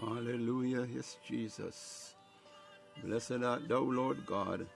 [0.00, 2.14] Hallelujah, yes, Jesus.
[3.02, 4.66] Blessed art thou, Lord God.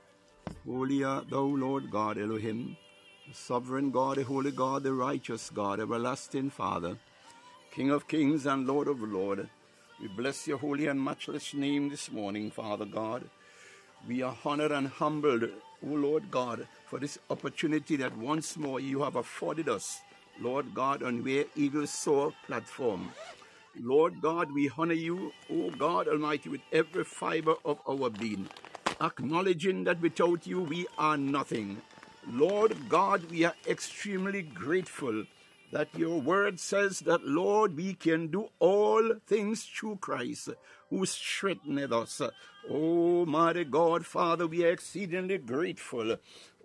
[0.66, 2.76] Holy art thou, Lord God, Elohim.
[3.32, 6.96] Sovereign God, the holy God, the righteous God, everlasting Father,
[7.70, 9.46] King of kings and Lord of lords.
[10.00, 13.24] We bless your holy and matchless name this morning, Father God.
[14.08, 19.02] We are honored and humbled, O Lord God, for this opportunity that once more you
[19.02, 20.00] have afforded us,
[20.40, 23.10] Lord God, on Where Eagles Soar platform.
[23.78, 28.48] Lord God, we honor you, O God Almighty, with every fiber of our being,
[29.00, 31.80] acknowledging that without you we are nothing.
[32.28, 35.24] Lord God, we are extremely grateful
[35.72, 40.50] that your word says that, Lord, we can do all things through Christ
[40.90, 42.20] who strengthened us.
[42.68, 46.16] Oh, mighty God, Father, we are exceedingly grateful.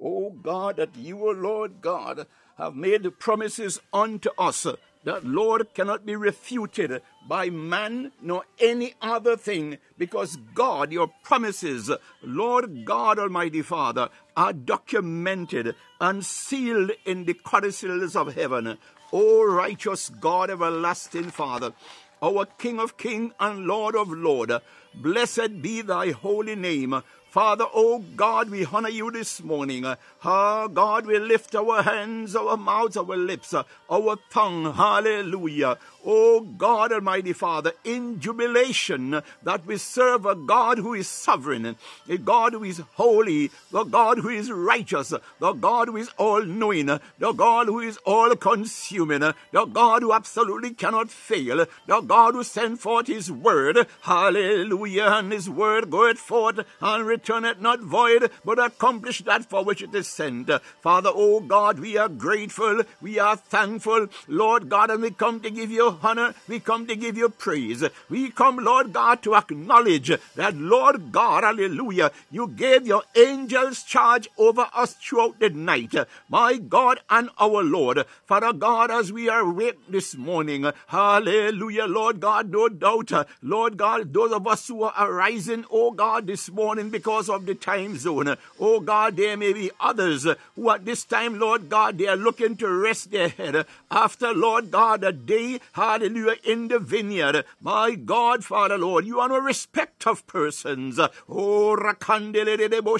[0.03, 2.25] Oh God, that you, O Lord God,
[2.57, 4.65] have made promises unto us
[5.05, 11.89] that Lord cannot be refuted by man nor any other thing because God, your promises,
[12.21, 18.77] Lord God Almighty Father, are documented and sealed in the codicils of heaven.
[19.13, 21.73] O righteous God, everlasting Father,
[22.21, 24.53] our King of kings and Lord of lords,
[24.95, 27.01] blessed be thy holy name.
[27.35, 29.85] Father, oh God, we honor you this morning.
[30.23, 33.53] Ah, God, we lift our hands, our mouths, our lips,
[33.89, 34.73] our tongue.
[34.73, 35.77] Hallelujah.
[36.05, 41.75] Oh God, Almighty Father, in jubilation that we serve a God who is sovereign,
[42.07, 46.43] a God who is holy, the God who is righteous, the God who is all
[46.43, 49.19] knowing, the God who is all consuming,
[49.51, 53.87] the God who absolutely cannot fail, the God who sent forth his word.
[54.03, 55.07] Hallelujah.
[55.15, 60.07] And his word goeth forth and not void, but accomplish that for which it is
[60.07, 60.49] sent.
[60.81, 62.81] Father, oh God, we are grateful.
[63.01, 64.07] We are thankful.
[64.27, 66.33] Lord God, and we come to give you honor.
[66.47, 67.83] We come to give you praise.
[68.09, 74.27] We come, Lord God, to acknowledge that, Lord God, hallelujah, you gave your angels charge
[74.37, 75.95] over us throughout the night.
[76.29, 82.19] My God and our Lord, Father God, as we are awake this morning, hallelujah, Lord
[82.19, 86.89] God, no doubt, Lord God, those of us who are arising, oh God, this morning
[86.89, 91.39] because of the time zone, oh God, there may be others who at this time,
[91.39, 96.35] Lord God, they are looking to rest their head after, Lord God, a day, hallelujah,
[96.43, 97.45] in the vineyard.
[97.61, 100.99] My God, Father, Lord, you are no respect of persons.
[100.99, 102.97] Oh, rakandele de debo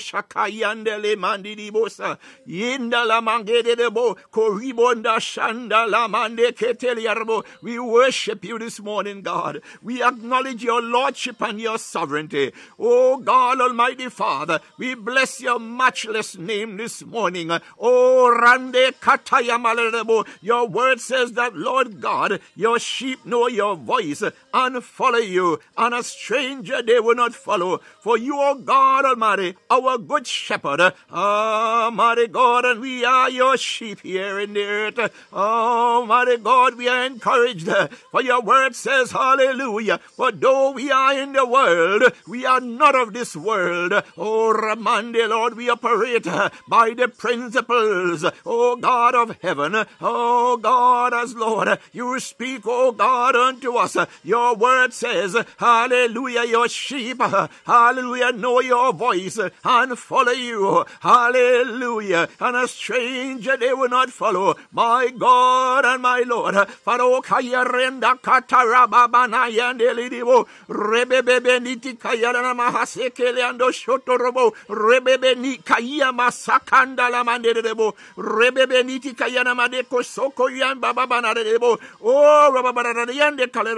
[1.18, 2.18] mandi bosa.
[2.48, 7.46] Yinda la mangede debo koribonda shanda la mande keteliarbo.
[7.62, 9.62] We worship you this morning, God.
[9.82, 12.52] We acknowledge your lordship and your sovereignty.
[12.80, 17.52] Oh, God, Almighty Father, we bless your matchless name this morning.
[17.80, 20.28] Oh, rande Katayamalerebo.
[20.42, 24.24] Your word says that, Lord God, your sheep know your voice
[24.54, 27.82] and follow you, and a stranger they will not follow.
[28.00, 33.58] For you, O God Almighty, our good shepherd, ah, Almighty God, and we are your
[33.58, 35.12] sheep here in the earth.
[35.34, 37.70] Ah, Almighty God, we are encouraged,
[38.12, 40.00] for your word says, Hallelujah.
[40.00, 43.94] For though we are in the world, we are not of this world.
[44.18, 51.14] Oh, Ramande, Lord, we operate uh, by the principles, oh God of heaven, oh God
[51.14, 53.98] as Lord, you speak, oh God, unto us.
[54.24, 57.22] Your word says, Hallelujah, your sheep,
[57.66, 60.86] hallelujah, know your voice and follow you.
[61.00, 62.30] Hallelujah.
[62.40, 64.56] And a stranger they will not follow.
[64.72, 66.56] My God and my Lord.
[66.70, 70.48] Faro kayarenda katarababana yandelidibo.
[70.70, 74.54] Rebebebe niti kayarana mahasekele ando shotorobo.
[74.70, 77.94] Rebebe ni kaya masakanda la manderebo.
[78.18, 81.78] Rebebe niti kayana madeko soko yan bababana debo.
[82.04, 83.76] Oh, rababana yande kale.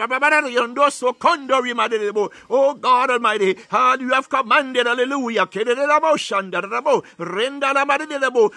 [2.49, 7.85] Oh God Almighty, how you have commanded, hallelujah, kedebo shandarabo, renda la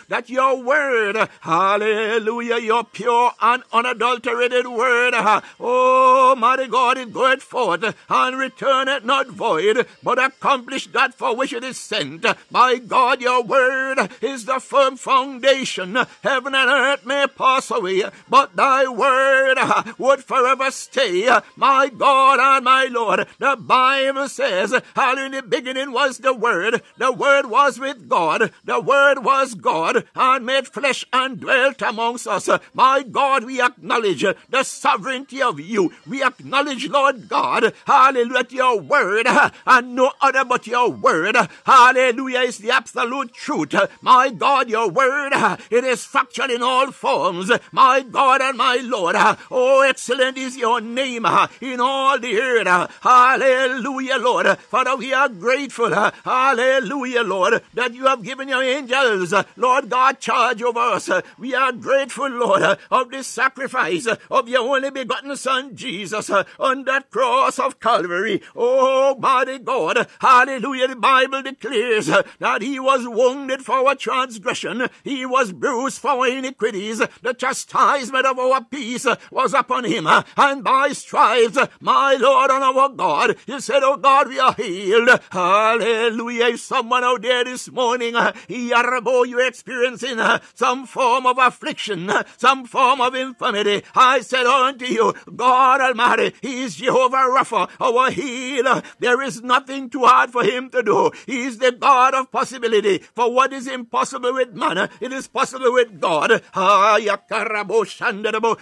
[0.08, 5.14] that your word, hallelujah, your pure and unadulterated word,
[5.60, 11.52] oh mighty God, it goeth forth and returneth not void, but accomplish that for which
[11.52, 12.24] it is sent.
[12.50, 15.96] By God, your word is the firm foundation.
[16.22, 19.58] Heaven and earth may pass away, but thy word
[19.98, 21.28] would forever stay.
[21.56, 26.82] My God and my Lord, the Bible says, how in the beginning was the word,
[26.98, 32.26] the word was with God, the word was God, and made flesh and dwelt amongst
[32.26, 32.48] us.
[32.74, 35.92] My God, we acknowledge the sovereignty of you.
[36.06, 39.26] We acknowledge, Lord God, hallelujah, your word,
[39.66, 43.74] and no other but your word word, hallelujah, is the absolute truth.
[44.00, 45.32] My God, your word,
[45.70, 47.50] it is factual in all forms.
[47.72, 49.16] My God and my Lord,
[49.50, 51.26] oh, excellent is your name
[51.60, 52.98] in all the earth.
[53.02, 54.58] Hallelujah, Lord.
[54.58, 55.92] Father, we are grateful.
[56.24, 61.10] Hallelujah, Lord, that you have given your angels, Lord God, charge over us.
[61.38, 67.10] We are grateful, Lord, of this sacrifice of your only begotten Son, Jesus, on that
[67.10, 68.42] cross of Calvary.
[68.56, 70.94] Oh, mighty God, hallelujah.
[71.10, 76.98] Bible declares that he was wounded for our transgression, he was bruised for our iniquities.
[77.22, 82.88] The chastisement of our peace was upon him, and by stripes, my Lord and our
[82.90, 85.10] God, he said, Oh God, we are healed.
[85.32, 86.46] Hallelujah.
[86.54, 90.20] If someone out there this morning, Yarabo, you're experiencing
[90.54, 96.62] some form of affliction, some form of infirmity, I said unto you, God Almighty, He
[96.62, 98.84] is Jehovah Rapha, our healer.
[99.00, 100.99] There is nothing too hard for Him to do.
[101.26, 102.98] He is the God of possibility.
[102.98, 106.30] For what is impossible with man, it is possible with God.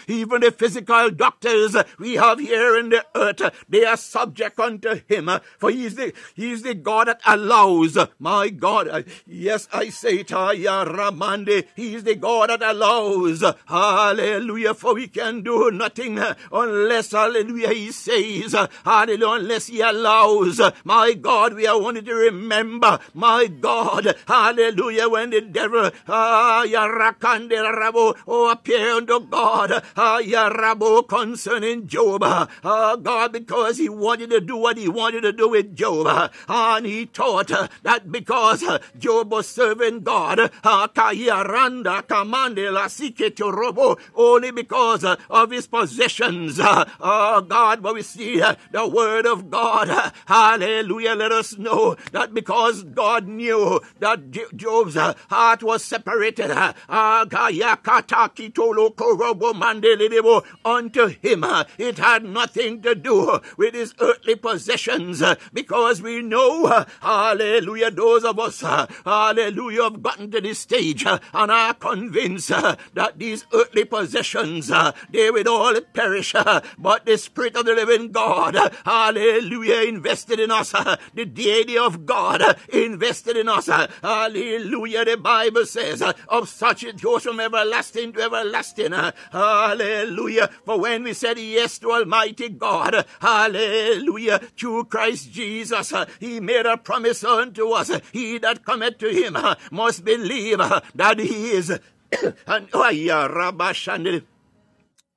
[0.08, 5.30] Even the physical doctors we have here in the earth, they are subject unto Him.
[5.58, 7.98] For He is the, he is the God that allows.
[8.18, 10.30] My God, yes, I say it,
[11.76, 13.44] He is the God that allows.
[13.66, 16.18] Hallelujah, for we can do nothing
[16.52, 18.54] unless, hallelujah, He says,
[18.84, 20.60] hallelujah, unless He allows.
[20.84, 27.58] My God, we are only to remember, my God, hallelujah, when the devil, ah, Yarakande
[27.78, 34.40] Rabo, oh, appear unto God, ah, Yarabo, concerning Job, ah, God, because he wanted to
[34.40, 37.50] do what he wanted to do with Job, and he thought
[37.82, 38.64] that because
[38.98, 42.88] Job was serving God, ah, Kayaranda, Kamande, La
[43.50, 50.12] Robo, only because of his possessions, oh, God, but we see the word of God,
[50.26, 56.50] hallelujah, let us know that because God knew that Job's heart was separated
[60.64, 61.44] unto him.
[61.78, 65.22] It had nothing to do with his earthly possessions
[65.52, 71.74] because we know, hallelujah, those of us, hallelujah, have gotten to this stage and are
[71.74, 74.72] convinced that these earthly possessions,
[75.10, 76.34] they will all perish,
[76.78, 80.72] but the Spirit of the living God, hallelujah, invested in us,
[81.14, 87.24] the deity of God invested in us, hallelujah, the Bible says, of such it goes
[87.24, 88.92] from everlasting to everlasting,
[89.30, 96.64] hallelujah, for when we said yes to Almighty God, hallelujah, through Christ Jesus, He made
[96.64, 99.36] a promise unto us, He that cometh to Him
[99.70, 100.58] must believe
[100.94, 101.78] that He is,
[102.46, 103.26] and oh, yeah,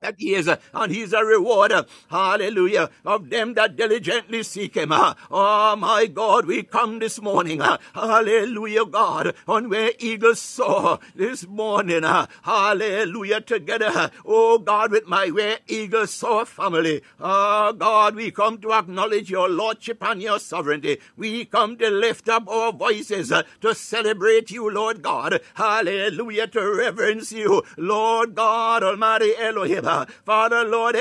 [0.02, 4.92] that he is, uh, and he's a rewarder, hallelujah, of them that diligently seek him.
[4.92, 10.98] Uh, oh my God, we come this morning, uh, hallelujah, God, on where eagles soar
[11.14, 12.02] this morning,
[12.42, 17.02] hallelujah, together, oh God, with my where eagles soar family.
[17.20, 20.98] Oh God, we come to acknowledge your lordship and your sovereignty.
[21.16, 27.32] We come to lift up our voices to celebrate you, Lord God, hallelujah, to reverence
[27.32, 29.86] you, Lord God, Almighty Elohim.
[30.24, 30.96] Father, Lord,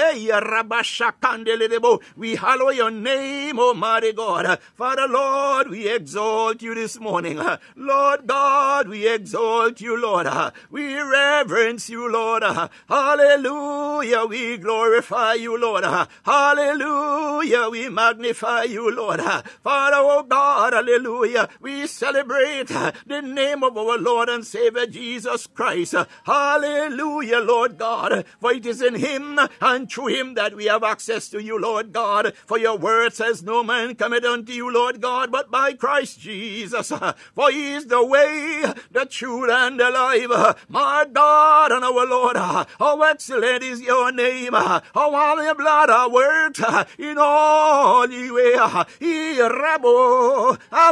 [2.17, 4.59] we hallow your name, oh Almighty God.
[4.75, 7.39] Father, Lord, we exalt you this morning.
[7.75, 10.27] Lord God, we exalt you, Lord.
[10.69, 12.43] We reverence you, Lord.
[12.87, 15.85] Hallelujah, we glorify you, Lord.
[16.25, 19.21] Hallelujah, we magnify you, Lord.
[19.63, 25.95] Father, oh God, hallelujah, we celebrate the name of our Lord and Savior Jesus Christ.
[26.25, 31.29] Hallelujah, Lord God, for it is in him and through him that we have access
[31.29, 32.33] to you, Lord God.
[32.45, 36.89] For your word says, No man cometh unto you, Lord God, but by Christ Jesus.
[37.35, 40.57] For he is the way, the truth, and the life.
[40.69, 44.53] My God and our Lord, how excellent is your name.
[44.53, 46.61] How all your blood are worked
[46.97, 48.53] in all the way.
[49.01, 50.91] Irabo, ah,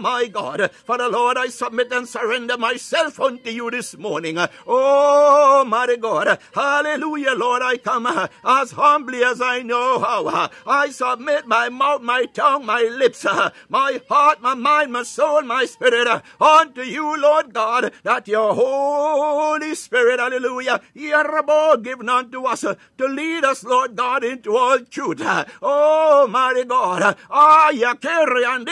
[0.00, 4.36] my God, Father Lord, I submit and surrender myself unto you this morning.
[4.66, 6.38] Oh, mighty God.
[6.54, 7.62] Hallelujah, Lord.
[7.62, 10.26] I come uh, as humbly as I know how.
[10.26, 15.04] Uh, I submit my mouth, my tongue, my lips, uh, my heart, my mind, my
[15.04, 16.08] soul, my spirit
[16.40, 23.62] unto you, Lord God, that your Holy Spirit, hallelujah, given unto us to lead us,
[23.62, 25.22] Lord God, into all truth.
[25.62, 27.16] Oh, mighty God.
[27.30, 28.66] Ah, ya carry and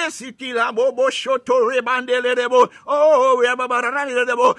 [2.86, 3.68] Oh, we have a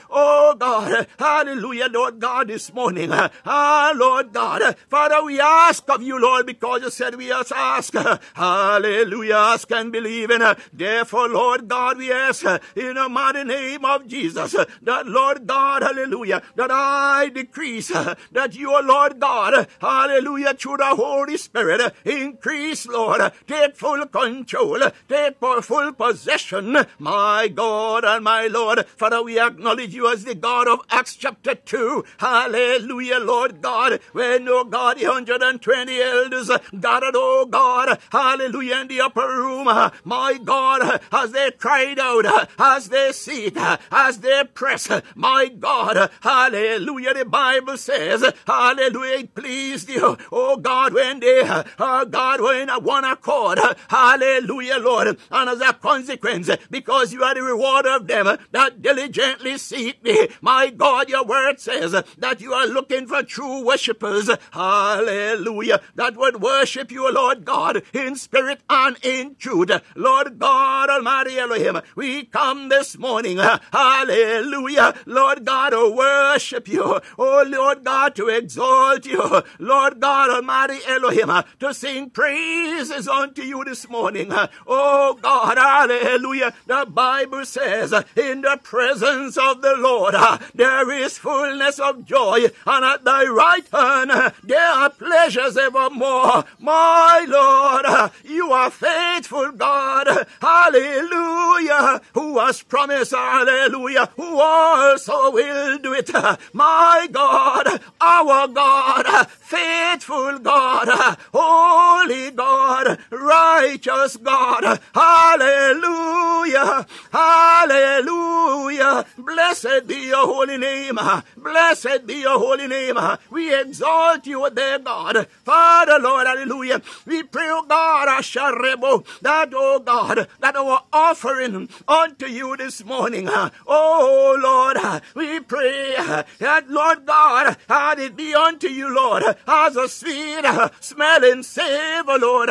[0.10, 3.10] oh God, hallelujah, Lord God, this morning.
[3.12, 7.94] Ah, Lord God, Father, we ask of you, Lord, because you said we must ask.
[8.34, 10.42] Hallelujah, ask and believe in.
[10.74, 12.46] Therefore, Lord God, we ask
[12.76, 18.72] in the mighty name of Jesus that, Lord God, hallelujah, that I decrease, that you,
[18.82, 26.86] Lord God, hallelujah, through the Holy Spirit, increase, Lord, take full control, take full possession,
[27.00, 28.86] my God and my Lord.
[28.98, 32.04] Father, we acknowledge you as the God of Acts chapter 2.
[32.18, 34.00] Hallelujah, Lord God.
[34.14, 36.50] When, oh God, the 120 elders
[36.80, 39.66] gathered, oh God, hallelujah, in the upper room,
[40.04, 47.14] my God, as they cried out, as they seek, as they press, my God, hallelujah,
[47.14, 51.42] the Bible says, hallelujah, it pleased you, oh God, when they,
[51.80, 53.60] oh God, were in one accord,
[53.90, 59.58] hallelujah, Lord, and as a consequence, because you are the reward of them that diligently
[59.58, 65.82] seek me, my God, your word says that you are looking for true worshippers, hallelujah,
[65.96, 69.72] that would worship you, Lord God, in spirit and in truth.
[69.96, 77.46] Lord God Almighty Elohim, we come this morning, hallelujah, Lord God, to worship you, oh
[77.48, 83.88] Lord God, to exalt you, Lord God Almighty Elohim, to sing praises unto you this
[83.90, 84.32] morning,
[84.68, 91.18] oh God, hallelujah, the Bible says, in the presence of the Lord, uh, there is
[91.18, 97.86] fullness of joy, and at thy right hand, uh, there are pleasures evermore, my Lord,
[97.86, 106.12] uh, you are faithful God, hallelujah, who has promised, hallelujah, who also will do it,
[106.54, 120.26] my God, our God, faithful God, holy God, righteous God, hallelujah, hallelujah, blessed be your
[120.26, 121.00] holy name,
[121.38, 122.98] blessed be your holy name,
[123.30, 129.80] we exalt you there, God, Father, Lord, hallelujah, we pray, oh God, Asharebo, that, oh
[129.80, 133.30] God, that our offering unto you this morning,
[133.68, 134.78] oh Lord,
[135.16, 135.96] we pray
[136.40, 140.46] that, Lord God, had it be unto you, Lord, as a sweet
[140.80, 142.50] smelling savor, Lord,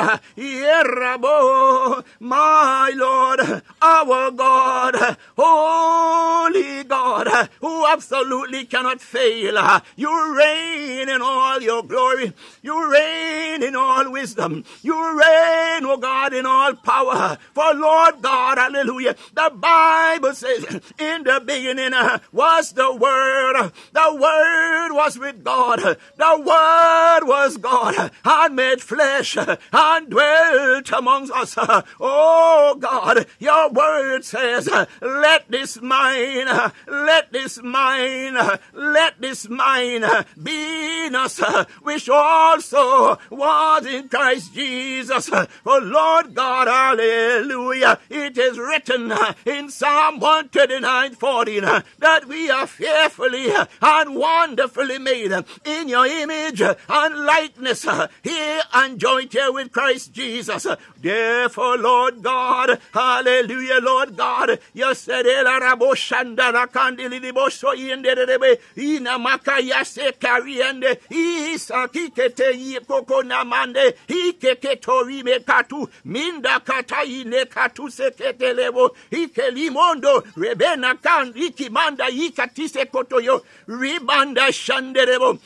[2.21, 9.81] my Lord, our God, holy God, who absolutely cannot fail.
[9.97, 12.33] You reign in all your glory.
[12.63, 14.65] You reign in all wisdom.
[14.83, 17.39] You reign, oh God, in all power.
[17.53, 20.65] For Lord God, hallelujah, the Bible says,
[20.99, 23.73] in the beginning uh, was the Word.
[23.93, 25.81] The Word was with God.
[25.81, 31.55] The Word was God and made flesh and dwelt amongst us.
[32.01, 34.69] Oh God, your Word says,
[35.01, 38.37] let this mind, let this mind,
[38.73, 40.05] let this mind
[40.43, 41.41] be in us,
[41.83, 45.29] which also was in Christ Jesus.
[45.29, 49.13] For Lord God, hallelujah, it is written
[49.45, 51.63] in Psalm 139 14
[51.99, 53.51] that we are fearfully
[53.83, 55.33] and wonderfully made
[55.65, 57.87] in your image and likeness
[58.23, 60.67] here and joined here with Christ Jesus.
[61.01, 69.85] Therefore, Lord God, hallelujah, Lord God, you said, eh, Elarabo Shandara Kandilibo Soyenderebe, Ina Makaya
[69.85, 79.51] Se Kariende, Isa Kikete Yikoko Namande, Ikeke Tori Mekatu, Minda Kata Ine Katu Seketelebo, Ike
[79.53, 85.39] Limondo, Rebena Kan, Ikimanda Ikatise Kotoyo, Ribanda Shanderebo.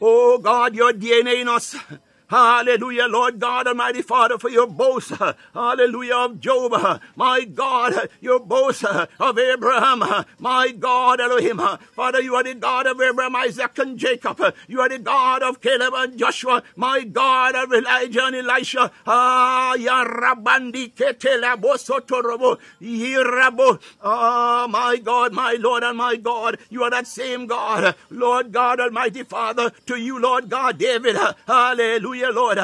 [0.00, 1.76] Oh God, your DNA in us.
[2.28, 5.12] Hallelujah, Lord God Almighty Father, for your boast.
[5.54, 7.00] Hallelujah of Job.
[7.14, 10.02] My God, your boast of Abraham.
[10.38, 11.60] My God, Elohim.
[11.94, 14.42] Father, you are the God of Abraham, Isaac, and Jacob.
[14.66, 16.62] You are the God of Caleb and Joshua.
[16.74, 18.90] My God of Elijah and Elisha.
[19.06, 22.58] Ah, Yarabandi Ketelabo Sotorobo.
[22.80, 23.80] Yirabo.
[24.02, 26.58] Ah, my God, my Lord and my God.
[26.70, 27.94] You are that same God.
[28.10, 31.16] Lord God Almighty Father, to you, Lord God, David.
[31.46, 32.15] Hallelujah.
[32.16, 32.58] Hallelujah, Lord.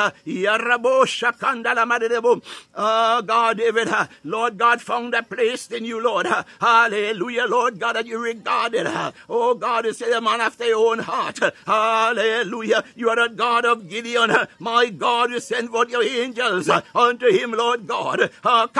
[2.75, 6.27] Oh, God, David, ah, Lord God, found a place in you, Lord.
[6.61, 8.87] Hallelujah, Lord God, that you regarded.
[9.29, 11.39] Oh, God, say a man after your own heart.
[11.67, 12.83] Hallelujah.
[12.97, 14.31] You are the God of Gideon.
[14.59, 18.31] My God, you send forth your angels unto him, Lord God.
[18.43, 18.71] To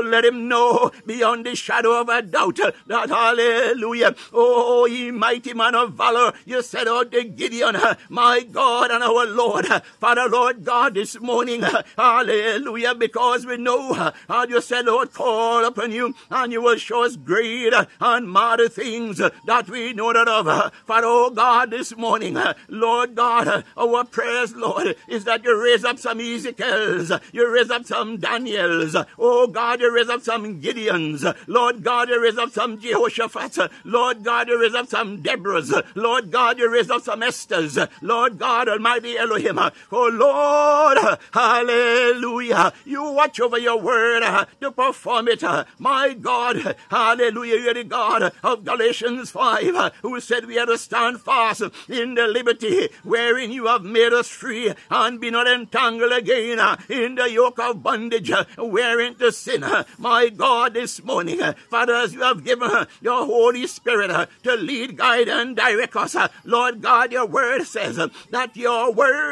[0.00, 2.58] let him know beyond the shadow of a doubt
[2.88, 4.16] that, hallelujah.
[4.32, 7.76] Oh, ye mighty man of valor, you said oh, unto Gideon,
[8.08, 9.43] my God and our Lord.
[9.44, 9.66] Lord.
[10.00, 11.62] Father, Lord God, this morning,
[11.98, 13.92] hallelujah, because we know,
[14.26, 18.68] how you said, Lord, call upon you, and you will show us great and mighty
[18.68, 20.72] things that we know not of.
[20.86, 25.98] Father, oh God, this morning, Lord God, our prayers, Lord, is that you raise up
[25.98, 31.82] some Ezekiels, you raise up some Daniels, oh God, you raise up some Gideons, Lord
[31.82, 36.58] God, you raise up some Jehoshaphat, Lord God, you raise up some Deborahs, Lord God,
[36.58, 43.02] you raise up some Esthers, Lord God, Almighty Elohim, Uh, oh Lord, uh, hallelujah, you
[43.02, 45.42] watch over your word uh, to perform it,
[45.78, 51.20] my God, hallelujah, you're the God of Galatians 5, who said we had to stand
[51.20, 56.60] fast in the liberty wherein you have made us free and be not entangled again
[56.88, 59.64] in the yoke of bondage wherein to sin.
[59.98, 65.28] My God, this morning, Father, as you have given your Holy Spirit to lead, guide,
[65.28, 67.96] and direct us, Lord God, your word says
[68.30, 69.23] that your word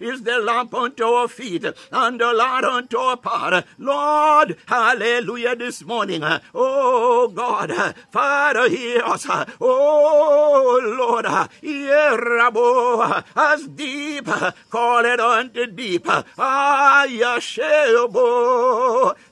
[0.00, 3.66] is the lamp unto our feet and the light unto our path.
[3.78, 6.22] Lord, hallelujah, this morning,
[6.54, 9.26] oh God, Father, hear us.
[9.60, 11.26] Oh Lord,
[11.62, 14.26] Yerabo, as deep,
[14.70, 16.04] call it unto deep.
[16.04, 17.84] Ayashebo,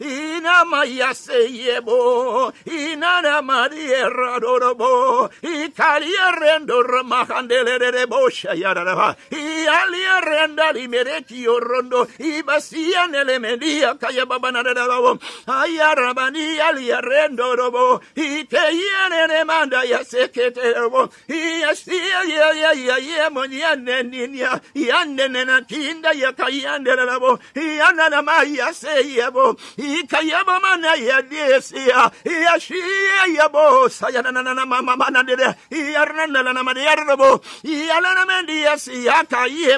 [0.01, 6.39] Inamaya seyebo, Inana Maria Dorobo, Ikalia
[7.05, 9.17] Mahandele de Bosha Yarava,
[9.89, 20.75] Ialia Renda Limereki Orondo, Ibasia Nelemedia Kayababana de Lavo, Ayarabani Alia Rendorobo, Ikayane Manda Yasekete,
[21.29, 32.11] Iasia ya ya ya Moniane Ninia, Yanena Kinda Yakayande Lavo, Yanana Maya Seyebo, Ikayabamana Yadesia,
[32.25, 39.78] Yashia Yabo, Sayana Mama Manade, Yarnana Namadiarabo, Yalana Mendias, Yakayemo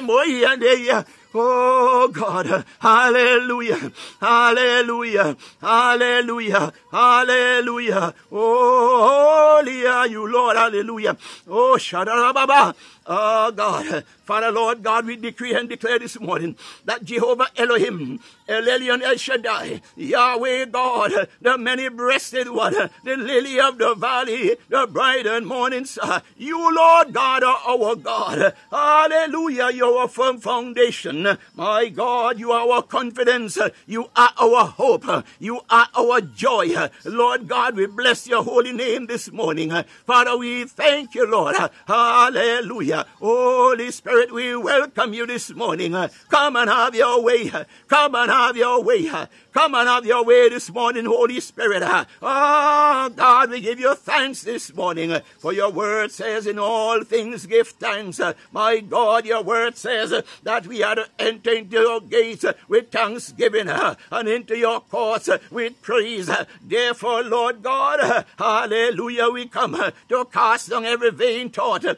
[1.33, 8.13] Oh God, hallelujah, hallelujah, hallelujah, hallelujah.
[8.31, 11.15] Oh, holy are you, Lord, hallelujah.
[11.47, 12.75] Oh, Shadarababa.
[13.07, 16.55] Oh God, Father, Lord God, we decree and declare this morning
[16.85, 23.59] that Jehovah Elohim, El Elyon El Shaddai, Yahweh God, the many breasted one, the lily
[23.59, 28.53] of the valley, the bright and morning star, you, Lord God, are our God.
[28.69, 31.37] Hallelujah, you're our firm foundation.
[31.55, 33.57] My God, you are our confidence.
[33.87, 35.25] You are our hope.
[35.39, 36.69] You are our joy.
[37.05, 39.73] Lord God, we bless your holy name this morning.
[40.05, 41.55] Father, we thank you, Lord.
[41.87, 42.90] Hallelujah.
[42.91, 45.95] Holy Spirit, we welcome you this morning.
[45.95, 47.49] Uh, come and have your way.
[47.49, 49.07] Uh, come and have your way.
[49.07, 51.83] Uh, come and have your way this morning, Holy Spirit.
[52.21, 57.45] Oh, God, we give you thanks this morning for your word says in all things
[57.45, 58.19] give thanks.
[58.51, 63.69] My God, your word says that we are to enter into your gates with thanksgiving
[63.69, 66.29] and into your courts with praise.
[66.61, 71.97] Therefore, Lord God, hallelujah, we come to cast down every vain thought and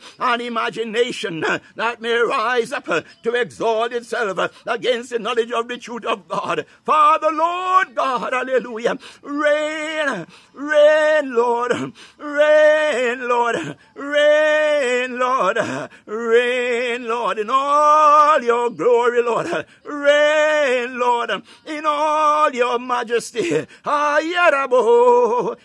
[0.84, 5.68] imagination uh, that may rise up uh, to exalt itself uh, against the knowledge of
[5.68, 6.66] the truth of God.
[6.84, 8.98] Father, Lord God, hallelujah.
[9.22, 11.94] Reign, reign, Lord.
[12.18, 13.78] Reign, Lord.
[13.96, 15.58] Reign, Lord.
[16.06, 19.66] Reign, Lord, in all your glory, Lord.
[19.86, 21.32] Reign, Lord,
[21.66, 23.66] in all your majesty.
[23.86, 25.58] Ayarabo,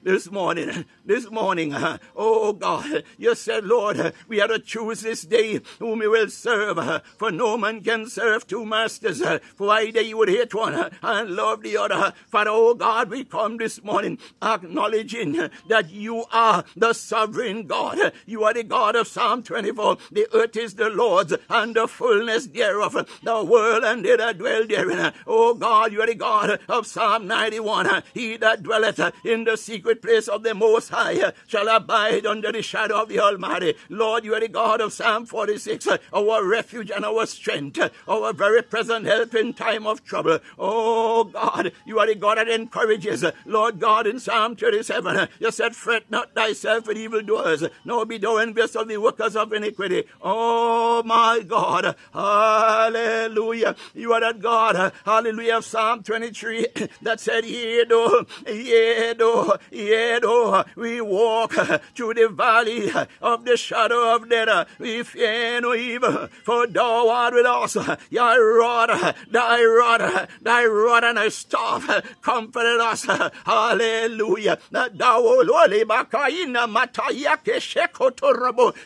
[0.04, 1.74] this morning, this morning,
[2.16, 7.02] oh God, you said, Lord, we are to choose this day whom we will serve,
[7.18, 9.22] for no man can serve two masters,
[9.56, 12.14] for either you would hate one and love the other.
[12.28, 18.14] Father, oh God, we come this morning acknowledging that you are the sovereign God.
[18.26, 19.98] You are the God of Psalm 24.
[20.12, 24.66] The earth is the Lord's and the fullness thereof, the world and they that dwell
[24.66, 25.14] therein.
[25.26, 28.04] Oh God, you are the God of Psalm 91.
[28.14, 32.62] He that dwelleth in the secret place of the Most High shall abide under the
[32.62, 33.76] shadow of the Almighty.
[33.90, 38.64] Lord, you are the God of Psalm 46, our refuge and our strength, our very
[38.64, 40.40] present help in time of trouble.
[40.58, 43.24] Oh God, you are the God that encourages.
[43.46, 48.18] Lord, Lord God, in Psalm 37, you said, Fret not thyself with evildoers, nor be
[48.18, 50.06] thou envious of the workers of iniquity.
[50.22, 51.96] Oh my God.
[52.14, 53.76] Hallelujah.
[53.94, 54.94] You are that God.
[55.04, 55.27] Hallelujah.
[55.62, 56.68] Psalm 23
[57.02, 61.54] that said, Yea, though, yea, though, yea, though, we walk
[61.96, 64.70] through the valley of the shadow of death.
[64.80, 67.74] We fear no evil, for thou art with us.
[67.74, 73.06] Thy rod, thy rod, thy rod and thy staff comforted us.
[73.46, 74.60] Hallelujah.
[74.72, 75.72] Thou, O Lord,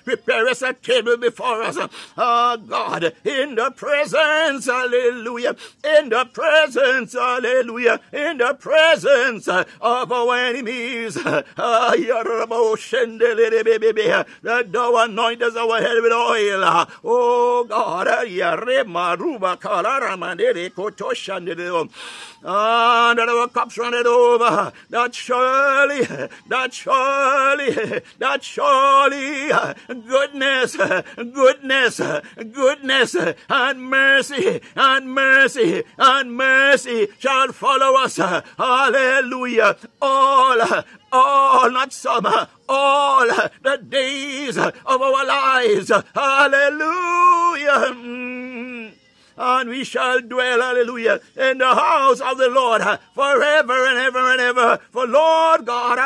[0.04, 1.78] prepare us a table before us.
[2.18, 10.38] Oh God, in the presence, hallelujah, in the presence, hallelujah, in the presence of our
[10.38, 11.16] enemies.
[11.16, 11.46] That
[14.72, 16.88] thou anointest our head with oil.
[17.04, 18.08] Oh God,
[22.44, 24.74] and that our cups runneth over.
[24.90, 26.06] That surely,
[26.50, 29.52] that surely, that surely,
[29.88, 30.76] goodness,
[31.16, 32.02] goodness,
[32.36, 33.16] goodness,
[33.50, 38.18] and mercy, and mercy, and mercy shall follow us.
[38.58, 39.78] Hallelujah.
[40.02, 42.28] All, all, not some,
[42.70, 43.28] all
[43.62, 45.92] the days of our lives.
[46.14, 47.96] Hallelujah.
[47.96, 48.92] Mm
[49.42, 52.82] and we shall dwell, hallelujah, in the house of the Lord
[53.16, 54.80] forever and ever and ever.
[54.92, 55.98] For Lord God,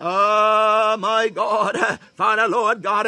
[0.00, 3.06] ah, my God, Father, Lord God,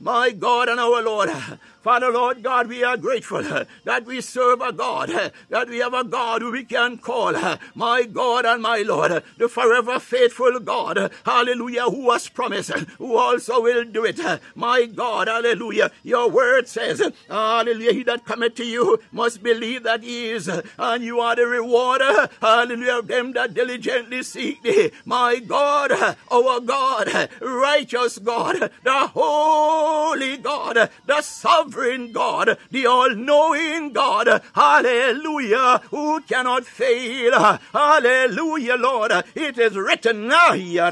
[0.00, 1.28] my God and our Lord,
[1.82, 3.42] Father, Lord God, we are grateful
[3.84, 5.10] that we serve a God,
[5.48, 7.34] that we have a God who we can call,
[7.74, 13.62] my God and my Lord, the forever faithful God, hallelujah, who has promised, who also
[13.62, 14.20] will do it.
[14.56, 20.02] My God, hallelujah, your word says, hallelujah, he that cometh to you must believe that
[20.02, 24.90] he is, and you are the rewarder, hallelujah, of them that diligently seek thee.
[25.04, 25.92] My God,
[26.30, 34.42] our God, righteous God, the holy God, the sovereign sovereign God, the all knowing God.
[34.54, 35.80] Hallelujah.
[35.90, 37.58] Who cannot fail.
[37.72, 39.12] Hallelujah, Lord.
[39.34, 40.28] It is written.
[40.28, 40.90] Thy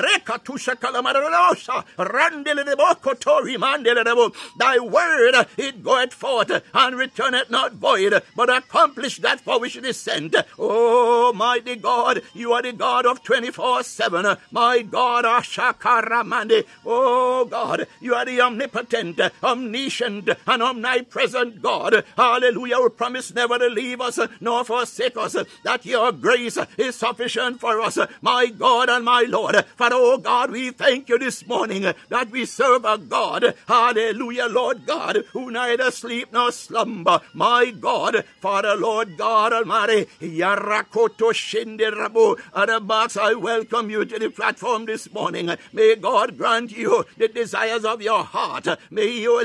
[4.79, 9.97] word it goeth forth and returneth not void, but accomplish that for which it is
[9.97, 10.35] sent.
[10.59, 14.37] Oh, mighty God, you are the God of 24 7.
[14.51, 16.65] My God, Ashakaramande.
[16.85, 22.05] Oh, God, you are the omnipotent, omniscient, and omnipresent God.
[22.17, 22.81] Hallelujah.
[22.81, 25.37] We promise never to leave us nor forsake us.
[25.65, 27.99] That your grace is sufficient for us.
[28.21, 29.65] My God and my Lord.
[29.77, 33.55] For oh God, we thank you this morning that we serve a God.
[33.69, 37.21] Hallelujah, Lord God, who neither sleep nor slumber.
[37.33, 40.07] My God, Father, Lord God Almighty.
[40.21, 42.87] Yarakoto Shinderabu.
[42.87, 45.51] Box, I welcome you to the platform this morning.
[45.73, 48.67] May God grant you the desires of your heart.
[48.91, 49.43] May you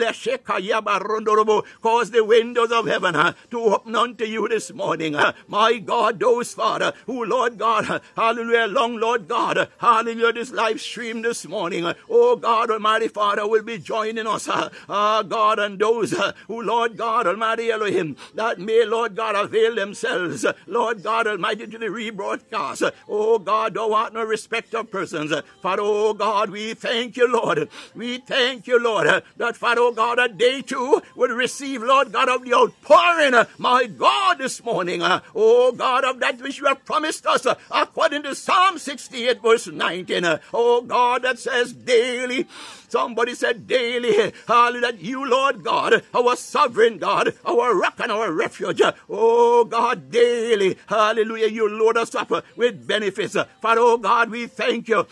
[1.82, 5.16] Cause the windows of heaven uh, to open unto you this morning.
[5.16, 10.80] Uh, my God, those, Father, who, Lord God, hallelujah, long, Lord God, hallelujah, this live
[10.80, 11.92] stream this morning.
[12.10, 14.48] Oh, God, Almighty Father, will be joining us.
[14.50, 16.14] Ah, God, and those
[16.48, 21.78] who, Lord God, Almighty Elohim, that may, Lord God, avail themselves, Lord God Almighty, to
[21.78, 22.92] the rebroadcast.
[23.08, 25.34] Oh, God, thou art no respect of persons.
[25.62, 27.70] Father, oh, God, we thank you, Lord.
[27.96, 32.30] We thank you, Lord, that, Father, oh, God, a day too will receive, Lord God,
[32.30, 35.02] of the outpouring, uh, my God, this morning.
[35.02, 39.42] Uh, oh God, of that which you have promised us, uh, according to Psalm 68,
[39.42, 40.40] verse 19.
[40.54, 42.48] Oh God, that says daily.
[42.88, 48.34] Somebody said daily, hallelujah, that you, Lord God, our sovereign God, our rock and our
[48.34, 48.82] refuge.
[49.10, 53.38] Oh God, daily, hallelujah, you load us up with benefits.
[53.62, 55.08] Father, oh God, we thank you.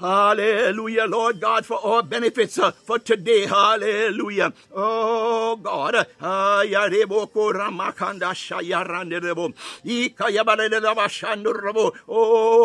[0.00, 3.46] Hallelujah, Lord God, for all benefits uh, for today.
[3.46, 4.52] Hallelujah.
[4.72, 6.06] Oh God.
[6.22, 6.62] Oh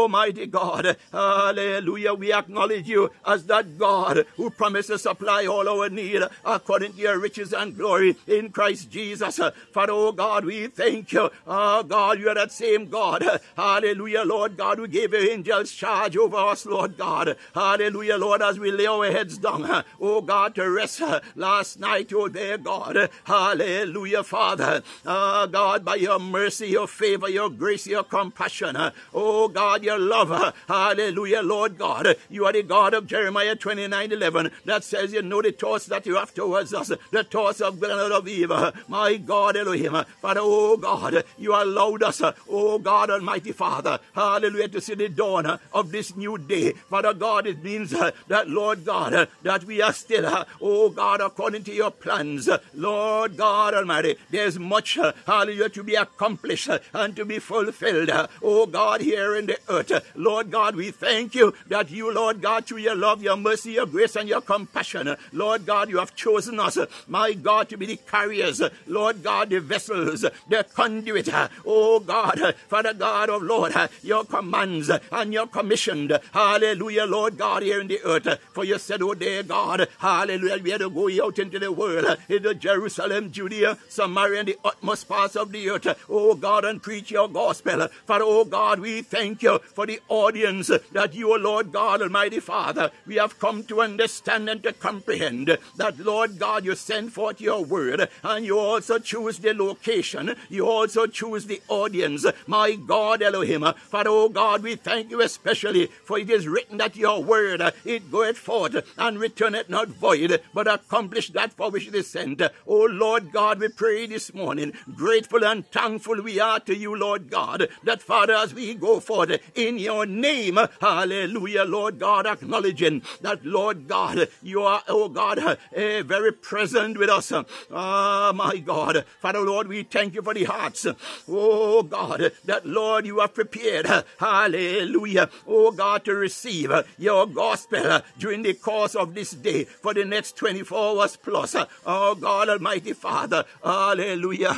[0.10, 0.98] mighty God.
[1.12, 2.14] Hallelujah.
[2.14, 7.00] We acknowledge you as that God who promises to supply all our need according to
[7.00, 9.40] your riches and glory in Christ Jesus.
[9.72, 11.32] For oh God, we thank you.
[11.48, 13.26] Oh God, you are that same God.
[13.56, 17.23] Hallelujah, Lord God, who gave your angels charge over us, Lord God.
[17.24, 17.38] God.
[17.54, 22.12] Hallelujah, Lord, as we lay our heads down, oh God, to rest uh, last night,
[22.14, 23.10] oh dear God.
[23.24, 24.84] Hallelujah, Father.
[25.06, 30.00] Oh God, by your mercy, your favor, your grace, your compassion, uh, oh God, your
[30.00, 30.54] love.
[30.68, 32.16] Hallelujah, Lord God.
[32.30, 36.06] You are the God of Jeremiah 29 11 that says, You know the thoughts that
[36.06, 38.72] you have towards us, the thoughts of good and of evil.
[38.88, 40.04] My God, Elohim.
[40.22, 45.60] Father, oh God, you allowed us, oh God, Almighty Father, hallelujah, to see the dawn
[45.74, 46.74] of this new day.
[46.90, 50.90] Father God, it means uh, that, Lord God, uh, that we are still, uh, oh
[50.90, 52.50] God, according to your plans.
[52.74, 58.10] Lord God Almighty, there's much, hallelujah, to be accomplished and to be fulfilled.
[58.42, 59.92] Oh God, here in the earth.
[60.16, 63.86] Lord God, we thank you that you, Lord God, through your love, your mercy, your
[63.86, 67.98] grace, and your compassion, Lord God, you have chosen us, my God, to be the
[67.98, 71.30] carriers, Lord God, the vessels, the conduit,
[71.66, 77.80] oh God, Father God of Lord, your commands and your commissioned, hallelujah, Lord God, here
[77.80, 78.40] in the earth.
[78.54, 82.18] For you said, oh dear God, hallelujah, we had to go out into the world,
[82.30, 87.12] into Jerusalem, Judea, Samaria, and the utmost parts of the earth, oh God, and preach
[87.12, 87.88] your gospel.
[88.06, 92.92] For oh God, we thank you for the audience that you, Lord God, Almighty Father,
[93.06, 97.64] we have come to understand and to comprehend that, Lord God, you send forth your
[97.64, 102.26] word and you also choose the location, you also choose the audience.
[102.48, 106.93] My God, Elohim, for oh God, we thank you especially for it is written that
[106.96, 111.96] your word, it goeth forth and returneth not void, but accomplish that for which it
[111.96, 112.42] is sent.
[112.68, 117.30] O Lord God, we pray this morning, grateful and thankful we are to you, Lord
[117.30, 123.46] God, that Father, as we go forth in your name, hallelujah, Lord God, acknowledging that,
[123.46, 127.32] Lord God, you are, oh God, uh, very present with us.
[127.72, 129.06] Ah, my God.
[129.20, 130.86] Father, Lord, we thank you for the hearts.
[131.28, 133.88] Oh God, that, Lord, you have prepared.
[134.20, 135.30] Hallelujah.
[135.48, 139.94] Oh God, to receive Uh, your gospel uh, during the course of this day for
[139.94, 141.56] the next 24 hours plus.
[141.56, 143.46] Uh, oh God, Almighty Father.
[143.64, 144.54] Hallelujah.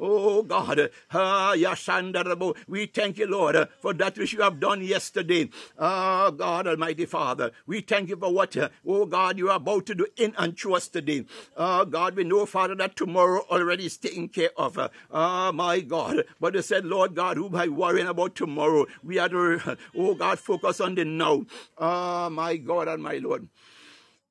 [0.00, 0.90] Oh God.
[2.68, 5.50] We thank you, Lord, for that which you have done yesterday.
[5.78, 7.52] Oh God, Almighty Father.
[7.66, 10.76] We thank you for what, oh God, you are about to do in and through
[10.76, 11.24] us today.
[11.56, 14.78] Oh God, we know, Father, that tomorrow already is taken care of.
[15.10, 16.24] Oh my God.
[16.40, 18.86] But they said, Lord God, who by worrying about tomorrow?
[19.02, 21.44] We are to, oh God, focus on the now.
[21.76, 23.48] Oh my God and my Lord.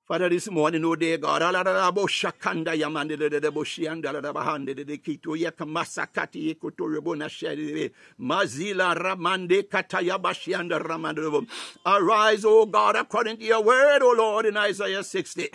[0.07, 6.49] Father, this morning, oh dear God, shakanda yamande de boshianda bahande de kito yaka masakati
[6.55, 11.45] ekotorebo na shede mazila ramande kataya bashianda ramande
[11.85, 15.49] Arise, O God, according to your word, O Lord, in Isaiah 60.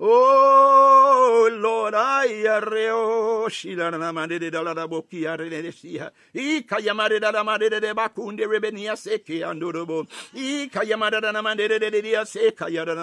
[0.00, 6.10] Oh Lord, ayareo shila ramande de la boki arene siha.
[6.34, 10.06] Ika yamade da ramande de de de bakunde rebenia seke andorobo.
[10.34, 11.90] Ika yamade da ramande de de
[12.24, 12.94] seka yada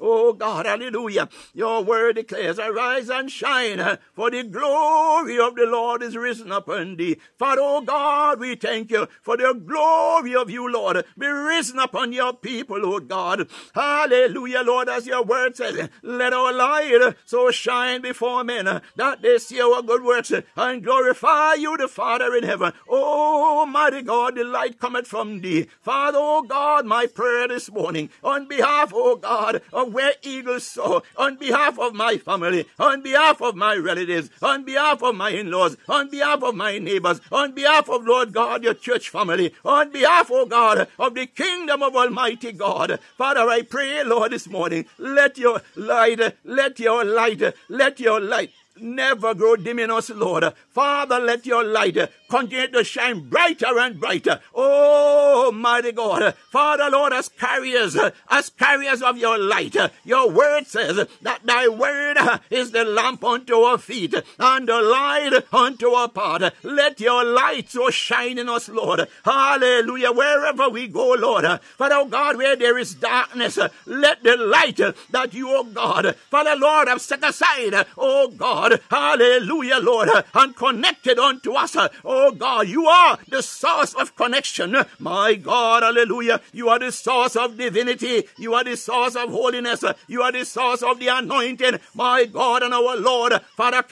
[0.00, 1.28] Oh God, hallelujah.
[1.54, 6.96] Your word declares, Arise and shine, for the glory of the Lord is risen upon
[6.96, 7.16] thee.
[7.38, 12.12] Father, oh God, we thank you for the glory of you, Lord, be risen upon
[12.12, 13.48] your people, Lord God.
[13.74, 18.66] Hallelujah, Lord, as your word says, eh, Let our light eh, so shine before men
[18.66, 22.72] eh, that they see our good works and glorify you, the Father in heaven.
[22.88, 25.66] Oh, mighty God, the light cometh from thee.
[25.80, 31.02] Father, oh God, my prayer this morning, on behalf, oh God, of where eagles soar,
[31.16, 35.50] on behalf of my family, on behalf of my relatives, on behalf of my in
[35.50, 39.90] laws, on behalf of my neighbors, on behalf of Lord God, your church family, on
[39.90, 42.98] behalf, oh God, of the kingdom of Almighty God.
[43.16, 48.50] Father, I pray, Lord, this morning, let your light, let your light, let your light
[48.80, 50.52] never grow dim in us, Lord.
[50.70, 54.40] Father, let your light continue to shine brighter and brighter.
[54.54, 56.34] Oh, mighty God.
[56.50, 57.96] Father, Lord, as carriers,
[58.30, 62.16] as carriers of your light, your word says that thy word
[62.50, 66.54] is the lamp unto our feet and the light unto our path.
[66.62, 69.08] Let your light so shine in us, Lord.
[69.24, 70.12] Hallelujah.
[70.12, 71.44] Wherever we go, Lord.
[71.76, 74.80] Father, oh God, where there is darkness, let the light
[75.10, 81.18] that you, oh God, Father, Lord, have set aside, oh God, Hallelujah, Lord, and connected
[81.18, 81.76] unto us.
[82.04, 84.76] Oh God, you are the source of connection.
[84.98, 86.40] My God, hallelujah.
[86.52, 88.24] You are the source of divinity.
[88.38, 89.84] You are the source of holiness.
[90.08, 91.78] You are the source of the anointing.
[91.94, 93.40] My God and our Lord.
[93.56, 93.82] Father,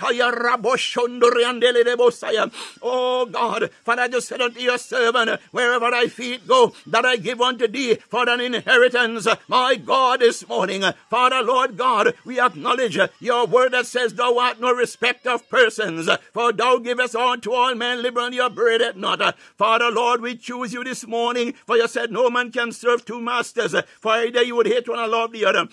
[2.82, 7.16] Oh God, Father, I just said unto your servant, wherever thy feet go, that I
[7.16, 9.26] give unto thee for an inheritance.
[9.48, 14.59] My God, this morning, Father, Lord God, we acknowledge your word that says, Thou art
[14.60, 19.36] no respect of persons, for thou givest unto all men liberally upbraided not.
[19.56, 23.20] Father, Lord, we choose you this morning, for you said no man can serve two
[23.20, 25.68] masters, for either you would hate one and love the other.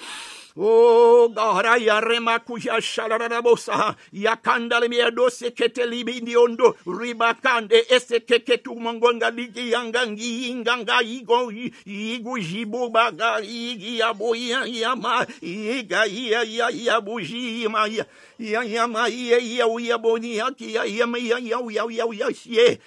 [0.60, 10.08] Oh God, ayarema kusha shalararabosa yakandale miedo seketeli bindiondo ribakande esekeke tu mongonga ligi yanga
[10.08, 11.52] nginganga igo
[11.86, 18.06] igu jibu baga igi aboya yama iga ya ya ya buji ma ya
[18.40, 22.30] ya ya ma ya ya ya boni ya ya ya ya ya ya ya ya
[22.46, 22.80] ye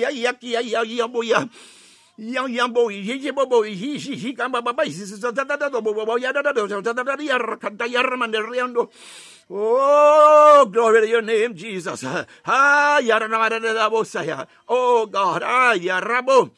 [0.00, 1.48] ya ya ya ya ya boya
[2.18, 4.92] yang yang bo yi yi bo bo yi yi yi kan ba ba ba yi
[5.22, 7.86] da da da da bo bo ya da da da da da yar kan da
[7.86, 8.90] yar man de riando
[9.50, 12.04] Oh, glory to your name, Jesus.
[12.04, 12.26] Ah,
[14.68, 15.42] Oh, God.
[15.42, 16.50] Ah, yarabo.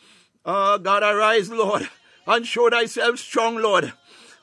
[0.45, 1.89] Oh, God, arise, Lord,
[2.27, 3.93] and show thyself strong, Lord.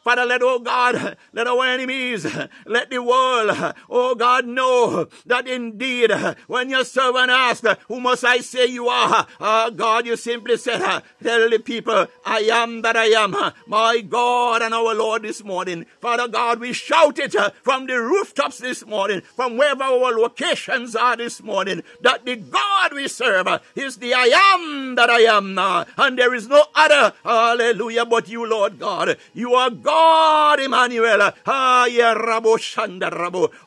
[0.08, 2.26] Father, let, oh God, let our enemies,
[2.66, 6.14] let the world, oh God, know that indeed
[6.48, 9.28] when your servant asked, who must I say you are?
[9.42, 10.80] Oh God, you simply said,
[11.22, 13.36] tell the people, I am that I am.
[13.68, 15.86] My God and our Lord this morning.
[16.00, 21.18] Father God, we shout it from the rooftops this morning, from wherever our locations are
[21.18, 25.58] this morning, that the God we serve is the I am that I am.
[25.98, 29.18] And there is no other, hallelujah, but you, Lord God.
[29.34, 31.34] You are God God, Emmanuel.
[31.48, 31.88] Ah.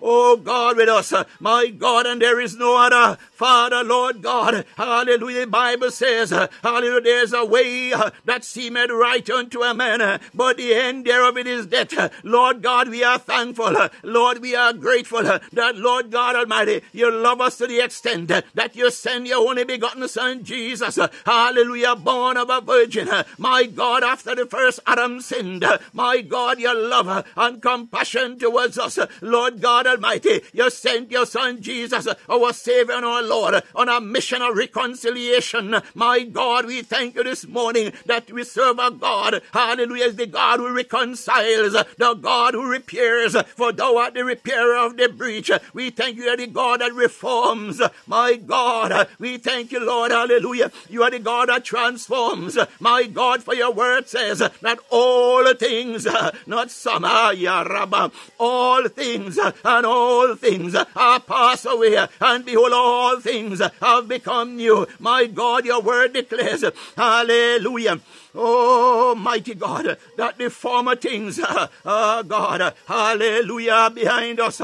[0.02, 1.12] Oh, God with us.
[1.40, 3.18] My God, and there is no other.
[3.32, 4.66] Father, Lord God.
[4.76, 5.40] Hallelujah.
[5.40, 6.30] The Bible says,
[6.62, 7.94] Hallelujah, there's a way
[8.26, 12.12] that seemeth right unto a man, but the end thereof it is death.
[12.22, 13.74] Lord God, we are thankful.
[14.02, 18.76] Lord, we are grateful that, Lord God Almighty, you love us to the extent that
[18.76, 20.98] you send your only begotten Son, Jesus.
[21.24, 23.08] Hallelujah, born of a virgin.
[23.38, 25.64] My God, after the first Adam sinned,
[25.94, 28.98] my God, your love and compassion towards us.
[29.20, 34.00] Lord God Almighty, you sent your Son Jesus, our Savior and our Lord, on a
[34.00, 35.76] mission of reconciliation.
[35.94, 40.26] My God, we thank you this morning that we serve a God, hallelujah, is the
[40.26, 45.50] God who reconciles, the God who repairs, for thou art the repairer of the breach.
[45.72, 47.80] We thank you, the God that reforms.
[48.06, 50.70] My God, we thank you, Lord, hallelujah.
[50.88, 52.58] You are the God that transforms.
[52.78, 56.04] My God, for your word says that all things
[56.46, 63.60] not some, ah, all things and all things are passed away, and behold, all things
[63.80, 64.86] have become new.
[64.98, 66.64] My God, your word declares,
[66.96, 68.00] hallelujah.
[68.34, 74.60] Oh, mighty God, that the former things, oh God, hallelujah, behind us.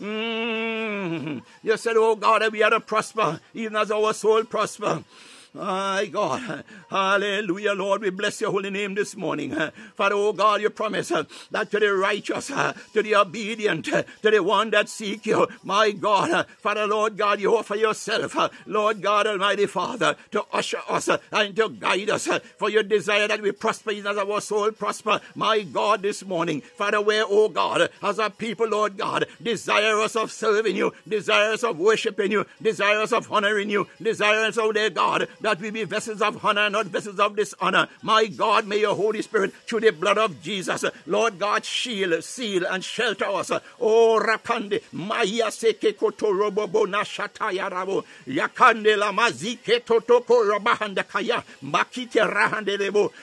[0.00, 1.42] Mm.
[1.62, 5.04] You said, oh God, we are to prosper, even as our soul prosper.
[5.52, 6.62] My God.
[6.88, 8.02] Hallelujah, Lord.
[8.02, 9.52] We bless your holy name this morning.
[9.96, 14.70] Father, oh God, you promise that to the righteous, to the obedient, to the one
[14.70, 20.14] that seek you, my God, Father, Lord God, you offer yourself, Lord God, Almighty Father,
[20.30, 22.28] to usher us and to guide us.
[22.56, 26.60] For your desire that we prosper as our soul prosper, my God, this morning.
[26.60, 31.76] Father, where, oh God, as a people, Lord God, desirous of serving you, desirous of
[31.76, 36.44] worshiping you, desirous of honoring you, desirous, oh dear God, that we be vessels of
[36.44, 37.88] honor, not vessels of dishonor.
[38.02, 42.64] My God, may your Holy Spirit, through the blood of Jesus, Lord God, shield, seal,
[42.66, 43.50] and shelter us.
[43.80, 52.76] Oh, Rakande, Maya Seke Kotorobo Bonashataya Rabo, Yakande la Mazike Totoko Rabahanda Kaya, Makite Rahande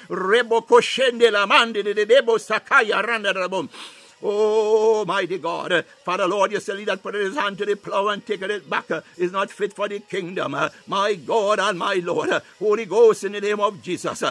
[0.10, 3.69] Rebo, Koshende la Mande de Debo Sakaya Randa Rabo.
[4.23, 5.86] Oh, mighty God.
[6.03, 8.89] Father, Lord, you say that put his hand to the plow and take it back
[8.89, 10.56] uh, is not fit for the kingdom.
[10.56, 12.30] Uh, my God and my Lord.
[12.30, 14.23] Uh, Holy Ghost, in the name of Jesus.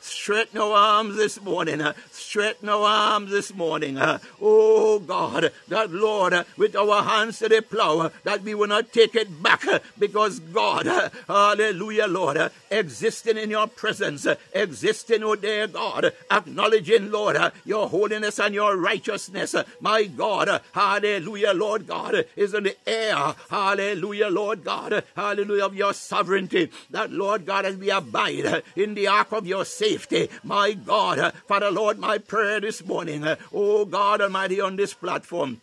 [0.00, 1.82] Straighten our arms this morning.
[2.12, 3.98] Straighten our arms this morning.
[4.40, 5.52] Oh, God.
[5.66, 9.64] That, Lord, with our hands to the plow, that we will not take it back
[9.98, 10.86] because God,
[11.26, 17.88] hallelujah, Lord, existing in your presence, existing, oh dear God, acknowledge acknowledging, Lord, uh, your
[17.88, 19.54] holiness and your righteousness.
[19.54, 23.34] Uh, my God, uh, hallelujah, Lord God, is in the air.
[23.48, 26.70] Hallelujah, Lord God, hallelujah, of your sovereignty.
[26.90, 31.70] That, Lord God, as we abide in the ark of your safety, my God, Father,
[31.70, 35.60] Lord, my prayer this morning, oh God Almighty, on this platform.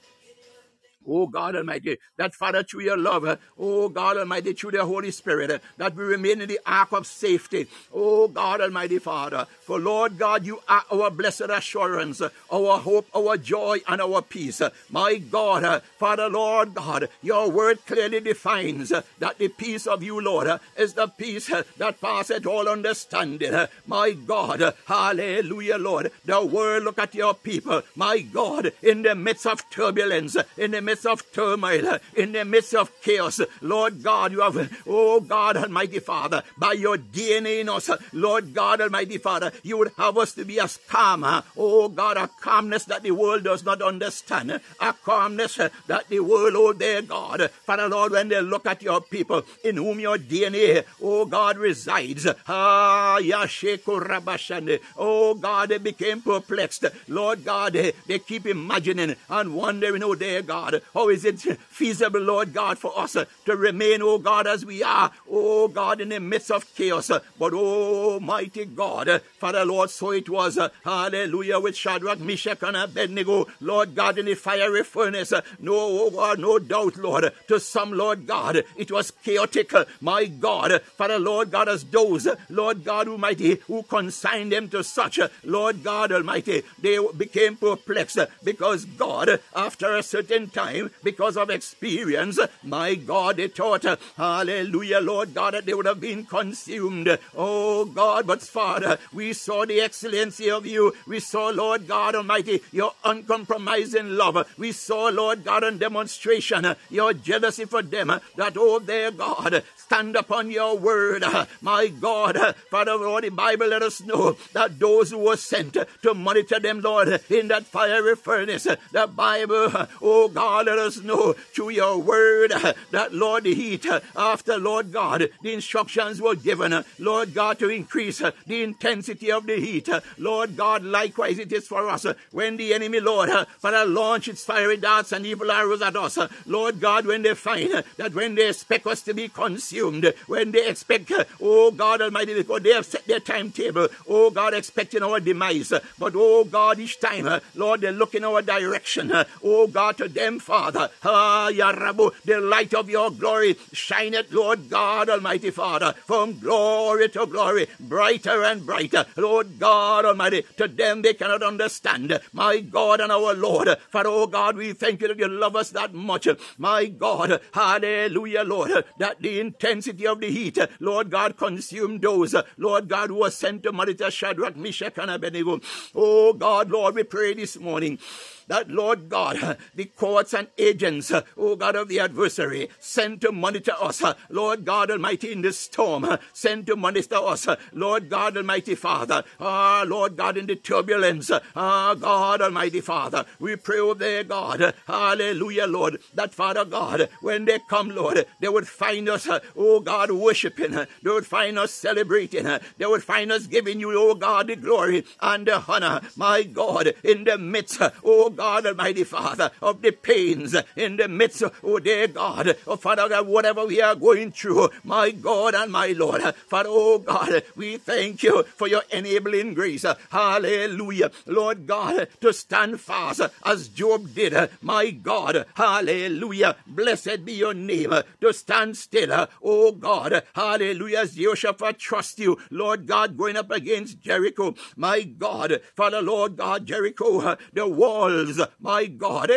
[1.08, 5.62] Oh God Almighty, that Father, through your love, oh God Almighty, through the Holy Spirit,
[5.78, 7.68] that we remain in the ark of safety.
[7.94, 13.38] Oh God Almighty Father, for Lord God, you are our blessed assurance, our hope, our
[13.38, 14.62] joy, and our peace.
[14.90, 20.60] My God, Father, Lord God, your word clearly defines that the peace of you, Lord,
[20.78, 23.68] is the peace that passeth all understanding.
[23.86, 26.12] My God, hallelujah, Lord.
[26.26, 30.82] The world look at your people, my God, in the midst of turbulence, in the
[30.82, 35.56] midst midst of turmoil, in the midst of chaos, Lord God, you have, oh God
[35.56, 40.34] Almighty Father, by your DNA in us, Lord God Almighty Father, you would have us
[40.34, 41.24] to be as calm,
[41.56, 46.54] oh God, a calmness that the world does not understand, a calmness that the world,
[46.56, 50.84] oh dear God, Father Lord, when they look at your people in whom your DNA,
[51.04, 59.16] oh God, resides, ah, Yasheko oh God, they became perplexed, Lord God, they keep imagining
[59.30, 63.56] and wondering, oh dear God, how is it feasible, Lord God, for us uh, to
[63.56, 67.10] remain, oh God, as we are, oh God, in the midst of chaos?
[67.10, 72.64] Uh, but, oh mighty God, uh, Father Lord, so it was, hallelujah, with Shadrach, Meshach,
[72.64, 75.34] and Abednego, Lord God, in the fiery furnace.
[75.60, 80.82] No, oh God, no doubt, Lord, to some, Lord God, it was chaotic, my God,
[80.82, 86.12] Father Lord God, as those, Lord God Almighty, who consigned them to such, Lord God
[86.12, 92.40] Almighty, they became perplexed because God, after a certain time, time because of experience.
[92.64, 97.18] My God, they thought, hallelujah, Lord God, that they would have been consumed.
[97.36, 100.94] Oh God, but Father, we saw the excellency of you.
[101.06, 104.48] We saw, Lord God Almighty, your uncompromising love.
[104.58, 110.16] We saw, Lord God, in demonstration, your jealousy for them, that, oh, their God, stand
[110.16, 111.24] upon your word.
[111.62, 116.14] My God, Father, Lord, the Bible let us know that those who were sent to
[116.14, 119.72] monitor them, Lord, in that fiery furnace, the Bible,
[120.02, 122.52] oh God, let us know through your word
[122.92, 123.86] that, Lord, the heat
[124.16, 129.58] after, Lord God, the instructions were given, Lord God, to increase the intensity of the
[129.58, 129.90] heat.
[130.18, 133.30] Lord God, likewise it is for us when the enemy, Lord,
[133.60, 136.18] Father, launch its fiery darts and evil arrows at us.
[136.46, 140.52] Lord God, when they find that when they expect us to be consumed, consumed when
[140.52, 145.20] they expect, oh God Almighty, because they have set their timetable, oh God, expecting our
[145.20, 145.74] demise.
[145.98, 149.12] But oh God, each time, Lord, they look in our direction.
[149.44, 155.10] Oh God, to them, Father, ah, Yarabu, the light of your glory shineth, Lord God
[155.10, 159.06] Almighty, Father, from glory to glory, brighter and brighter.
[159.18, 162.18] Lord God Almighty, to them they cannot understand.
[162.32, 165.72] My God and our Lord, for oh God, we thank you that you love us
[165.72, 166.30] that much.
[166.58, 172.88] My God, hallelujah, Lord, that the intensity of the heat, Lord God, consumed those, Lord
[172.88, 175.60] God, who was sent to monitor Shadrach, Meshach, and Abednego.
[175.94, 178.00] Oh God, Lord, we pray this morning
[178.48, 183.74] that, Lord God, the courts and agents, oh God of the adversary, sent to monitor
[183.80, 189.24] us, Lord God Almighty, in this storm, sent to monitor us, Lord God Almighty Father,
[189.40, 194.74] ah, Lord God, in the turbulence, ah, God Almighty Father, we pray, oh there, God,
[194.88, 200.12] hallelujah, Lord, that Father God, when they come, Lord, they would find us, oh God,
[200.12, 204.56] worshiping, they would find us celebrating, they would find us giving you, oh God, the
[204.56, 209.92] glory and the honor, my God, in the midst, oh God Almighty Father, of the
[209.92, 214.70] pains in the midst, oh dear God, oh Father God, whatever we are going through,
[214.84, 219.86] my God and my Lord, Father, oh God, we thank you for your enabling grace.
[220.12, 221.12] Hallelujah.
[221.26, 226.56] Lord God, to stand fast as Job did, my God, hallelujah.
[226.68, 227.94] Blessed be your name.
[228.22, 231.00] To stand still, oh God, hallelujah.
[231.00, 236.68] As Jehoshaphat trust you, Lord God, going up against Jericho, my God, Father, Lord God,
[236.68, 238.27] Jericho, the walls
[238.60, 239.32] my God.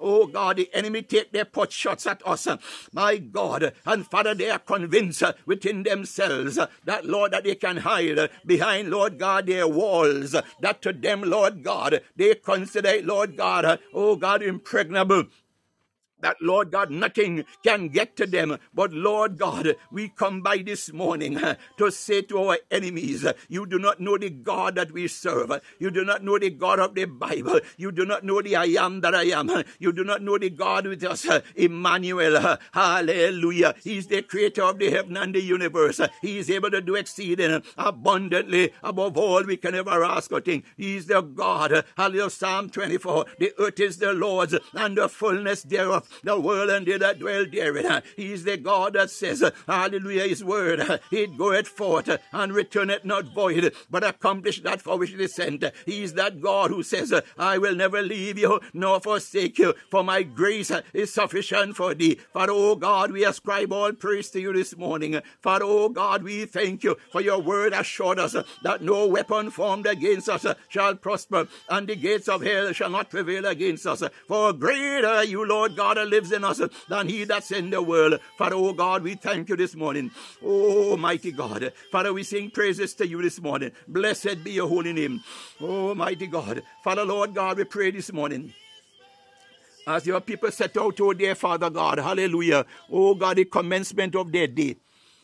[0.00, 2.48] Oh God, the enemy take their pot shots at us.
[2.92, 3.72] My God.
[3.86, 9.18] And Father, they are convinced within themselves that, Lord, that they can hide behind, Lord
[9.18, 10.34] God, their walls.
[10.60, 15.24] That to them, Lord God, they consider, Lord God, oh God, impregnable.
[16.22, 18.58] That, Lord God, nothing can get to them.
[18.74, 23.34] But, Lord God, we come by this morning uh, to say to our enemies, uh,
[23.48, 25.52] You do not know the God that we serve.
[25.78, 27.60] You do not know the God of the Bible.
[27.76, 29.50] You do not know the I am that I am.
[29.78, 32.58] You do not know the God with us, uh, Emmanuel.
[32.72, 33.74] Hallelujah.
[33.82, 36.00] He's the creator of the heaven and the universe.
[36.20, 40.64] He is able to do exceeding abundantly above all we can ever ask or think.
[40.76, 41.84] He is the God.
[41.96, 42.30] Hallelujah.
[42.30, 43.26] Psalm 24.
[43.38, 47.46] The earth is the Lord's and the fullness thereof, the world and they that dwell
[47.46, 48.02] therein.
[48.16, 53.26] He is the God that says, Hallelujah, His word, it goeth forth and returneth not
[53.34, 55.64] void, but accomplish that for which it is sent.
[55.86, 60.04] He is that God who says, I will never leave you nor forsake you, for
[60.04, 62.18] my grace is sufficient for thee.
[62.32, 65.20] Father, oh God, we ascribe all praise to you this morning.
[65.40, 69.86] Father, oh God, we thank you for your word assured us that no weapon formed
[69.86, 74.02] against us shall prosper, and the gates of hell shall not prevail against us.
[74.26, 78.20] For greater you, Lord God, lives in us than he that's in the world.
[78.38, 80.10] Father, oh God, we thank you this morning.
[80.42, 81.72] Oh, mighty God.
[81.90, 83.72] Father, we sing praises to you this morning.
[83.88, 85.22] Blessed be your holy name.
[85.60, 86.62] Oh, mighty God.
[86.82, 88.52] Father, Lord God, we pray this morning
[89.86, 92.64] as your people set out, oh dear Father God, hallelujah.
[92.90, 94.76] Oh God, the commencement of their day.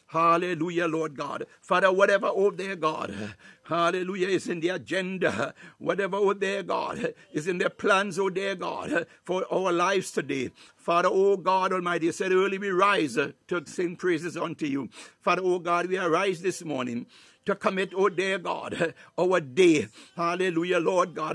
[0.08, 1.44] Hallelujah, Lord God.
[1.60, 3.34] Father, whatever, oh dear God,
[3.64, 8.54] hallelujah, is in the agenda, whatever, oh dear God, is in their plans, oh dear
[8.54, 10.50] God, for our lives today.
[10.76, 14.88] Father, oh God Almighty, you said early we rise to sing praises unto you.
[15.20, 17.04] Father, oh God, we arise this morning
[17.48, 19.88] to commit, oh dear God, our day.
[20.14, 21.34] Hallelujah, Lord God.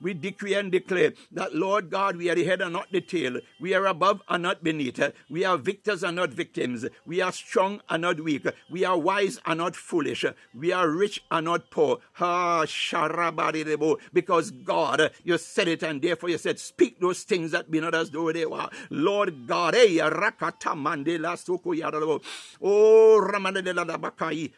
[0.00, 3.38] We decree and declare that, Lord God, we are the head and not the tail.
[3.60, 5.00] We are above and not beneath.
[5.30, 6.86] We are victors and not victims.
[7.06, 8.46] We are strong and not weak.
[8.68, 10.24] We are wise and not foolish.
[10.52, 11.98] We are rich and not poor.
[14.12, 17.94] Because God, you said it, and therefore you said, Speak those things that be not
[17.94, 18.68] as though they were.
[18.90, 19.76] Lord God,
[22.62, 24.50] oh, Ramanadelabakai,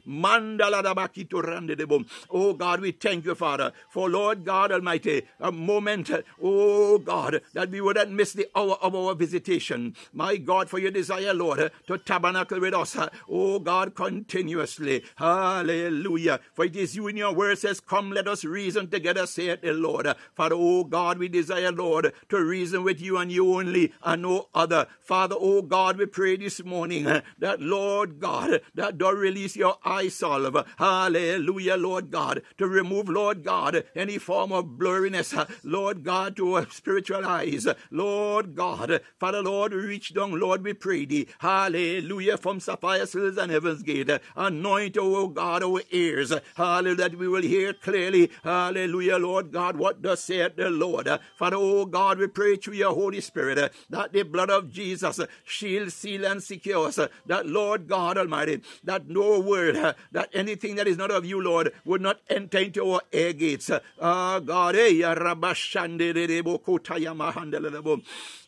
[2.30, 6.10] Oh God, we thank you, Father, for Lord God Almighty, a moment,
[6.42, 9.94] oh God, that we wouldn't miss the hour of our visitation.
[10.12, 12.96] My God, for your desire, Lord, to tabernacle with us,
[13.28, 15.04] oh God, continuously.
[15.16, 16.40] Hallelujah.
[16.54, 19.72] For it is you in your word says, Come, let us reason together, saith the
[19.72, 20.08] Lord.
[20.34, 24.48] Father, oh God, we desire, Lord, to reason with you and you only and no
[24.54, 24.86] other.
[25.00, 27.04] Father, oh God, we pray this morning
[27.38, 30.66] that, Lord God, that thou release your eyes solve.
[30.78, 37.24] Hallelujah, Lord God, to remove, Lord God, any form of blurriness, Lord God, to spiritual
[37.24, 37.66] eyes.
[37.90, 41.28] Lord God, Father, Lord, reach down, Lord, we pray thee.
[41.38, 44.10] Hallelujah, from Sapphire Hills and Heaven's Gate.
[44.36, 46.32] Anoint, oh God, our ears.
[46.56, 48.30] Hallelujah, that we will hear clearly.
[48.42, 51.08] Hallelujah, Lord God, what does saith the Lord.
[51.36, 55.92] Father, oh God, we pray through your Holy Spirit that the blood of Jesus shield,
[55.92, 56.98] seal, and secure us.
[57.26, 61.72] That, Lord God Almighty, that no word that anything that is not of you, Lord,
[61.84, 63.70] would not enter into our air gates.
[64.00, 65.02] Ah, God, eh,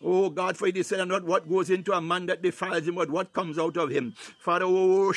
[0.03, 2.95] oh God, for it is said, not what goes into a man that defiles him,
[2.95, 4.15] but what comes out of him.
[4.39, 5.13] Father, oh,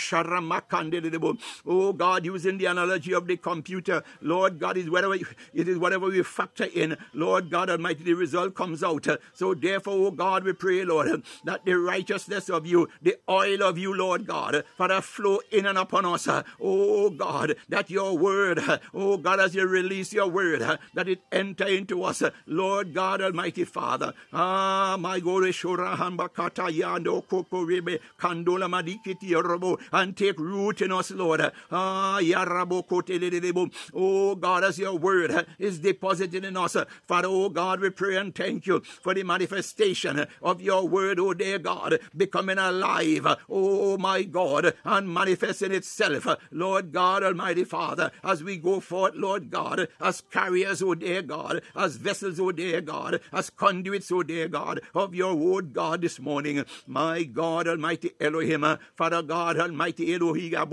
[1.66, 6.08] oh God, using the analogy of the computer, Lord God, is whatever it is whatever
[6.08, 9.08] we factor in, Lord God Almighty, the result comes out.
[9.34, 13.78] So therefore, oh God, we pray, Lord, that the righteousness of you, the oil of
[13.78, 16.28] you, Lord God, Father, flow in and upon us.
[16.34, 20.78] Uh, oh God, that your word, uh, oh God, as you release your word, uh,
[20.96, 24.14] that it enter into us, Lord God Almighty Father.
[24.32, 31.12] Ah, my God, Bakata Yando Koko Rebe Kandola Madikiti Yorobo, and take root in us,
[31.12, 31.42] Lord.
[31.72, 33.72] Ah, Yarabo Kotelebo.
[33.94, 36.76] Oh God, as your word is deposited in us,
[37.08, 41.34] Father, oh God, we pray and thank you for the manifestation of your word, oh
[41.34, 48.44] dear God, becoming alive, oh my God, and manifesting itself Lord God, Almighty Father, as
[48.44, 53.22] we go forth, Lord God, as carriers, O dear God, as vessels, O dear God,
[53.32, 56.64] as conduits, O dear God, of your word, God, this morning.
[56.88, 58.66] My God, Almighty Elohim,
[58.96, 60.64] Father God, Almighty Elohim,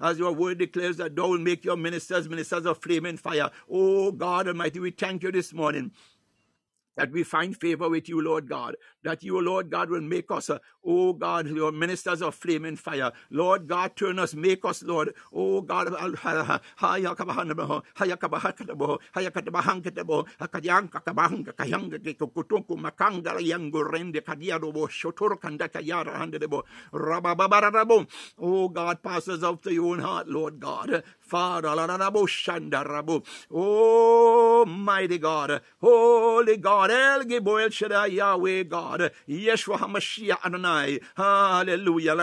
[0.00, 3.50] as your word declares that thou will make your ministers ministers of flame and fire.
[3.70, 5.92] Oh God Almighty, we thank you this morning
[6.96, 8.74] that we find favor with you, Lord God,
[9.06, 12.78] that you, Lord God, will make us, uh, oh God, your ministers of flame and
[12.78, 13.12] fire.
[13.30, 15.96] Lord God, turn us, make us, Lord, oh God, oh
[28.68, 29.02] God,
[29.46, 31.02] out to your own heart, Lord God.
[31.20, 31.68] Father,
[33.52, 38.95] oh mighty God, holy God, El Gibor Shaddai, Yahweh God,
[39.28, 42.14] Yeshua HaMashiach Adonai, hallelujah,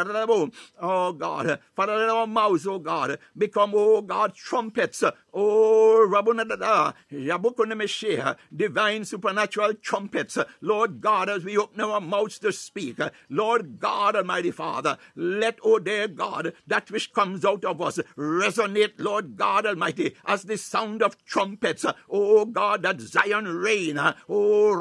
[0.82, 5.04] oh God, Father, let our mouths, oh God, become, oh God, trumpets,
[5.34, 13.00] oh Rabunadada, Yabukunemeshia, divine supernatural trumpets, Lord God, as we open our mouths to speak,
[13.30, 18.94] Lord God, Almighty Father, let, oh dear God, that which comes out of us resonate,
[18.98, 24.74] Lord God Almighty, as the sound of trumpets, oh God, that Zion reign, oh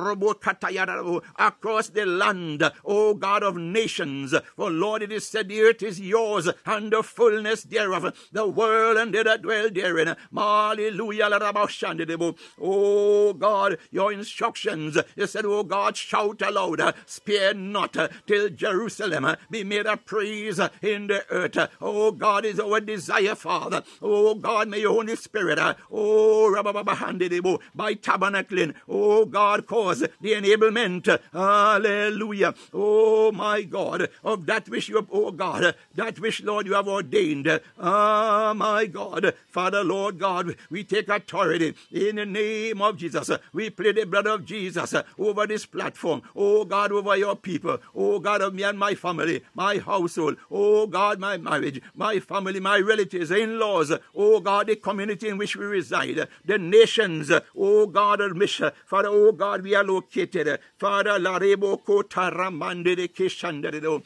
[1.38, 4.34] across the land, oh God of nations.
[4.56, 8.96] For Lord, it is said the earth is yours and the fullness thereof, the world
[8.96, 10.16] and they that dwell therein.
[10.42, 11.28] Hallelujah.
[12.60, 14.98] Oh God, your instructions.
[15.14, 21.06] You said, Oh God, shout aloud, spare not till Jerusalem be made a praise in
[21.06, 21.70] the earth.
[21.80, 23.84] Oh God is our desire, Father.
[24.00, 25.60] Oh God, may your Holy Spirit,
[25.92, 26.50] oh
[27.74, 35.06] by tabernacling, oh God, cause the enablement, hallelujah, oh my God, of that which you
[35.12, 37.60] oh God, that which, Lord, you have ordained.
[37.78, 40.31] Ah, my God, Father, Lord God,
[40.70, 43.30] we take authority in the name of Jesus.
[43.52, 46.22] We play the blood of Jesus over this platform.
[46.34, 47.78] Oh God, over your people.
[47.94, 50.36] Oh God, of me and my family, my household.
[50.50, 53.92] Oh God, my marriage, my family, my relatives, in laws.
[54.14, 57.30] Oh God, the community in which we reside, the nations.
[57.56, 58.70] Oh God, of mission.
[58.86, 60.58] Father, oh God, we are located.
[60.78, 64.02] Father, Larebo Kotaramande de Kishandarido.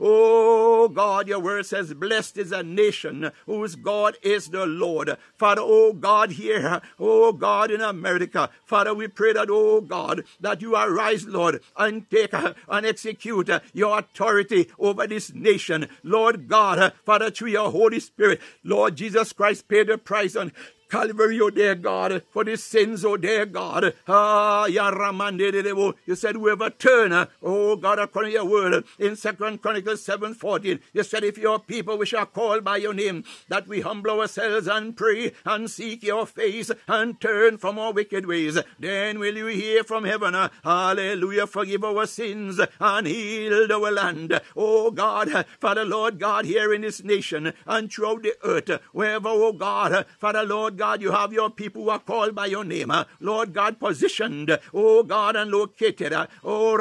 [0.00, 5.16] Oh God, your word says, Blessed is a nation whose God is the Lord.
[5.38, 10.60] Father, oh God, here, oh God, in America, Father, we pray that, oh God, that
[10.60, 15.86] you arise, Lord, and take and execute your authority over this nation.
[16.02, 20.52] Lord God, Father, through your Holy Spirit, Lord Jesus Christ paid the price on
[20.90, 23.94] Calvary, oh dear God, for the sins, oh dear God.
[24.06, 29.60] Ah, ya remember you said whoever turn, oh God, according to your word, in Second
[29.62, 33.80] Chronicles 7:14, you said if your people which are called by your name, that we
[33.80, 39.18] humble ourselves and pray and seek your face and turn from our wicked ways, then
[39.18, 44.40] will you hear from heaven, hallelujah, forgive our sins and heal our land.
[44.56, 49.52] Oh God, Father Lord God, here in this nation and throughout the earth, wherever, oh
[49.52, 52.90] God, Father Lord God, God, you have your people who are called by your name.
[52.90, 56.12] Uh, Lord God, positioned, oh God, and located.
[56.44, 56.76] Oh,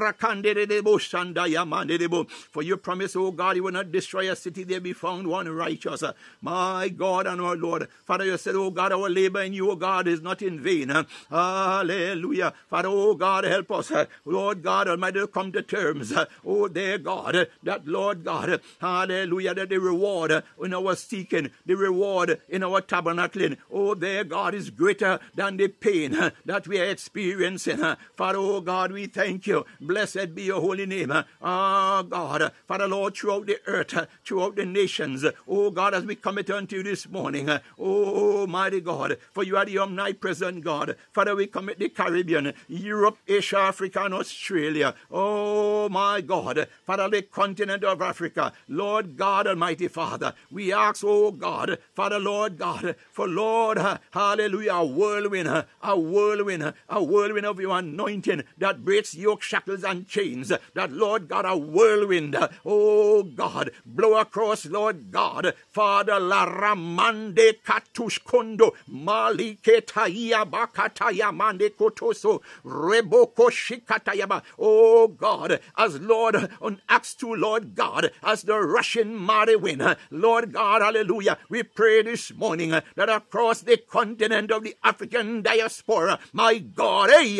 [2.52, 5.48] for you promise, oh God, you will not destroy a city, there be found one
[5.48, 6.04] righteous.
[6.04, 7.88] Uh, my God and our Lord.
[8.04, 10.92] Father, you said, oh God, our labor in you, oh God, is not in vain.
[11.30, 12.54] Hallelujah.
[12.70, 13.90] Father, oh God, help us.
[14.26, 16.12] Lord God Almighty, to come to terms.
[16.46, 22.42] Oh, dear God, that Lord God, hallelujah, that the reward in our seeking, the reward
[22.50, 27.84] in our tabernacling, oh their God is greater than the pain that we are experiencing.
[28.16, 29.66] Father, oh God, we thank you.
[29.82, 31.12] Blessed be your holy name.
[31.12, 36.50] Oh God, Father, Lord, throughout the earth, throughout the nations, oh God, as we commit
[36.50, 40.96] unto you this morning, oh mighty God, for you are the omnipresent God.
[41.12, 44.96] Father, we commit the Caribbean, Europe, Asia, Africa, and Australia.
[45.12, 51.32] Oh my God, Father, the continent of Africa, Lord God Almighty Father, we ask, oh
[51.32, 53.73] God, Father, Lord God, for Lord,
[54.12, 60.08] hallelujah, a whirlwind, a whirlwind, a whirlwind of your anointing that breaks yoke, shackles, and
[60.08, 60.52] chains.
[60.74, 68.24] That, Lord God, a whirlwind, oh God, blow across, Lord God, Father, la ramande katush
[68.24, 77.36] kondo, malike taia bakataya mande kotoso, reboko shikatayaba, oh God, as Lord, on Acts 2,
[77.36, 83.10] Lord God, as the rushing mighty wind, Lord God, hallelujah, we pray this morning that
[83.10, 86.20] across the continent of the African diaspora.
[86.34, 87.40] My God, eh,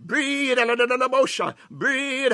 [0.00, 0.58] breathe,
[1.70, 2.28] breathe,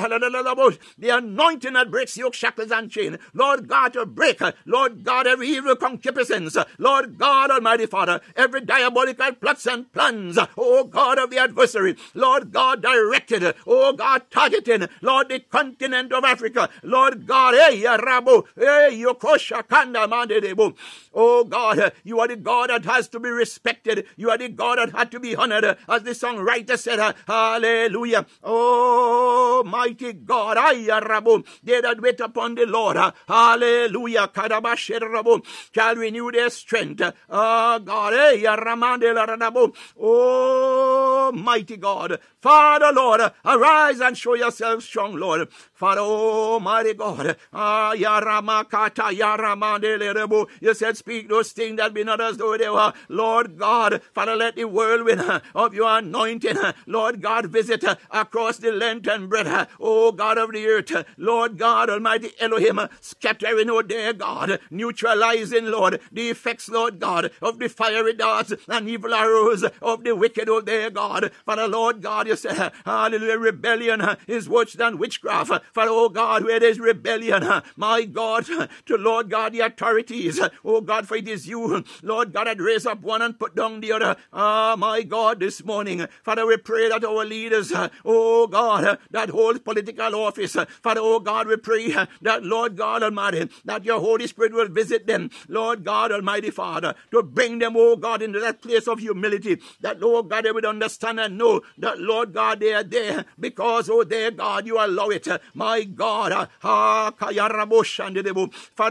[0.98, 3.18] the anointing that breaks yoke, shackles, and chain.
[3.34, 9.32] Lord God, to break, Lord God, every evil concupiscence, Lord God, Almighty Father, every diabolical
[9.32, 15.15] plots and plans, oh God of the adversary, Lord God, directed, oh God, targeting, Lord
[15.16, 16.68] Lord, the continent of Africa.
[16.82, 20.74] Lord God, hey, Rabo, hey, Yokosha Kanda Mandebo.
[21.18, 24.06] Oh God, you are the God that has to be respected.
[24.18, 25.64] You are the God that had to be honored.
[25.88, 28.26] As the songwriter said, uh, Hallelujah.
[28.44, 34.28] Oh, mighty God, Rabo, they that wait upon the Lord, uh, Hallelujah.
[34.28, 35.42] Kadabashirabo,
[35.74, 37.00] shall renew their strength.
[37.30, 39.74] Oh God, eh, hey, Rabo.
[39.98, 45.48] Oh, mighty God, Father, Lord, arise and show yourself strong, Lord.
[45.72, 50.48] Father, oh mighty God, ah, Yaramakata, Yaramandelebo.
[50.60, 52.92] You said, speak those things that be not as though they were.
[53.08, 57.94] Lord God, Father, let the whirlwind uh, of your anointing, uh, Lord God, visit uh,
[58.10, 63.70] across the length and breadth, O God of the earth, Lord God, Almighty Elohim, scattering,
[63.70, 69.14] oh dear God, neutralizing, Lord, the effects, Lord God, of the fiery darts and evil
[69.14, 71.30] arrows of the wicked, oh dear God.
[71.44, 75.52] Father, Lord God, you said, hallelujah, rebellion is worse than witchcraft.
[75.72, 80.95] For, oh God, where there's rebellion, my God, to Lord God, the authorities, oh God,
[81.04, 84.16] for it is you, Lord God, that raise up one and put down the other.
[84.32, 87.72] Ah, my God, this morning, Father, we pray that our leaders,
[88.04, 91.88] oh God, that hold political office, Father, oh God, we pray
[92.22, 96.94] that, Lord God Almighty, that your Holy Spirit will visit them, Lord God Almighty Father,
[97.10, 100.64] to bring them, oh God, into that place of humility, that, Lord God, they would
[100.64, 105.08] understand and know that, Lord God, they are there because, oh dear God, you allow
[105.08, 105.26] it.
[105.54, 107.12] My God, Father,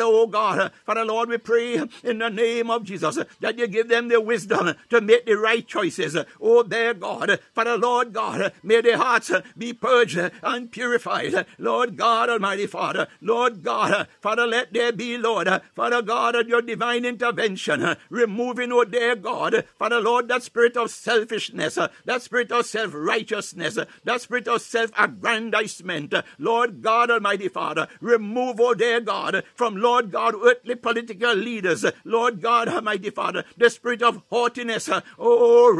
[0.06, 4.08] oh God, Father, Lord, we pray in the name of Jesus that you give them
[4.08, 6.18] the wisdom to make the right choices.
[6.42, 11.46] Oh, dear God, Father, Lord God, may their hearts be purged and purified.
[11.58, 17.06] Lord God, Almighty Father, Lord God, Father, let there be, Lord, Father God, your divine
[17.06, 22.92] intervention, removing, oh dear God, Father, Lord, that spirit of selfishness, that spirit of self
[22.94, 26.14] righteousness, that spirit of self aggrandizement.
[26.40, 32.42] Lord God, Almighty Father, remove, oh dear God, from Lord God, earthly political leaders, Lord
[32.42, 35.74] God, Almighty Father, the spirit of haughtiness, uh, oh,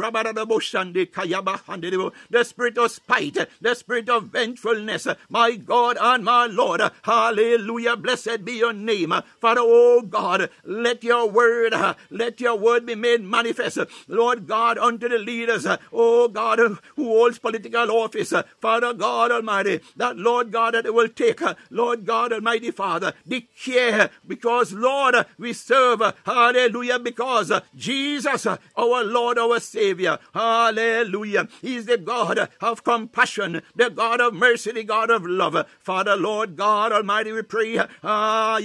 [2.30, 8.44] the spirit of spite, the spirit of vengefulness, my God and my Lord, hallelujah, blessed
[8.44, 11.74] be your name, Father, oh God, let your word,
[12.10, 13.78] let your word be made manifest,
[14.08, 20.16] Lord God, unto the leaders, oh God, who holds political office, Father God Almighty, that
[20.16, 21.40] Lord God, that will take,
[21.70, 25.85] Lord God Almighty Father, the care, because Lord, we serve,
[26.24, 34.20] hallelujah, because Jesus, our Lord, our Savior, hallelujah, He's the God of compassion, the God
[34.20, 35.66] of mercy, the God of love.
[35.78, 38.58] Father, Lord God Almighty, we pray, ah,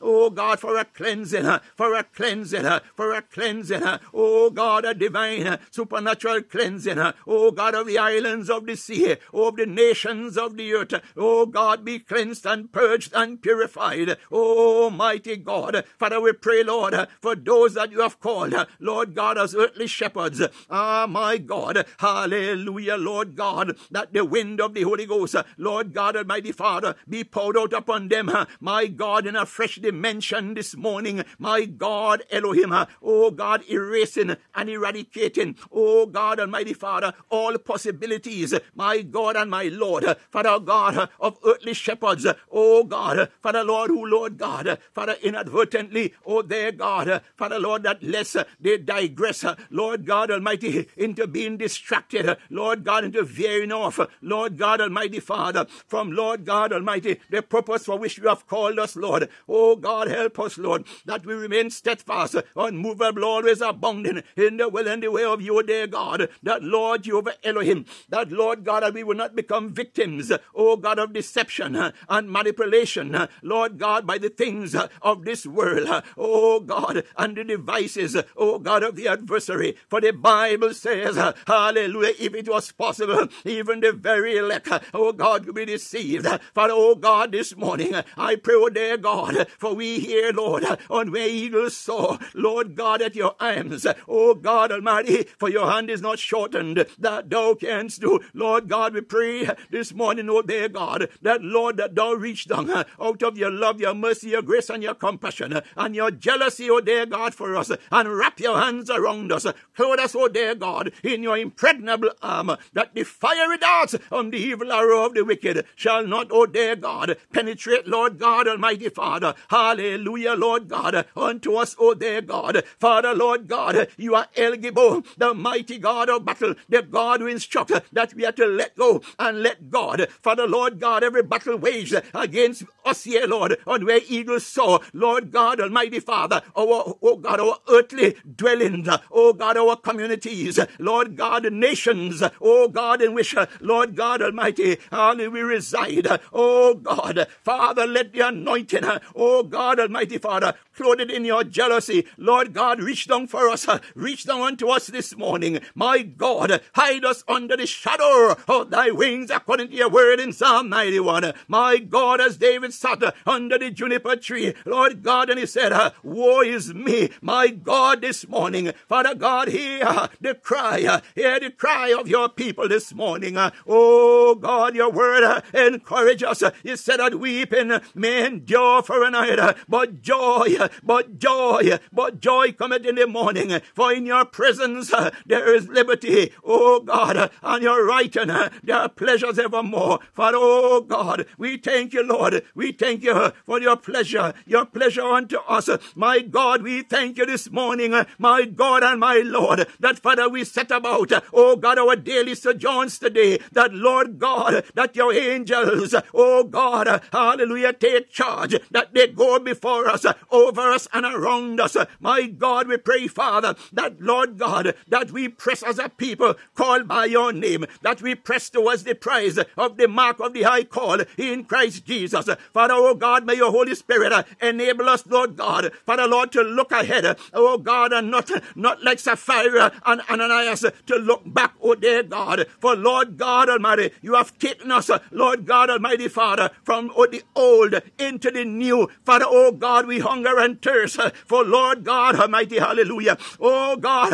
[0.00, 3.82] oh God, for a cleansing, for a cleansing, for a cleansing,
[4.14, 9.56] oh God, a divine, supernatural cleansing, oh God of the islands of the sea, of
[9.56, 15.36] the nations of the earth, oh God, be cleansed and purged and purified, oh mighty
[15.36, 15.84] God.
[15.98, 20.40] Father, we pray, Lord, for those that you have called, Lord God, as earthly shepherds,
[20.70, 26.16] ah, my God, hallelujah, Lord God, that the wind of the Holy Ghost, Lord God,
[26.16, 31.24] Almighty Father, be poured out upon them, my God, in a fresh dimension this morning,
[31.38, 39.02] my God, Elohim, oh God, erasing and eradicating, oh God, Almighty Father, all possibilities, my
[39.02, 44.38] God and my Lord, Father God, of earthly shepherds, oh God, Father Lord, who Lord
[44.38, 49.56] God, Father inadvertently, oh their God, uh, Father Lord, that less uh, they digress, uh,
[49.70, 55.66] Lord God Almighty, into being distracted, Lord God, into veering off, Lord God Almighty Father,
[55.86, 59.28] from Lord God Almighty, the purpose for which you have called us, Lord.
[59.48, 64.88] Oh God, help us, Lord, that we remain steadfast, unmovable, always abounding in the will
[64.88, 68.94] and the way of you, dear God, that Lord Jehovah Elohim, that Lord God, that
[68.94, 74.28] we will not become victims, oh God, of deception and manipulation, Lord God, by the
[74.28, 79.76] things of this world, oh God, and the devices, oh God, of the adversary.
[79.88, 85.46] For the Bible says, hallelujah, if it was possible, even the very elect, oh God,
[85.46, 86.26] could be deceived.
[86.54, 91.12] For oh God, this morning, I pray, oh dear God, for we here, Lord, on
[91.12, 96.02] where eagles soar, Lord God, at your arms, oh God Almighty, for your hand is
[96.02, 98.20] not shortened, that thou canst do.
[98.34, 102.70] Lord God, we pray this morning, oh dear God, that Lord, that thou reach down
[102.70, 106.70] out of your love, your mercy, your grace, and your compassion, uh, and your jealousy,
[106.70, 109.46] oh dear God, for us, and wrap your hands around us.
[109.76, 114.38] Clothe us, oh dear God, in your impregnable arm, that the fiery darts on the
[114.38, 119.34] evil arrow of the wicked shall not, oh dear God, penetrate, Lord God, Almighty Father.
[119.48, 122.62] Hallelujah, Lord God, unto us, oh dear God.
[122.78, 127.26] Father, Lord God, you are El Gibor, the mighty God of battle, the God who
[127.26, 130.08] instructs that we are to let go and let God.
[130.22, 135.30] Father, Lord God, every battle waged against us here, Lord, on where eagles soar, Lord
[135.32, 141.50] God, Almighty Father, our, oh God, our earthly dwellings, oh God, our communities, Lord God,
[141.52, 148.12] nations, oh God, in which, Lord God Almighty, only we reside, oh God, Father, let
[148.12, 148.84] the anointing,
[149.16, 153.80] oh God Almighty Father, clothed in your jealousy, Lord God, reach down for us, uh,
[153.96, 158.92] reach down unto us this morning, my God, hide us under the shadow of thy
[158.92, 163.58] wings, according to your word in Psalm 91, my God, as David sat uh, under
[163.58, 168.28] the juniper tree, Lord God, and he said, uh, Woe is me, my God, this
[168.28, 168.70] morning.
[168.88, 173.36] Father God, hear the cry, hear the cry of your people this morning.
[173.66, 176.44] Oh God, your word encourage us.
[176.62, 182.52] You said that weeping may endure for a night, but joy, but joy, but joy
[182.52, 183.60] cometh in the morning.
[183.74, 188.30] For in your presence uh, there is liberty, oh God, and your right hand
[188.62, 190.00] there are pleasures evermore.
[190.12, 192.44] For oh God, we thank you, Lord.
[192.54, 195.68] We thank you uh, for your pleasure, your pleasure unto us.
[195.94, 200.44] My God, we thank you this morning, my God and my Lord, that Father, we
[200.44, 206.44] set about, oh God, our daily sojourns today, that Lord God, that your angels, oh
[206.44, 211.76] God, hallelujah, take charge, that they go before us, over us, and around us.
[212.00, 216.88] My God, we pray, Father, that Lord God, that we press as a people called
[216.88, 220.64] by your name, that we press towards the prize of the mark of the high
[220.64, 222.28] call in Christ Jesus.
[222.52, 226.72] Father, oh God, may your Holy Spirit enable us, Lord God, Father, Lord, to look
[226.72, 232.02] ahead, oh God, and not, not like Sapphira and Ananias to look back, oh dear
[232.02, 232.46] God.
[232.60, 237.22] For Lord God Almighty, you have taken us, Lord God Almighty Father, from oh, the
[237.34, 238.88] old into the new.
[239.04, 243.16] Father, oh God, we hunger thirst for Lord God Almighty, hallelujah.
[243.40, 244.10] Oh God,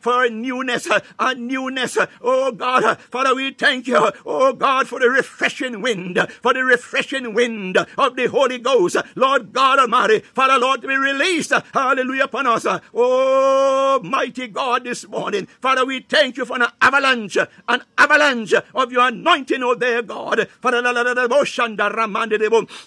[0.00, 1.98] for a newness, uh, a newness.
[2.20, 6.54] Oh God, uh, Father, we thank you, oh God, for the refreshing wind, uh, for
[6.54, 8.96] the refreshing wind of the Holy Ghost.
[9.14, 12.66] Lord God Almighty, Father, Lord, to be released, hallelujah, upon us.
[12.94, 17.36] Oh, mighty God, this morning, Father, we thank you for an avalanche,
[17.68, 20.48] an avalanche of your anointing, oh there, God.
[20.60, 20.82] Father,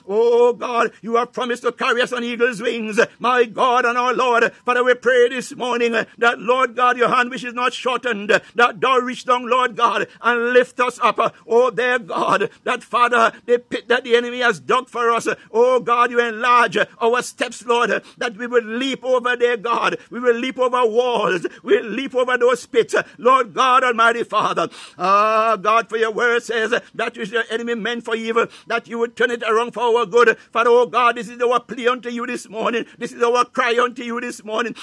[0.07, 4.13] oh God, you have promised to carry us on eagle's wings, my God and our
[4.13, 4.51] Lord.
[4.65, 8.81] Father, we pray this morning that, Lord God, your hand which is not shortened, that
[8.81, 13.59] thou reach down, Lord God, and lift us up, oh there, God, that Father, the
[13.59, 18.03] pit that the enemy has dug for us, oh God, you enlarge our steps, Lord,
[18.17, 19.97] that we will leap over there, God.
[20.09, 21.45] We will leap over walls.
[21.63, 22.95] We'll leap over those pits.
[23.17, 24.69] Lord God Almighty Father.
[24.97, 28.99] Ah, God, for your word says that which your enemy meant for evil, that you
[28.99, 30.37] would turn it around for our good.
[30.51, 32.83] Father, oh God, this is our plea unto you this morning.
[32.97, 34.75] This is our cry unto you this morning.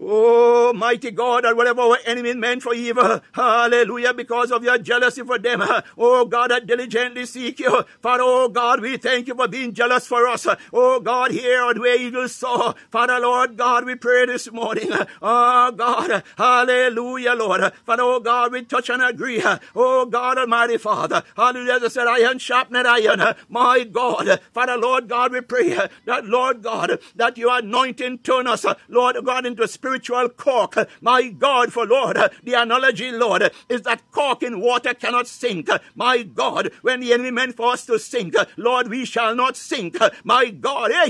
[0.00, 5.22] Oh, mighty God, that whatever our enemy meant for evil, hallelujah, because of your jealousy
[5.22, 5.62] for them,
[5.96, 7.82] oh God, I diligently seek you.
[8.00, 10.46] Father, oh God, we thank you for being jealous for us.
[10.72, 12.74] Oh God, here on where eagles soar.
[12.90, 14.90] Father, Lord God, we pray this morning.
[15.22, 17.72] Oh God, hallelujah, Lord.
[17.86, 19.42] Father, oh God, we touch and agree.
[19.74, 23.34] Oh God, Almighty Father, hallelujah, as I said, iron sharpened iron.
[23.48, 25.74] My God, Father, Lord God, we pray
[26.04, 30.88] that, Lord God, that your anointing turn us, Lord God, into spirit spiritual cork.
[31.00, 35.68] My God, for Lord, the analogy, Lord, is that cork in water cannot sink.
[35.94, 39.96] My God, when the enemy meant for us to sink, Lord, we shall not sink.
[40.24, 41.08] My God, eh,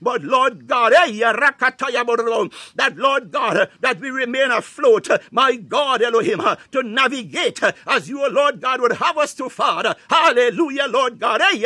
[0.00, 1.12] but Lord God, eh,
[2.76, 5.08] that Lord God, that we remain afloat.
[5.30, 6.40] My God, Elohim,
[6.72, 9.94] to navigate as you, Lord God, would have us to, Father.
[10.08, 11.42] Hallelujah, Lord God.
[11.42, 11.62] Eh,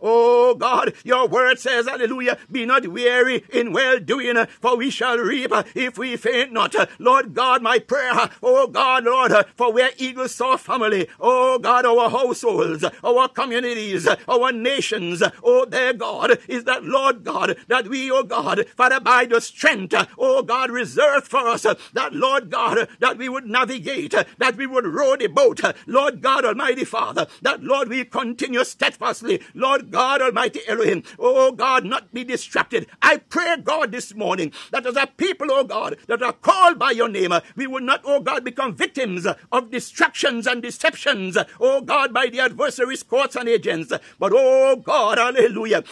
[0.00, 4.90] oh God, your word says, Hallelujah, be not weary in well doing, for we we
[4.90, 6.74] shall reap if we faint not.
[6.98, 12.10] Lord God, my prayer, oh God, Lord, for where eagles soar family, oh God, our
[12.10, 18.24] households, our communities, our nations, oh their God, is that Lord God, that we, oh
[18.24, 23.30] God, Father, by the strength, oh God, reserved for us, that Lord God, that we
[23.30, 28.04] would navigate, that we would row the boat, Lord God Almighty Father, that Lord we
[28.04, 32.86] continue steadfastly, Lord God Almighty Elohim, oh God, not be distracted.
[33.00, 36.90] I pray, God, this morning that as a people, oh God, that are called by
[36.90, 42.12] your name, we will not, oh God, become victims of distractions and deceptions, oh God,
[42.12, 43.92] by the adversaries, courts, and agents.
[44.18, 45.84] But, oh God, hallelujah.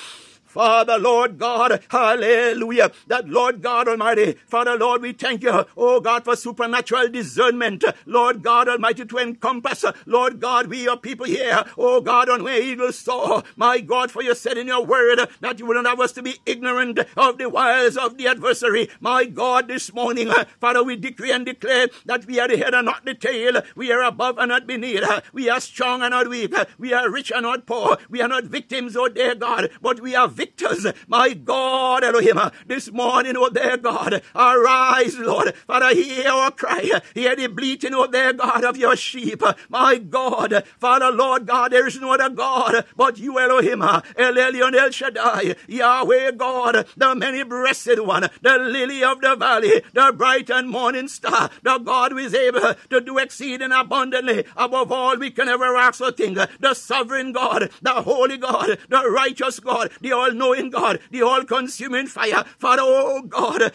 [0.52, 6.24] Father, Lord God, hallelujah, that Lord God Almighty, Father, Lord, we thank you, oh God,
[6.24, 12.02] for supernatural discernment, Lord God Almighty, to encompass, Lord God, we are people here, oh
[12.02, 15.64] God, on where eagles soar, my God, for you said in your word that you
[15.64, 19.94] wouldn't have us to be ignorant of the wiles of the adversary, my God, this
[19.94, 20.30] morning,
[20.60, 23.90] Father, we decree and declare that we are the head and not the tail, we
[23.90, 27.44] are above and not beneath, we are strong and not weak, we are rich and
[27.44, 32.02] not poor, we are not victims, oh dear God, but we are victors, my God,
[32.02, 37.94] Elohim, this morning, oh dear God, arise, Lord, Father, hear our cry, hear the bleating,
[37.94, 42.28] oh dear God, of your sheep, my God, Father, Lord God, there is no other
[42.28, 48.58] God but you, Elohim, El Elyon El Shaddai, Yahweh God, the many breasted one, the
[48.58, 53.00] lily of the valley, the bright and morning star, the God who is able to
[53.00, 57.92] do exceeding abundantly above all we can ever ask or think, the sovereign God, the
[57.92, 62.44] holy God, the righteous God, the all knowing God, the all consuming fire.
[62.58, 63.72] Father, oh God,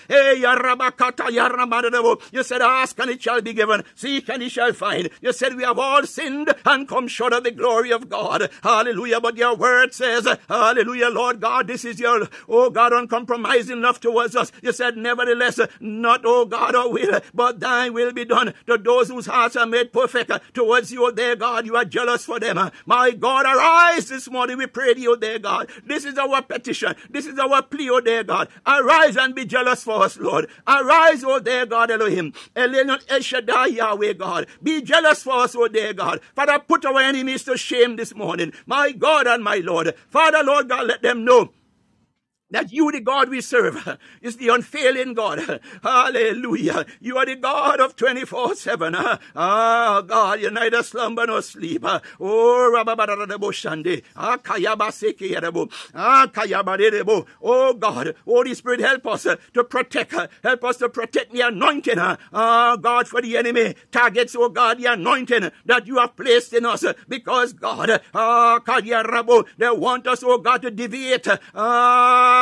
[2.32, 5.10] you said, Ask and it shall be given, seek and it shall find.
[5.22, 8.50] You said, We have all sinned and come short of the glory of God.
[8.64, 9.22] Hallelujah.
[9.22, 14.36] But your word says, Hallelujah, Lord God, this is your, oh God, uncompromising love towards
[14.36, 14.52] us.
[14.62, 19.10] You said, Nevertheless, not, oh God, our will, but thine will be done to those
[19.10, 21.66] whose hearts are made perfect towards you, oh dear God.
[21.66, 22.72] You are jealous for them.
[22.86, 24.58] My God, arise this morning.
[24.58, 25.70] We pray to you, dear God.
[25.86, 26.96] This is our petition.
[27.10, 28.50] This is our plea, oh dear God.
[28.66, 30.50] Arise and be jealous for us, Lord.
[30.68, 32.34] Arise, oh dear God, Elohim.
[32.56, 34.48] Elyon El Shaddai, Yahweh God.
[34.62, 36.22] Be jealous for us, oh dear God.
[36.36, 38.54] Father, put our enemies to shame this morning.
[38.66, 39.94] My God and my Lord.
[40.10, 41.52] Father, Lord God, let them know
[42.52, 45.62] that you, the God we serve, is the unfailing God.
[45.84, 46.86] Hallelujah.
[47.00, 48.96] You are the God of 24 7.
[49.36, 51.84] Ah, God, you neither slumber nor sleep.
[52.20, 55.72] Oh, Rababadadabo Ah, Kayabaseke Yadabo.
[55.94, 57.26] Ah, Kayabadebo.
[57.42, 58.16] Oh, God.
[58.26, 59.24] Holy Spirit, help us
[59.54, 60.14] to protect.
[60.44, 62.00] Help us to protect the anointing.
[62.00, 66.66] Ah, God, for the enemy targets, oh God, the anointing that you have placed in
[66.66, 66.86] us.
[67.08, 71.28] Because, God, ah, Kayarabo, they want us, oh God, to deviate.
[71.56, 72.37] Ah,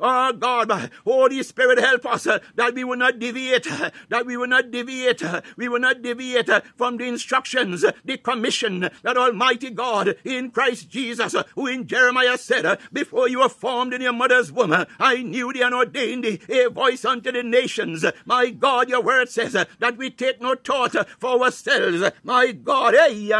[0.00, 3.66] Oh God, Holy Spirit, help us that we will not deviate,
[4.08, 5.22] that we will not deviate,
[5.56, 11.34] we will not deviate from the instructions, the commission that Almighty God in Christ Jesus,
[11.54, 15.62] who in Jeremiah said, Before you were formed in your mother's womb, I knew thee
[15.62, 18.04] and ordained thee a voice unto the nations.
[18.26, 22.02] My God, your word says that we take no thought for ourselves.
[22.22, 23.32] My God, hey,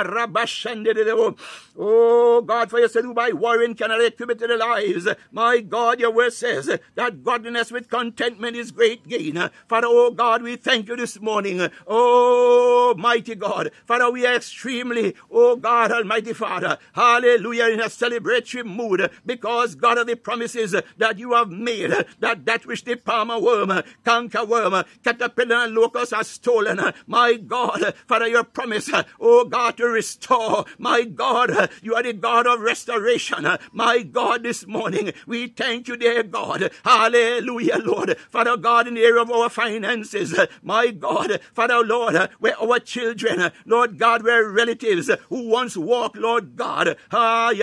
[1.79, 5.09] Oh God, for you said, by warring cannot equip to the lives.
[5.33, 9.51] My God, your word says that godliness with contentment is great gain.
[9.69, 11.69] Father, oh God, we thank you this morning.
[11.87, 13.71] Oh mighty God.
[13.87, 19.99] Father, we are extremely, oh God, Almighty Father, hallelujah, in a celebratory mood because God
[19.99, 24.85] of the promises that you have made, that that which the palmer worm, canker worm,
[25.05, 26.81] caterpillar and locust has stolen.
[27.07, 32.13] My God, Father, your promise, oh God, to restore my God, uh, you are the
[32.13, 33.47] God of restoration.
[33.47, 36.71] Uh, my God, this morning, we thank you, dear God.
[36.85, 38.17] Hallelujah, Lord.
[38.31, 42.79] Father God, in the area of our finances, uh, my God, Father Lord, where our
[42.79, 47.55] children, Lord God, where relatives who once walked, Lord God, oh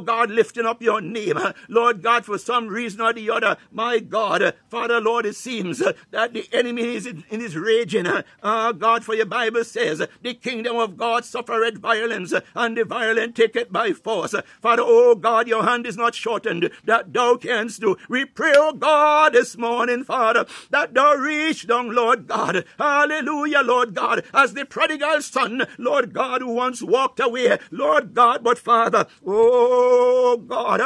[0.00, 1.38] God, lifting up your name,
[1.68, 6.32] Lord God, for some reason or the other, my God, Father Lord, it seems that
[6.32, 8.06] the enemy is in his raging.
[8.42, 12.84] Ah, God, for your Bible says, the kingdom of God God suffereth violence, and the
[12.84, 14.34] violent take it by force.
[14.60, 17.96] Father, oh God, your hand is not shortened, that thou canst do.
[18.10, 22.66] We pray, oh God, this morning, Father, that thou reach down, Lord God.
[22.78, 28.44] Hallelujah, Lord God, as the prodigal son, Lord God, who once walked away, Lord God,
[28.44, 30.82] but Father, oh God,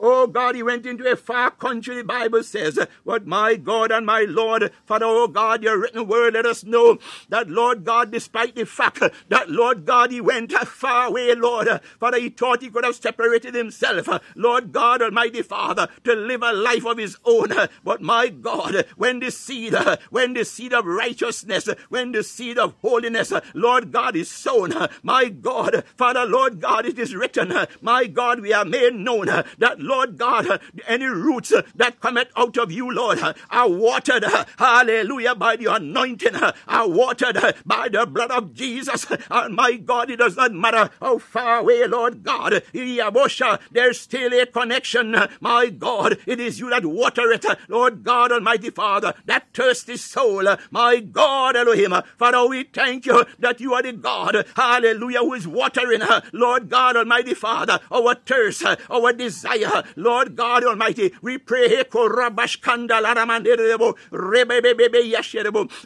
[0.00, 4.04] oh God, he went into a far country, the Bible says, but my God and
[4.04, 6.98] my Lord, Father, oh God, your written word, let us know
[7.28, 11.68] that, Lord God, despite the fact that, Lord God, he went far away, Lord.
[11.98, 16.52] Father, he thought he could have separated himself, Lord God, Almighty Father, to live a
[16.52, 17.52] life of his own.
[17.84, 19.74] But my God, when the seed,
[20.10, 24.72] when the seed of righteousness, when the seed of holiness, Lord God, is sown,
[25.02, 29.80] my God, Father, Lord God, it is written, my God, we are made known that,
[29.80, 33.18] Lord God, any roots that come out of you, Lord,
[33.50, 34.24] are watered,
[34.58, 39.06] hallelujah, by the anointing, are watered by the blood of of Jesus.
[39.30, 44.46] And my God, it does not matter how far away, Lord God, there's still a
[44.46, 45.16] connection.
[45.40, 50.44] My God, it is you that water it, Lord God Almighty Father, that thirsty soul.
[50.70, 55.46] My God, Elohim, Father, we thank you that you are the God, hallelujah, who is
[55.46, 61.12] watering, Lord God Almighty Father, our thirst, our desire, Lord God Almighty.
[61.20, 61.84] We pray,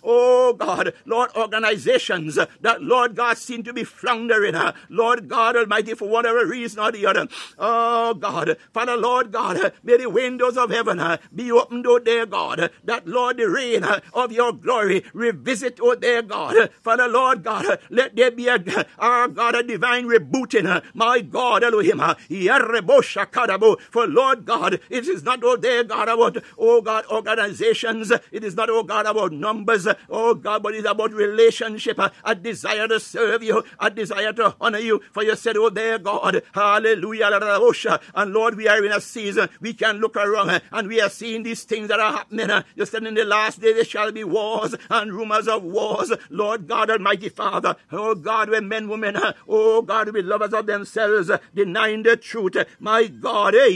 [0.04, 5.56] oh God, Lord, organizations Uh, that, Lord God, seem to be floundering, uh, Lord God
[5.56, 7.28] Almighty, for whatever reason or the other.
[7.58, 11.00] Oh God, Father, Lord God, uh, may the windows of heaven
[11.34, 16.22] be opened, oh dear God, that, Lord, the rain of your glory revisit, oh dear
[16.22, 18.62] God, Father, Lord God, let there be a,
[18.98, 22.00] our God, a divine rebooting, my God, Elohim,
[23.90, 28.56] for Lord God, it is not, oh dear God, about, oh God, organizations, it is
[28.56, 31.98] not, oh God, about numbers, oh God, but it's about relationship,
[32.32, 35.98] a desire to serve you, I desire to honor you, for you said, oh dear
[35.98, 37.30] God, hallelujah,
[38.14, 41.42] and Lord, we are in a season, we can look around, and we are seeing
[41.42, 44.74] these things that are happening, you said in the last day there shall be wars,
[44.90, 49.16] and rumors of wars, Lord God Almighty Father, oh God, when men, women,
[49.48, 53.68] oh God, be lovers of themselves, denying the truth, my God, eh,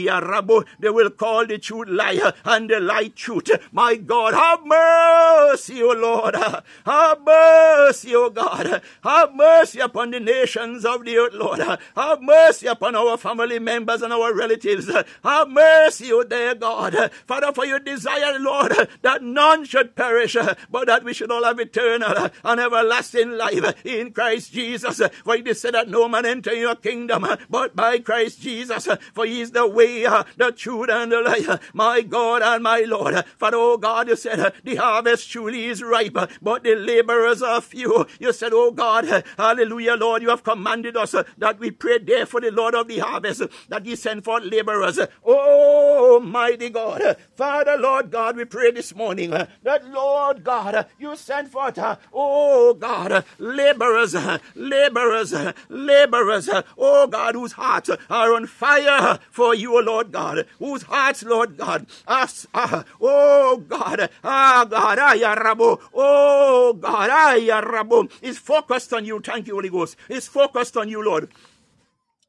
[0.79, 5.91] they will call the truth liar and the lie truth, my God, have mercy, O
[5.91, 11.59] Lord, have mercy, O God, have mercy upon the nations of the earth, Lord,
[11.95, 14.87] have mercy upon our family members and our relatives,
[15.23, 20.37] have mercy, O dear God, Father, for your desire, Lord, that none should perish,
[20.69, 25.01] but that we should all have eternal and everlasting life in Christ Jesus.
[25.23, 28.87] For it is said that no man enter your kingdom but by Christ Jesus.
[29.15, 31.71] For he is the way, the truth, and the life.
[31.73, 33.25] My God and my Lord.
[33.37, 38.05] For oh God, you said the harvest truly is ripe, but the laborers are few.
[38.19, 42.41] You said, oh God, hallelujah, Lord, you have commanded us that we pray there for
[42.41, 44.99] the Lord of the harvest, that he send forth laborers.
[45.25, 47.17] Oh, mighty God.
[47.35, 51.79] Father, Lord God, we pray this morning that, Lord God, you send forth,
[52.13, 54.15] oh God, laborers,
[54.55, 55.33] laborers,
[55.69, 61.57] laborers, oh God, whose hearts are on fire for you, Lord God, whose hearts, Lord
[61.57, 69.19] God, us, uh, oh God, ah God, ayarabu, oh God, ayarabu, is focused on you.
[69.19, 69.95] Thank you, Holy Ghost.
[70.09, 71.29] Is focused on you, Lord.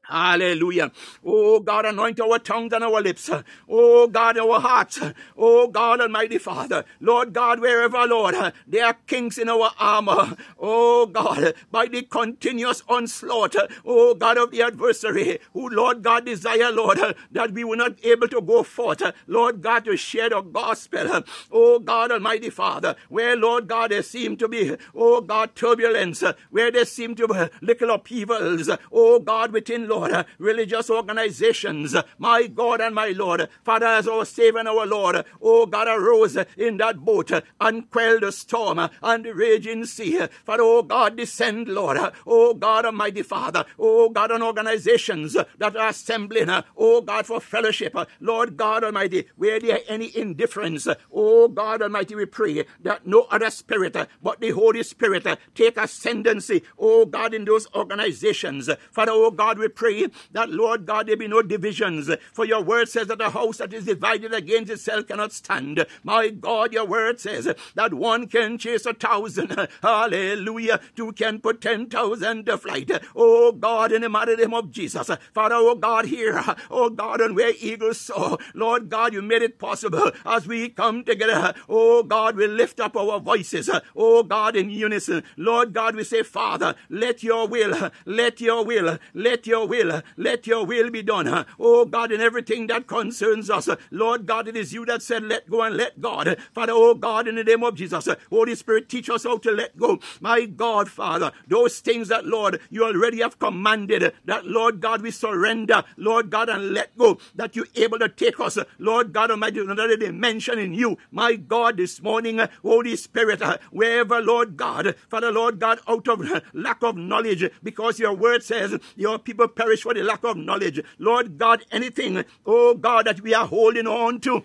[0.09, 0.91] Hallelujah.
[1.23, 3.29] Oh God, anoint our tongues and our lips.
[3.69, 4.99] Oh God, our hearts.
[5.37, 6.83] Oh God, Almighty Father.
[6.99, 8.35] Lord God, wherever, Lord,
[8.65, 10.35] there are kings in our armor.
[10.59, 13.55] Oh God, by the continuous onslaught,
[13.85, 16.99] oh God of the adversary, who, Lord God, desire, Lord,
[17.31, 21.23] that we were not able to go forth, Lord God, to share the gospel.
[21.51, 26.71] Oh God, Almighty Father, where, Lord God, there seem to be, oh God, turbulence, where
[26.71, 32.79] there seem to be little upheavals, oh God, within, Lord, Lord, religious organizations, my God
[32.79, 36.77] and my Lord, Father, as our oh, Savior and our Lord, oh God, arose in
[36.77, 40.17] that boat and quelled the storm and the raging sea.
[40.45, 45.89] Father, oh God, descend, Lord, oh God, Almighty Father, oh God, on organizations that are
[45.89, 52.15] assembling, oh God, for fellowship, Lord God Almighty, where there any indifference, oh God Almighty,
[52.15, 57.43] we pray that no other spirit but the Holy Spirit take ascendancy, oh God, in
[57.43, 58.69] those organizations.
[58.91, 62.09] Father, oh God, we pray pray that, Lord God, there be no divisions.
[62.33, 65.85] For your word says that a house that is divided against itself cannot stand.
[66.03, 69.67] My God, your word says that one can chase a thousand.
[69.81, 70.79] Hallelujah.
[70.95, 72.91] Two can put ten thousand to flight.
[73.15, 75.09] Oh God, in the mighty name of Jesus.
[75.33, 76.43] Father, oh God, here.
[76.69, 78.37] Oh God, and where eagles soar.
[78.53, 81.53] Lord God, you made it possible as we come together.
[81.67, 83.69] Oh God, we lift up our voices.
[83.95, 85.23] Oh God, in unison.
[85.37, 90.01] Lord God, we say, Father, let your will, let your will, let your will will.
[90.17, 91.45] Let your will be done.
[91.59, 93.69] Oh God, in everything that concerns us.
[93.91, 96.37] Lord God, it is you that said, let go and let God.
[96.53, 99.77] Father, oh God, in the name of Jesus, Holy Spirit, teach us how to let
[99.77, 99.99] go.
[100.19, 105.11] My God, Father, those things that, Lord, you already have commanded, that, Lord God, we
[105.11, 109.59] surrender, Lord God, and let go, that you're able to take us, Lord God Almighty,
[109.59, 110.97] another dimension in you.
[111.11, 116.83] My God, this morning, Holy Spirit, wherever, Lord God, Father, Lord God, out of lack
[116.83, 120.81] of knowledge, because your word says your people perish perish for the lack of knowledge.
[120.97, 124.43] Lord God, anything, oh God, that we are holding on to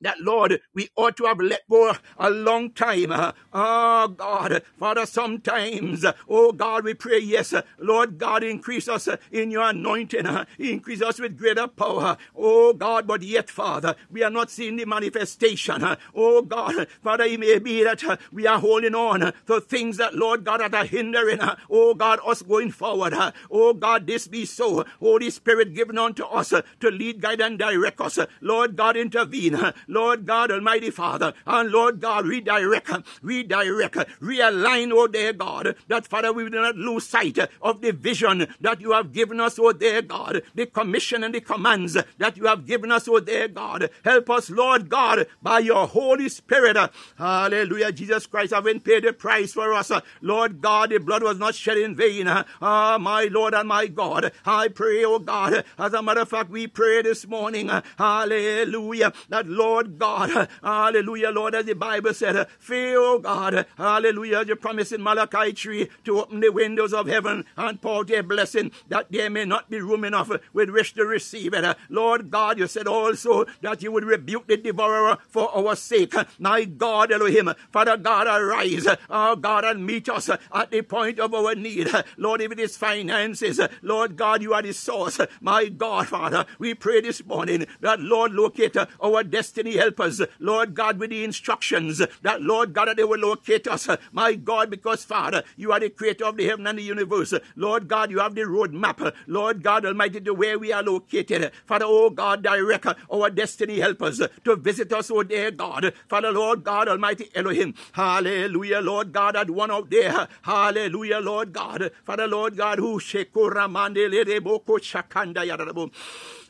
[0.00, 3.12] that Lord, we ought to have let go a long time.
[3.52, 9.64] Oh God, Father, sometimes, oh God, we pray, yes, Lord God, increase us in your
[9.68, 10.26] anointing,
[10.58, 12.16] increase us with greater power.
[12.36, 15.84] Oh God, but yet, Father, we are not seeing the manifestation.
[16.14, 20.44] Oh God, Father, it may be that we are holding on to things that, Lord
[20.44, 21.40] God, that are hindering,
[21.70, 23.14] oh God, us going forward.
[23.50, 24.84] Oh God, this be so.
[25.00, 28.18] Holy Spirit given unto us to lead, guide, and direct us.
[28.40, 29.58] Lord God, intervene.
[29.88, 32.90] Lord God Almighty Father, and Lord God, redirect,
[33.22, 38.46] redirect, realign, oh dear God, that Father, we do not lose sight of the vision
[38.60, 42.46] that you have given us, oh dear God, the commission and the commands that you
[42.46, 43.90] have given us, oh dear God.
[44.04, 46.76] Help us, Lord God, by your Holy Spirit.
[47.18, 47.92] Hallelujah.
[47.92, 49.92] Jesus Christ having paid the price for us.
[50.20, 52.26] Lord God, the blood was not shed in vain.
[52.28, 54.32] Ah, my Lord and my God.
[54.44, 59.46] I pray, oh God, as a matter of fact, we pray this morning, hallelujah, that
[59.46, 60.48] Lord Lord God.
[60.62, 63.66] Hallelujah, Lord, as the Bible said, fear, oh God.
[63.76, 68.22] Hallelujah, you promise in Malachi 3 to open the windows of heaven and pour a
[68.22, 71.76] blessing that there may not be room enough with which to receive it.
[71.90, 76.14] Lord God, you said also that you would rebuke the devourer for our sake.
[76.38, 81.34] My God, Elohim, Father God, arise, oh God, and meet us at the point of
[81.34, 81.90] our need.
[82.16, 85.20] Lord, if it is finances, Lord God, you are the source.
[85.42, 90.74] My God, Father, we pray this morning that, Lord, locate our destiny destiny helpers, Lord
[90.74, 93.88] God, with the instructions that, Lord God, that they will locate us.
[94.12, 97.34] My God, because, Father, you are the creator of the heaven and the universe.
[97.56, 99.00] Lord God, you have the road map.
[99.26, 101.50] Lord God Almighty, the way we are located.
[101.66, 105.92] Father, oh God, direct our destiny helpers to visit us, oh dear God.
[106.08, 107.74] Father, Lord God Almighty Elohim.
[107.92, 110.28] Hallelujah, Lord God, that one out there.
[110.42, 111.90] Hallelujah, Lord God.
[112.04, 115.90] Father, Lord God, who shekuramande oh, lerebo shakanda yarabo.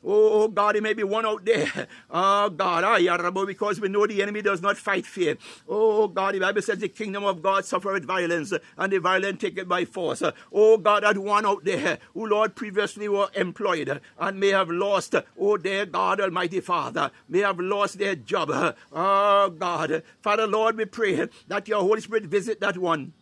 [0.05, 1.89] Oh, oh, God, it may be one out there.
[2.11, 5.37] Oh, God, ah, because we know the enemy does not fight fear.
[5.69, 9.59] Oh, God, the Bible says the kingdom of God suffereth violence, and the violent take
[9.59, 10.23] it by force.
[10.53, 15.15] Oh, God, that one out there who, Lord, previously were employed and may have lost,
[15.39, 18.51] oh, dear God, Almighty Father, may have lost their job.
[18.93, 20.03] Oh, God.
[20.21, 23.13] Father, Lord, we pray that your Holy Spirit visit that one.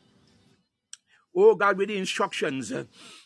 [1.37, 2.73] Oh, God, with the instructions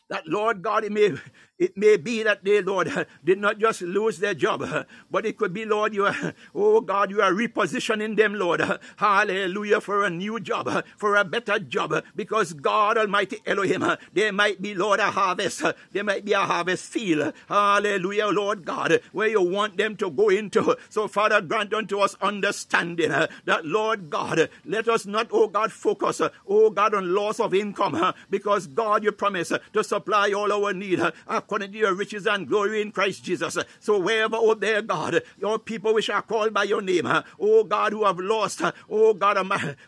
[0.08, 1.14] that Lord God, it may
[1.58, 4.64] it may be that they, Lord, did not just lose their job,
[5.10, 8.62] but it could be, Lord, you are, oh God, you are repositioning them, Lord.
[8.96, 14.62] Hallelujah, for a new job, for a better job, because God Almighty Elohim, there might
[14.62, 15.62] be, Lord, a harvest.
[15.92, 17.32] There might be a harvest field.
[17.48, 20.76] Hallelujah, Lord God, where you want them to go into.
[20.88, 26.20] So, Father, grant unto us understanding that, Lord God, let us not, oh God, focus,
[26.46, 31.00] oh God, on loss of income, because God, you promise to supply all our need
[31.00, 33.58] uh, according to your riches and glory in Christ Jesus.
[33.80, 37.64] So wherever, oh there, God, your people which are called by your name, uh, oh
[37.64, 39.36] God, who have lost, uh, oh God,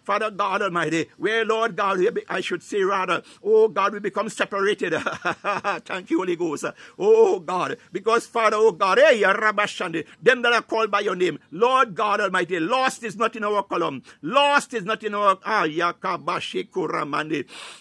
[0.03, 4.95] Father God Almighty, where, Lord God, I should say rather, oh God, we become separated.
[5.85, 6.65] Thank you, Holy Ghost.
[6.99, 11.95] Oh God, because Father, oh God, hey, them that are called by your name, Lord
[11.95, 15.67] God Almighty, lost is not in our column, lost is not in our ah,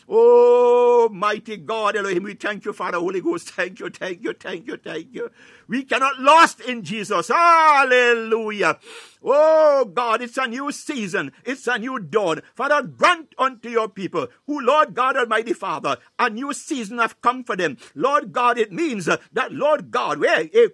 [0.07, 3.51] Oh, mighty God, Elohim, we thank you, Father, Holy Ghost.
[3.51, 5.31] Thank you, thank you, thank you, thank you.
[5.67, 7.27] We cannot lost in Jesus.
[7.27, 8.79] Hallelujah.
[9.21, 11.33] Oh God, it's a new season.
[11.43, 12.41] It's a new dawn.
[12.55, 17.43] Father, grant unto your people who, Lord God Almighty Father, a new season have come
[17.43, 17.77] for them.
[17.95, 20.67] Lord God, it means that, Lord God, where eh,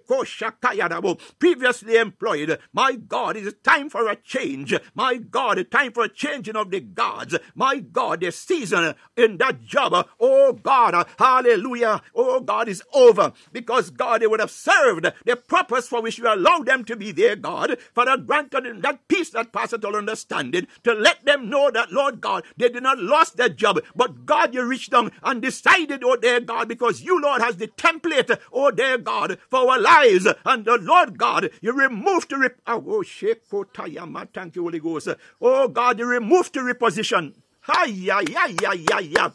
[1.38, 4.74] previously employed, my God, it is time for a change.
[4.94, 7.36] My God, time for a changing of the gods.
[7.54, 13.90] My God, the season in that job, oh God, hallelujah, oh God, is over because
[13.90, 17.34] God, they would have served the purpose for which you allowed them to be there,
[17.34, 17.76] God.
[17.94, 22.20] Father, grant them that peace that passeth all understanding to let them know that, Lord
[22.20, 26.16] God, they did not lost their job, but God, you reached them and decided, oh
[26.16, 30.26] dear God, because you, Lord, has the template, oh dear God, for our lives.
[30.44, 33.04] And the Lord God, you removed to rep- oh, oh,
[33.52, 35.08] oh thank you, Holy Ghost.
[35.40, 37.34] Oh God, you removed to reposition.
[37.62, 39.30] Hi, yeah, yeah, yeah, yeah, yeah.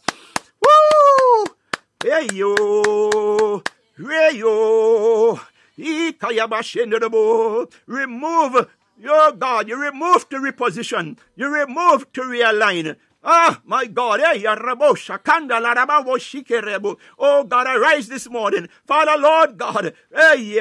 [0.63, 1.45] Woo!
[2.03, 3.61] Hey, yo.
[3.97, 5.39] Hey, yo.
[7.87, 8.67] Remove
[9.01, 14.19] your God, you remove to reposition, you remove to realign, Ah, my God.
[14.19, 14.43] Eh,
[17.19, 18.67] oh God, arise this morning.
[18.87, 19.93] Father, Lord God.
[20.11, 20.59] Hey,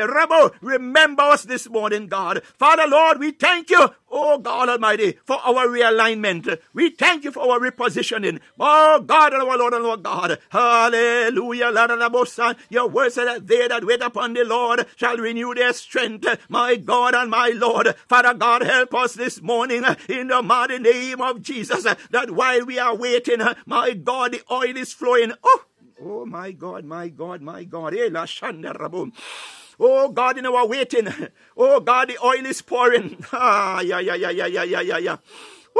[0.60, 2.42] remember us this morning, God.
[2.58, 3.88] Father, Lord, we thank you.
[4.10, 6.58] Oh God Almighty, for our realignment.
[6.72, 8.40] We thank you for our repositioning.
[8.58, 10.38] Oh God, our Lord and our God.
[10.50, 11.70] Hallelujah.
[12.68, 16.26] Your word said that they that wait upon the Lord shall renew their strength.
[16.48, 17.94] My God and my Lord.
[18.08, 22.78] Father God, help us this morning in the mighty name of Jesus that while we
[22.78, 25.32] are waiting, my God, the oil is flowing.
[25.42, 25.64] Oh,
[26.02, 27.94] oh my God, my God, my God.
[27.94, 28.08] Eh,
[29.80, 31.08] Oh God, in our waiting.
[31.56, 33.24] Oh God, the oil is pouring.
[33.32, 35.16] Ah, yeah, yeah, yeah, yeah, yeah, yeah, yeah.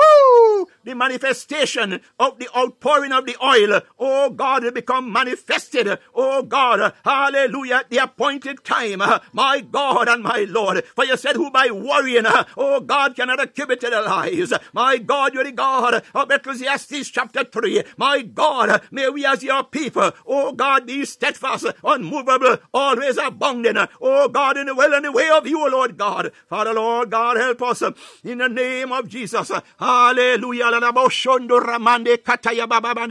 [0.01, 0.66] Woo!
[0.85, 3.82] The manifestation of the outpouring of the oil.
[3.98, 5.98] Oh God, will become manifested.
[6.14, 9.02] Oh God, hallelujah, the appointed time.
[9.32, 10.85] My God and my Lord.
[10.97, 12.24] For you said, who by worrying,
[12.56, 14.52] oh God, cannot accumulate their lives.
[14.72, 17.82] My God, you're the God of Ecclesiastes chapter 3.
[17.97, 23.77] My God, may we as your people, oh God, be steadfast, unmovable, always abounding.
[24.01, 26.32] Oh God, in the will and the way of you, Lord God.
[26.48, 27.82] Father, Lord God, help us
[28.24, 29.51] in the name of Jesus.
[29.91, 30.71] Hallelujah.
[30.71, 33.07] La boshondo ramande kataya baba ba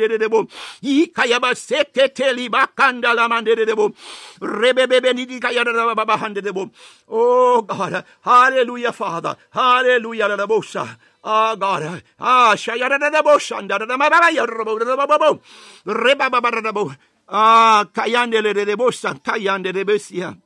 [1.56, 3.94] sekete liba kanda la mande de debo.
[4.42, 6.70] Rebebebe ni kaya da baba hande debo.
[7.10, 8.06] Oh God.
[8.22, 9.36] Hallelujah, Father.
[9.52, 10.28] Hallelujah.
[10.30, 10.86] La bosha.
[11.24, 12.02] Ah, God.
[12.20, 13.68] Ah, shayara da bosha.
[13.68, 15.40] Da da baba ya robo da baba.
[15.86, 16.92] Reba baba da bo.
[17.28, 19.14] Ah, kayande le de bosa.
[19.22, 20.38] Kayande de besia.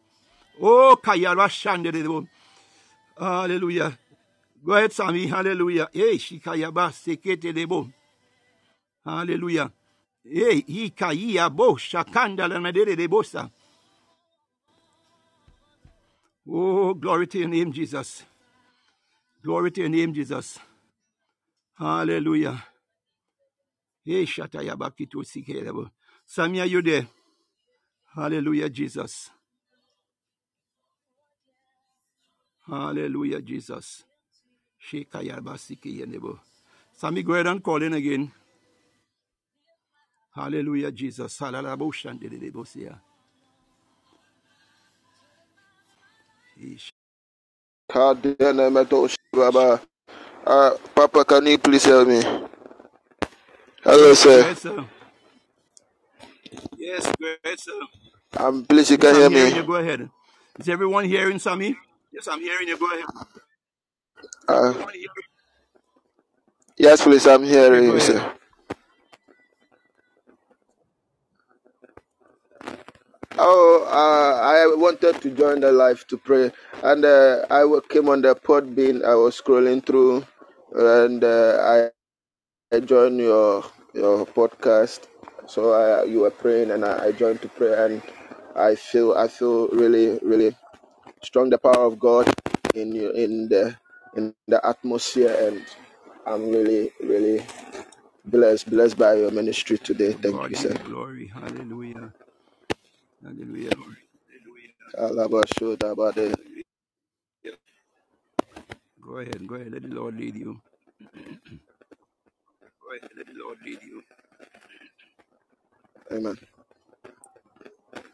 [0.61, 2.27] Oh, kaya rashande de debo.
[3.19, 3.93] Hallelujah.
[4.63, 5.27] Go ahead, Sammy.
[5.27, 5.89] Hallelujah.
[5.91, 7.91] Hey, shikayaba sekete debo.
[9.05, 9.71] Hallelujah.
[10.23, 13.51] Hey, ikaiya bo shakanda la nadere debosa.
[16.47, 18.23] Oh, glory to your name, Jesus.
[19.43, 20.59] Glory to your name, Jesus.
[21.77, 22.63] Hallelujah.
[24.05, 25.89] Hey, shatayaba kito sikerebo.
[26.25, 27.07] Sammy, are you there?
[28.15, 29.29] Hallelujah, Jesus.
[32.65, 34.05] Hallelujah, Jesus.
[36.93, 38.31] Sammy, go ahead and call in again.
[40.35, 41.41] Hallelujah, Jesus.
[50.45, 52.21] Uh, Papa, can you please help me?
[53.83, 54.41] Hello, sir.
[54.41, 54.85] ahead, sir.
[56.77, 57.05] Yes,
[57.59, 57.73] sir.
[58.37, 59.57] I'm um, please, you can hear I'm hearing me.
[59.57, 59.63] you.
[59.63, 60.09] Go ahead.
[60.59, 61.75] Is everyone hearing Sammy?
[62.11, 62.77] Yes, I'm hearing you.
[62.77, 63.05] Go ahead.
[64.47, 64.73] Uh,
[66.77, 68.33] yes, please, I'm hearing you, sir.
[73.37, 76.51] Oh, uh, I wanted to join the live to pray,
[76.83, 79.05] and uh, I wa- came on the Podbean.
[79.05, 80.25] I was scrolling through,
[80.73, 83.63] and uh, I, I joined your
[83.93, 85.07] your podcast.
[85.47, 88.01] So I, you were praying, and I, I joined to pray, and
[88.55, 90.55] I feel I feel really really
[91.23, 92.33] strong the power of God
[92.75, 93.75] in you in the
[94.15, 95.65] in the atmosphere, and
[96.27, 97.43] I'm really really
[98.25, 100.13] blessed blessed by your ministry today.
[100.13, 100.75] Thank God you, sir.
[100.85, 101.27] glory.
[101.27, 102.13] Hallelujah.
[103.23, 103.71] Hallelujah.
[104.97, 106.35] Alabashodabade.
[109.01, 109.47] Go ahead.
[109.47, 109.71] Go ahead.
[109.73, 110.61] Let the Lord lead you.
[112.81, 113.11] Go ahead.
[113.17, 114.03] Let the Lord lead you.
[116.13, 116.37] Amen.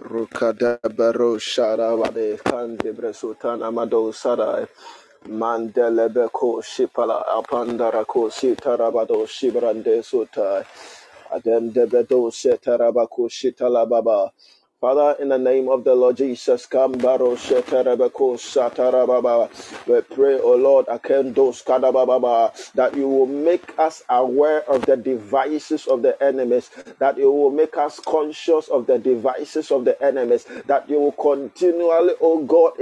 [0.01, 4.67] Rukadabaro Sharabade Kandibre Sultan Amado Sarai
[5.27, 10.65] Mandelebeko Shipala Apandarako Sitarabado Shibrande Sutai.
[11.31, 14.31] Adem Debedo Shetarabako Shitalababa
[14.81, 19.49] Father, in the name of the Lord Jesus, Kambaro Satarababa,
[19.87, 20.85] we pray, O Lord,
[22.75, 26.69] that you will make us aware of the devices of the enemies,
[26.99, 31.11] that you will make us conscious of the devices of the enemies, that you will
[31.11, 32.75] continually, O God,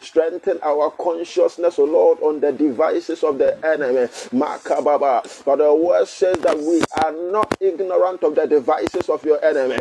[0.00, 4.06] strengthen our consciousness, O Lord, on the devices of the enemy.
[4.06, 9.78] For the word says that we are not ignorant of the devices of your enemy.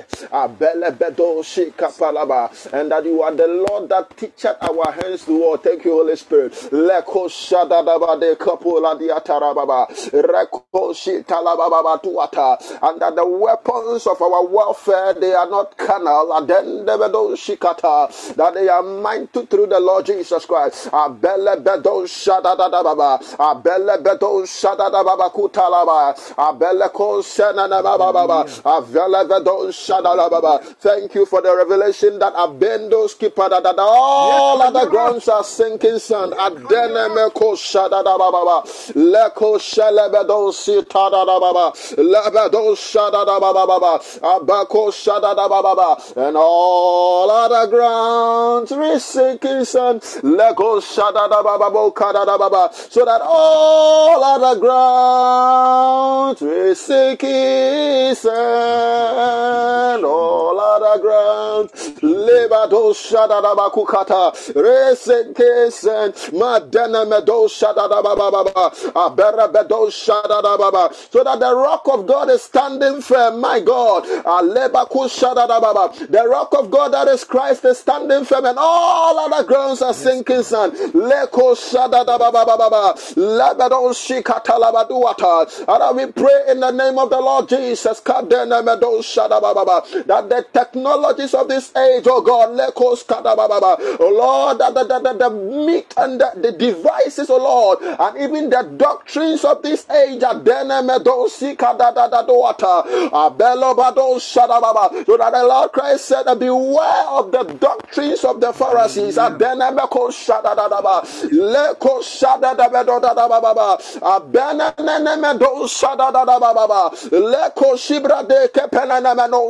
[2.73, 5.57] And that you are the Lord that teacheth our hands to war.
[5.57, 6.53] Thank you, Holy Spirit.
[6.71, 9.87] Leko shadadaba de kapula diatarababa.
[10.11, 12.57] Reko shitalababa tuata.
[12.81, 16.29] And that the weapons of our warfare, they are not carnal.
[16.39, 18.35] Adendebedo shikata.
[18.35, 20.89] That they are mighty through the Lord Jesus Christ.
[20.91, 23.19] Shadadadababa.
[23.37, 26.15] Abelebedo shadadababa kutalaba.
[26.37, 28.45] Abeleko senanababa.
[28.45, 28.63] Hallelujah.
[28.63, 30.36] Avelebedo shadalaba.
[30.79, 36.33] Thank you for the revelation that Abendo skipper that all other grounds are sinking sand.
[36.33, 38.63] Adenemeko shadadababa.
[38.93, 41.73] Leko shelebedo sitadababa.
[41.97, 43.99] Lebedo shadadababa.
[44.21, 46.17] Abako shadadababa.
[46.17, 50.01] And all other grounds are sinking sand.
[50.01, 51.93] Leko shadadababa.
[51.93, 52.73] Kadadababa.
[52.73, 60.03] So that all other grounds are sinking sand.
[60.05, 60.26] Oh.
[60.27, 61.71] All other grounds.
[62.01, 64.33] Lebado shadadabakukata.
[64.53, 66.13] Resekesen.
[66.33, 68.93] Madana medo shadadababa.
[68.93, 70.93] Abera bedo shadadababa.
[71.11, 73.39] So that the rock of God is standing firm.
[73.41, 74.03] My God.
[74.25, 76.09] Alebaku shadadababa.
[76.09, 78.45] The rock of God that is Christ is standing firm.
[78.45, 80.73] And all other grounds are sinking sand.
[80.93, 82.95] Leko shadadababa.
[83.15, 85.65] Lebedo shikatalabaduata.
[85.67, 88.01] And we pray in the name of the Lord Jesus.
[88.01, 90.05] Kadena medo shadababa.
[90.05, 93.77] That the technologies of this age, oh God, lekos kadababa.
[93.99, 98.17] Oh Lord, that the, the, the, the meat and the, the devices, oh Lord, and
[98.21, 103.09] even the doctrines of this age, adene medo sikadadadoata.
[103.11, 105.05] Abelo bado shadababa.
[105.05, 109.17] So that the Lord Christ said, beware of the doctrines of the Pharisees.
[109.17, 109.37] Mm.
[109.37, 111.01] Adene meko shadadadaba.
[111.31, 113.77] Leko shadadabedodadababa.
[114.01, 116.91] Abene nene medo shadadadababa.
[117.11, 119.49] Leko shibra de kepenene meno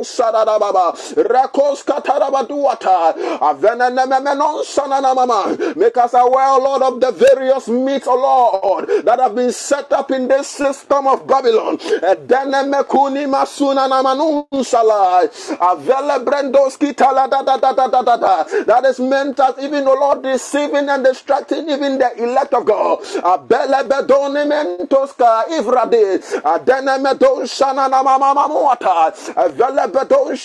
[0.58, 0.94] shadadababa.
[1.16, 3.40] Rekos katarabaduata.
[3.40, 5.76] Avene neme menon sananamama.
[5.76, 10.10] Make us aware, Lord, of the various meats, O Lord, that have been set up
[10.10, 11.78] in this system of Babylon.
[11.78, 15.28] Edene mekuni masuna namanun salai.
[15.58, 18.44] Avele brendoski da.
[18.64, 23.00] That is meant as even, O Lord, deceiving and distracting even the elect of God.
[23.00, 26.20] Abele bedone mentoska ivrade.
[26.42, 27.88] Adene medon shana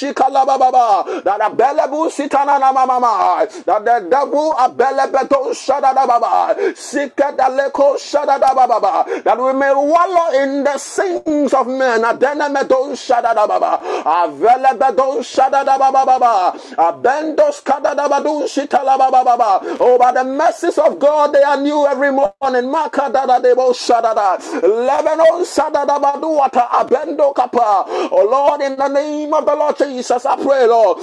[0.03, 0.13] namamamamuata.
[0.13, 1.21] Shikala baba.
[1.23, 3.65] That abele bu sitana namamama.
[3.65, 6.55] That the devil abele bedon shada da baba.
[6.75, 9.05] Sika daleko shada da baba.
[9.23, 12.01] That we may wallow in the sins of men.
[12.03, 13.79] Adene medon shada da baba.
[14.05, 16.57] Avele bedon shada da baba baba.
[16.77, 19.59] Abendos kada da badu shitala baba baba.
[19.79, 22.71] Oh, by the mercies of God, they are new every morning.
[22.71, 24.37] Maka da da debo shada da.
[24.61, 27.85] Lebanon shada da badu wata abendo kapa.
[28.11, 30.99] Oh Lord, in the name of the Lord Jesus, I pray, Lord.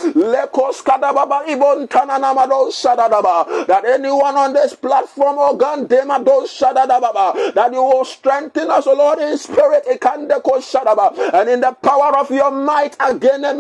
[3.68, 5.88] That anyone on this platform, oh God.
[5.88, 9.84] That you will strengthen us, oh Lord, in spirit.
[9.86, 13.42] And in the power of your might, again.
[13.42, 13.56] That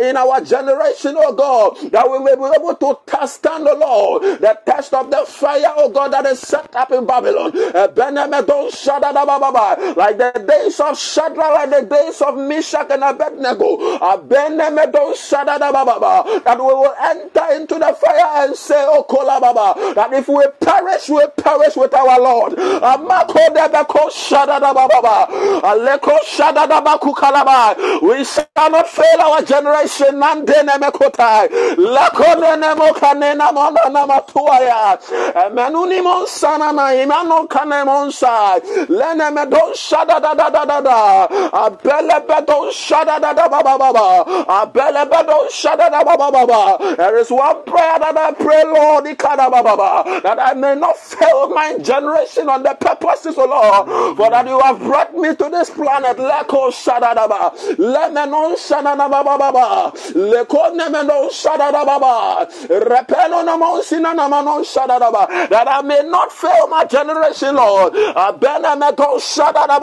[0.00, 4.22] in our generation, oh God, that we will be able to test stand, oh Lord,
[4.40, 7.52] the test of the fire, oh God, that is set up in Babylon.
[9.96, 13.76] Like the days of Shadrach, like the days of Meshach and Abednego.
[16.44, 20.44] That we will enter into the fire and say, oh kola baba, that if we
[20.60, 22.52] perish, we perish with our Lord.
[28.02, 30.18] We shall not fail our generation.
[30.18, 31.48] Nande ne mekotai.
[31.76, 34.98] Lako ne mo kane na mona na matuaya.
[35.52, 38.58] Menuni sana na imano kane mon sa.
[38.88, 41.26] Lene me don shada da da da da da.
[41.50, 44.24] Abele be don shada da da ba ba ba ba.
[44.48, 45.08] Abele
[45.50, 46.96] shada da ba ba ba ba.
[46.96, 50.74] There is one prayer that I pray, Lord, ikada ba ba ba, that I may
[50.74, 55.34] not fail my generation on the purposes, of Lord, for that you have brought me
[55.34, 56.16] to this planet.
[56.16, 57.52] Leko shada da ba.
[57.78, 59.92] Lemenon shada da ba ba ba ba.
[60.14, 62.46] Leko nemenon shada da ba ba.
[62.68, 65.26] Repeno namon sina namanon shada da ba.
[65.50, 67.92] That I may not fail my generation, Lord.
[67.94, 69.78] Abene meton shada da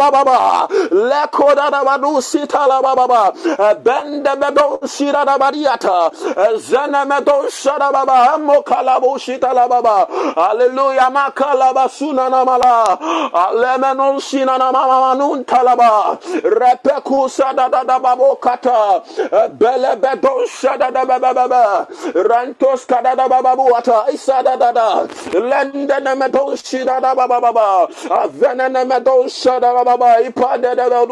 [0.68, 0.90] ba ba ba.
[0.92, 3.76] Leko da da ba du sita la ba ba eh, ba.
[3.76, 6.12] Bende meton shida da ba diata.
[6.38, 8.38] Eh, Zene meton shada ba ba.
[8.38, 10.08] Mo kalabo shita la ba ba.
[10.36, 11.10] Hallelujah.
[11.12, 13.00] Makala basuna namala.
[13.34, 16.20] Alemenon sina namama nun talaba.
[16.44, 19.04] Repeku sada da da ba bo kata.
[19.20, 21.88] Eh, Bele bedon shada da ba ba ba ba.
[22.14, 24.06] Rantos kada da ba ba bu ata.
[24.14, 24.42] Isa
[30.61, 31.06] da da da.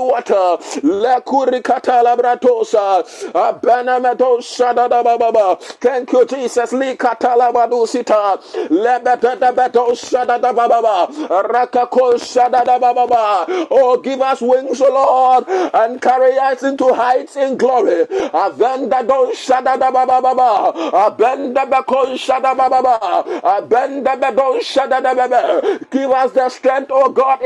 [3.63, 5.57] Lende ne meton shida da da baba.
[5.81, 6.71] Thank you, Jesus.
[6.73, 8.39] Likatala badusita.
[8.69, 11.07] Lebete beto shadada baba.
[11.29, 13.45] Rakako shadada baba.
[13.71, 18.05] Oh, give us wings, O Lord, and carry us into heights in glory.
[18.33, 20.73] Avenda do shadada baba baba.
[20.91, 23.23] Abenda beko shadada baba.
[23.43, 25.77] Abenda bedo shadada baba.
[25.91, 27.39] Give us the strength, O God,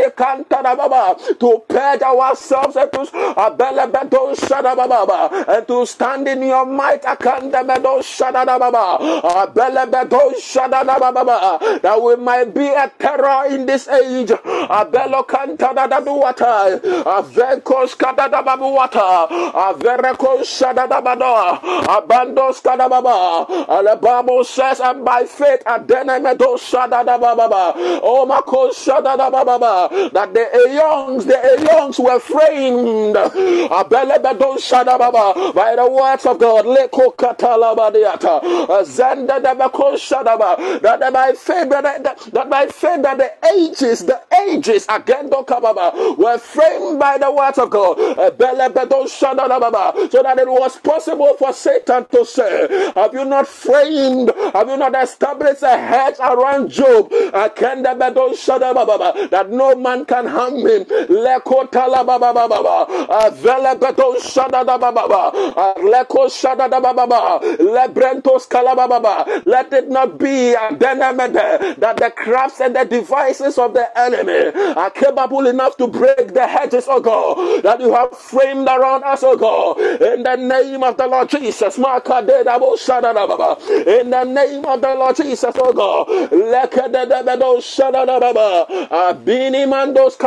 [1.40, 3.00] to purge ourselves and to
[5.48, 7.02] and to stand in your might
[11.82, 14.30] that we might be a terror in this age.
[21.88, 27.74] Abandos cadababa, Alabamo says, and by faith, Adenemedo shadada baba,
[28.04, 31.38] Oh, baba, that the youngs, the
[31.78, 33.30] youngs were framed by
[35.76, 36.66] the words of God.
[40.82, 41.84] That by faith, that,
[42.34, 47.70] that by faith, that the ages, the ages, again were framed by the words of
[47.70, 47.98] God.
[47.98, 48.30] So
[50.24, 54.96] that it was possible for Satan to say, Have you not framed, have you not
[55.02, 57.10] established a hedge around Job?
[59.30, 60.86] That no man can harm him.
[61.72, 62.88] Baba baba.
[64.20, 65.32] Shada da baba.
[65.80, 66.94] Leko shada baba.
[68.90, 69.42] Baba.
[69.46, 75.48] Let it not be that the crafts and the devices of the enemy are capable
[75.48, 79.80] enough to break the hedges, oh God, that you have framed around us, oh God.
[80.02, 81.78] In the name of the Lord Jesus.
[81.78, 82.00] In the
[84.26, 86.08] name of the Lord Jesus, oh God.
[87.62, 88.66] Shada da baba.
[88.92, 90.18] Abini mandos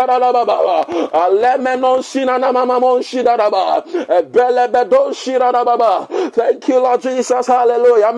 [6.32, 7.46] Thank you, Lord Jesus.
[7.46, 8.12] Hallelujah.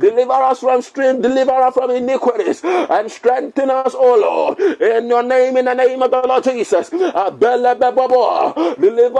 [0.00, 4.58] Deliver us from sin, deliver us from iniquities, and strengthen us, O Lord.
[4.80, 6.90] In your name, in the name of the Lord Jesus.
[6.90, 7.12] Deliver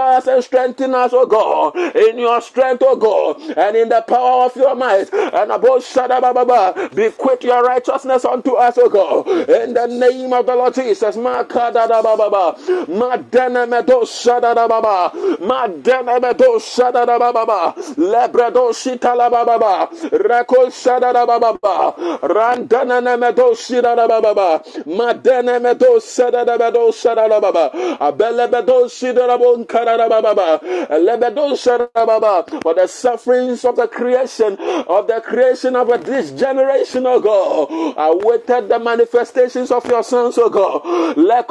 [0.00, 1.76] us and strengthen us, O God.
[1.96, 5.12] In your strength, O God, and in the power of your might.
[5.12, 9.28] And above Shadababa, bequeath your righteousness unto us, O God.
[9.48, 11.16] In the name of the Lord Jesus.
[11.16, 12.56] Makadababa.
[12.86, 15.12] Madana medo Shadababa.
[15.38, 17.74] Madana medo Shadababa.
[17.96, 19.90] Lebredo Shitalababa.
[20.10, 21.96] Rako Shadababa.
[22.20, 24.62] Randana medo Shidababa.
[24.86, 26.92] Madana medo Shadababa.
[26.92, 27.70] Shadababa.
[27.98, 30.60] Abelebedo Shidabon Karababa.
[30.90, 32.62] Lebedo Shadababa.
[32.62, 36.71] For the sufferings of the creation of the creation of this generation,
[37.06, 37.94] oh God.
[37.98, 41.16] I waited the manifestations of your sons, oh God.
[41.18, 41.50] Let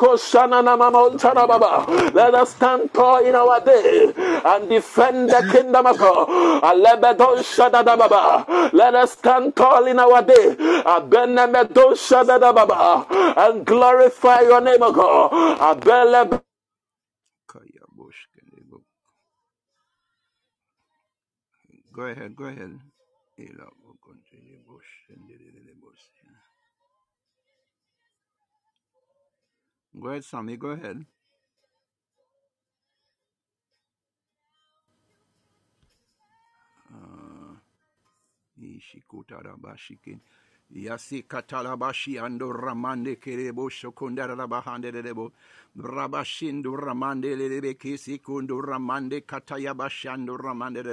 [2.36, 4.14] us stand tall in our day
[4.46, 6.78] and defend the kingdom of God.
[8.74, 10.58] Let us stand tall in our day
[13.38, 15.82] and glorify your name, oh God.
[21.94, 22.80] Go ahead, go ahead.
[30.02, 31.06] Go ahead, Sammy, go ahead.
[36.94, 37.56] Uh,
[40.72, 45.32] Yasi katalabashi ando ramande kerebo shokundara bahande debo
[45.78, 50.84] rabashindu ramande lebe kisi kundu ramande katayabashando ramande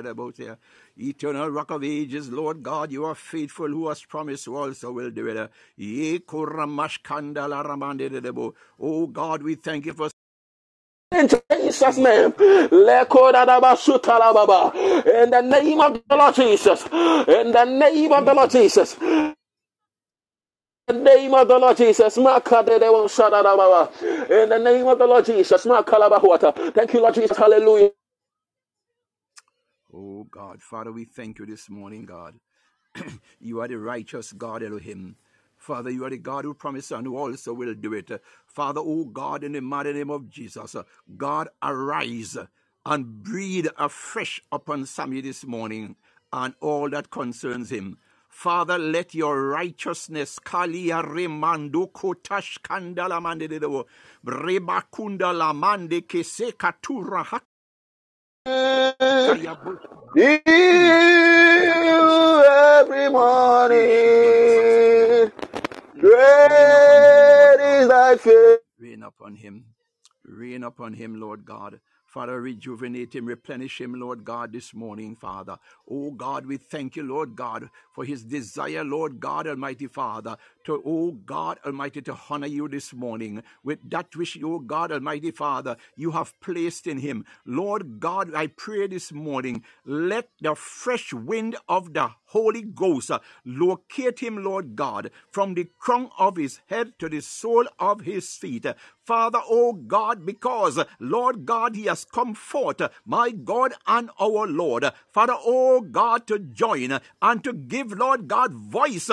[0.98, 5.10] Eternal rock of ages, Lord God, you are faithful who has promised who also will
[5.10, 5.50] do it.
[5.76, 8.55] Ye kuramash kandala ramande debo.
[8.80, 10.10] Oh God, we thank you for
[11.12, 12.32] in Jesus' name.
[12.38, 13.06] In the
[15.42, 16.86] name of the Lord Jesus.
[16.86, 18.96] In the name of the Lord Jesus.
[20.89, 22.16] In the name of the Lord Jesus.
[22.19, 22.40] In the
[24.59, 25.62] name of the Lord Jesus.
[26.74, 27.36] Thank you, Lord Jesus.
[27.39, 27.90] Hallelujah.
[29.94, 32.35] Oh God, Father, we thank you this morning, God.
[33.40, 35.16] you are the righteous God, Elohim.
[35.56, 38.10] Father, you are the God who promised and who also will do it.
[38.47, 40.77] Father, oh God, in the mighty name of Jesus,
[41.16, 42.36] God, arise
[42.86, 45.97] and breathe afresh upon Sammy this morning
[46.32, 47.98] and all that concerns him.
[48.28, 53.86] Father, let your righteousness, Kalia Remando Kotash Kandala Mandedo,
[54.26, 57.40] Rebakunda Lamande Kesekatura
[62.46, 63.80] every morning
[66.00, 68.60] Great is thy faith.
[68.78, 69.66] Rain upon him.
[70.24, 71.80] Rain upon him, Lord God.
[72.18, 75.56] Father, rejuvenate him, replenish him, Lord God, this morning, Father.
[75.88, 80.36] Oh God, we thank you, Lord God, for his desire, Lord God, Almighty Father,
[80.68, 85.30] to, oh God Almighty, to honor you this morning with that which, oh God Almighty
[85.30, 87.24] Father, you have placed in him.
[87.46, 93.20] Lord God, I pray this morning, let the fresh wind of the Holy Ghost uh,
[93.46, 98.28] locate him, Lord God, from the crown of his head to the sole of his
[98.36, 98.66] feet.
[99.06, 104.84] Father, oh God, because, Lord God, he has come forth, my God and our Lord.
[105.10, 109.10] Father, oh God, to join and to give, Lord God, voice.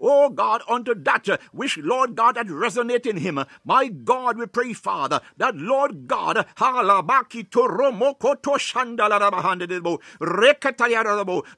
[0.00, 3.44] Oh God, unto that which, Lord God, had resonate in him.
[3.64, 6.46] My God, we pray, Father, that Lord God,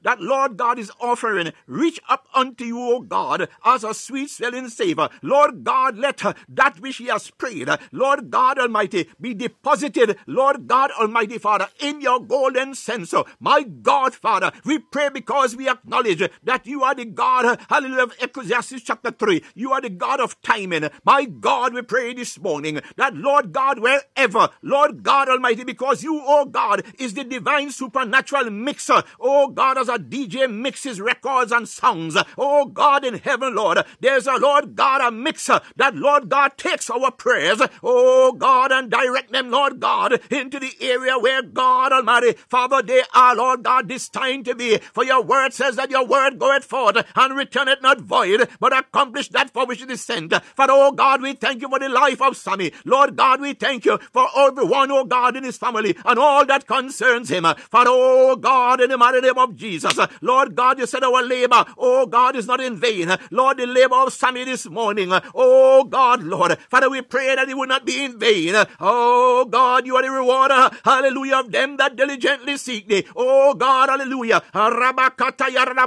[0.03, 4.69] that Lord God is offering, reach up unto you, O God, as a sweet smelling
[4.69, 5.09] savor.
[5.21, 10.91] Lord God, let that which he has prayed, Lord God Almighty, be deposited, Lord God
[10.99, 13.23] Almighty Father, in your golden censer.
[13.39, 16.10] My God, Father, we pray because we acknowledge
[16.43, 19.43] that you are the God, hallelujah, of Ecclesiastes chapter 3.
[19.55, 20.89] You are the God of timing.
[21.03, 26.21] My God, we pray this morning that, Lord God, wherever, Lord God Almighty, because you,
[26.23, 29.03] oh God, is the divine supernatural mixer.
[29.19, 32.17] Oh God, as a DJ mixes records and songs.
[32.37, 36.89] Oh God in heaven, Lord, there's a Lord God, a mixer that Lord God takes
[36.89, 37.61] our prayers.
[37.83, 43.03] Oh God, and direct them, Lord God, into the area where God Almighty, Father, they
[43.13, 44.77] are, Lord God, destined to be.
[44.93, 49.29] For your word says that your word goeth forth and returneth not void, but accomplish
[49.29, 50.33] that for which it is sent.
[50.55, 52.71] Father, oh God, we thank you for the life of Sammy.
[52.85, 56.67] Lord God, we thank you for everyone, oh God, in his family and all that
[56.67, 57.43] concerns him.
[57.43, 61.65] Father, oh God, in the mighty name of Jesus, Lord God, you said our labor,
[61.77, 63.11] oh God, is not in vain.
[63.31, 67.57] Lord, the labor of Sammy this morning, oh God, Lord, Father, we pray that it
[67.57, 68.55] will not be in vain.
[68.79, 73.05] Oh God, you are the rewarder, hallelujah, of them that diligently seek thee.
[73.15, 74.41] Oh God, hallelujah.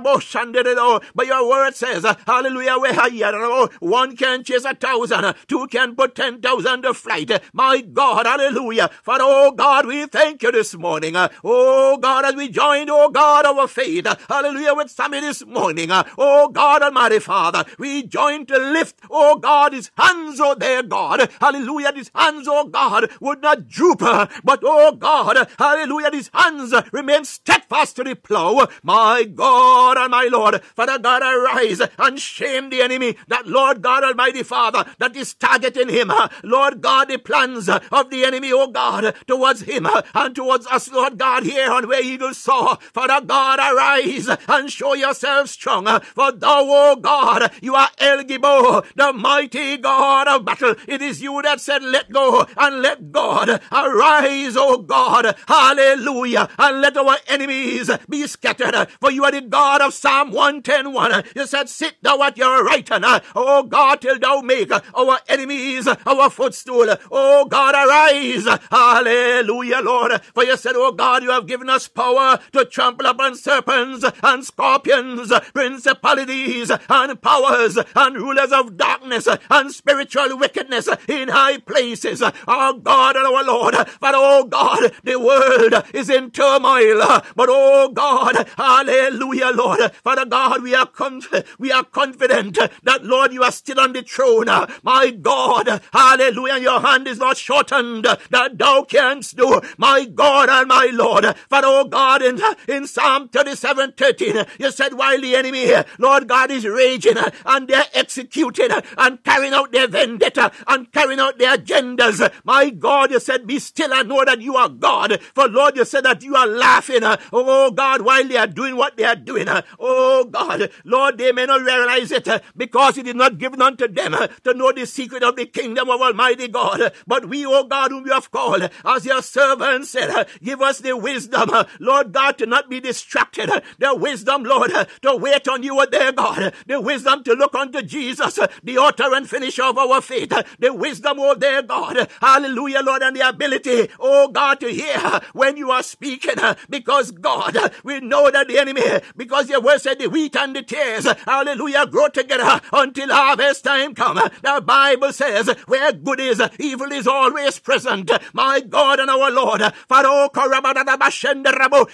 [0.00, 5.32] But your word says, uh, hallelujah, we where oh, one can chase a thousand, uh,
[5.46, 7.30] two can put ten thousand to flight.
[7.30, 8.90] Uh, my God, hallelujah.
[9.02, 11.14] For oh God, we thank you this morning.
[11.44, 15.88] Oh God, as we joined, oh God, our faith, hallelujah, with Sammy this morning.
[16.18, 21.30] Oh God, Almighty Father, we join to lift, oh God, his hands, oh there, God,
[21.40, 27.24] hallelujah, his hands, oh God, would not droop, but oh God, hallelujah, his hands remain
[27.24, 28.66] steadfast to the plow.
[28.82, 34.04] My God and my Lord, Father God, arise and shame the enemy, that Lord God
[34.04, 36.10] Almighty Father, that is targeting him.
[36.42, 41.18] Lord God, the plans of the enemy, oh God, towards him and towards us, Lord
[41.18, 42.78] God, here on where eagles soar.
[42.92, 45.86] Father God, arise and show yourself strong.
[46.00, 50.74] For thou, O God, you are El Gibor, the mighty God of battle.
[50.88, 55.36] It is you that said, let go and let God arise, O God.
[55.46, 56.48] Hallelujah.
[56.58, 58.88] And let our enemies be scattered.
[59.00, 62.64] For you are the God of Psalm 110 uh, You said, sit thou at your
[62.64, 66.86] right hand, uh, O God, till thou make uh, our enemies our footstool.
[67.10, 68.46] O God, arise.
[68.70, 70.22] Hallelujah, Lord.
[70.34, 74.44] For you said, O God, you have given us power to trample upon serpents and
[74.44, 82.22] scorpions, principalities and powers and rulers of darkness and spiritual wickedness in high places.
[82.22, 83.74] Our God and our Lord.
[84.00, 86.98] But O God, the world is in turmoil.
[87.36, 89.63] But O God, hallelujah, Lord.
[90.02, 94.02] Father God, we are conf- we are confident that Lord, you are still on the
[94.02, 94.46] throne.
[94.82, 99.60] My God, hallelujah, your hand is not shortened that thou canst do.
[99.78, 101.24] My God and my Lord.
[101.48, 106.50] Father, oh God, in, in Psalm 37, 13, you said while the enemy, Lord God,
[106.50, 107.16] is raging
[107.46, 112.32] and they're executing and carrying out their vendetta and carrying out their agendas.
[112.44, 115.20] My God, you said, be still and know that you are God.
[115.34, 117.00] For Lord, you said that you are laughing.
[117.32, 119.46] Oh God, while they are doing what they are doing.
[119.78, 123.88] Oh God, Lord, they may not realize it uh, because it is not given unto
[123.88, 126.92] them uh, to know the secret of the kingdom of Almighty God.
[127.06, 130.78] But we, oh God, whom you have called, as your servants, said, uh, give us
[130.78, 131.50] the wisdom,
[131.80, 133.50] Lord God, to not be distracted.
[133.78, 134.70] The wisdom, Lord,
[135.02, 136.54] to wait on you, oh dear God.
[136.66, 141.18] The wisdom to look unto Jesus, the author and finisher of our faith, the wisdom,
[141.20, 145.82] oh dear God, hallelujah, Lord, and the ability, oh God, to hear when you are
[145.82, 146.36] speaking,
[146.68, 148.82] because God, we know that the enemy,
[149.16, 153.94] because your word said the wheat and the tares, hallelujah, grow together until harvest time
[153.94, 154.16] come.
[154.16, 158.10] The Bible says, where good is, evil is always present.
[158.32, 159.60] My God and our Lord,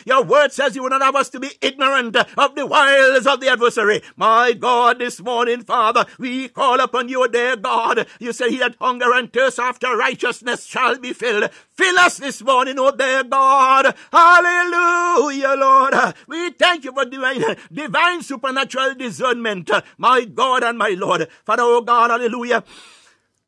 [0.06, 3.40] your word says you will not have us to be ignorant of the wiles of
[3.40, 4.02] the adversary.
[4.16, 8.06] My God, this morning, Father, we call upon you, dear God.
[8.18, 11.50] You say he that hunger and thirst after righteousness shall be filled.
[11.80, 13.96] Fill us this morning, oh dear God.
[14.12, 15.94] Hallelujah, Lord.
[16.28, 21.26] We thank you for divine, divine supernatural discernment, my God and my Lord.
[21.42, 22.62] Father, oh God, hallelujah.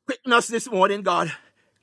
[0.07, 1.31] Quicken us this morning, God.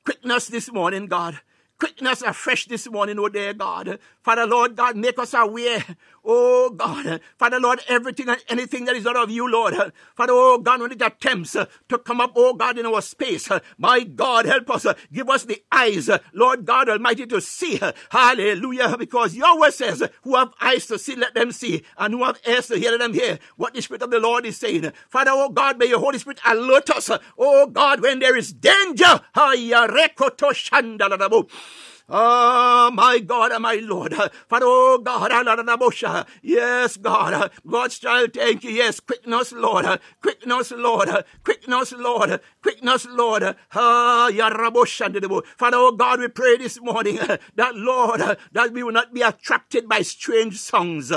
[0.04, 1.38] Quicken us this morning, God.
[1.78, 4.00] Quicken us afresh this morning, oh dear God.
[4.22, 5.84] Father, Lord God, make us aware
[6.24, 9.74] Oh God, Father Lord, everything and anything that is not of you, Lord.
[10.14, 13.48] Father, oh God, when it attempts to come up, oh God, in our space,
[13.78, 14.86] my God, help us.
[15.12, 17.80] Give us the eyes, Lord God Almighty, to see.
[18.10, 18.96] Hallelujah.
[18.98, 21.82] Because your word says, who have eyes to see, let them see.
[21.98, 24.46] And who have ears to hear, let them hear what the Spirit of the Lord
[24.46, 24.92] is saying.
[25.08, 27.10] Father, oh God, may your Holy Spirit alert us.
[27.36, 29.20] Oh God, when there is danger.
[32.12, 34.14] Oh, my God my Lord.
[34.48, 35.30] Father, oh God,
[36.42, 37.52] yes, God.
[37.64, 38.70] God's child, thank you.
[38.70, 39.86] Yes, quicken us, Lord.
[40.20, 41.08] Quicken us, Lord.
[41.44, 42.40] Quicken us, Lord.
[42.62, 43.54] Quicken us, Lord.
[43.74, 44.28] Ah,
[45.56, 47.16] Father, oh God, we pray this morning
[47.54, 51.12] that, Lord, that we will not be attracted by strange songs.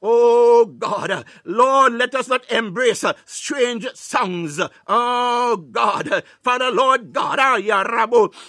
[0.00, 4.60] Oh God, Lord, let us not embrace strange songs.
[4.86, 7.58] Oh God, Father, Lord God, ah,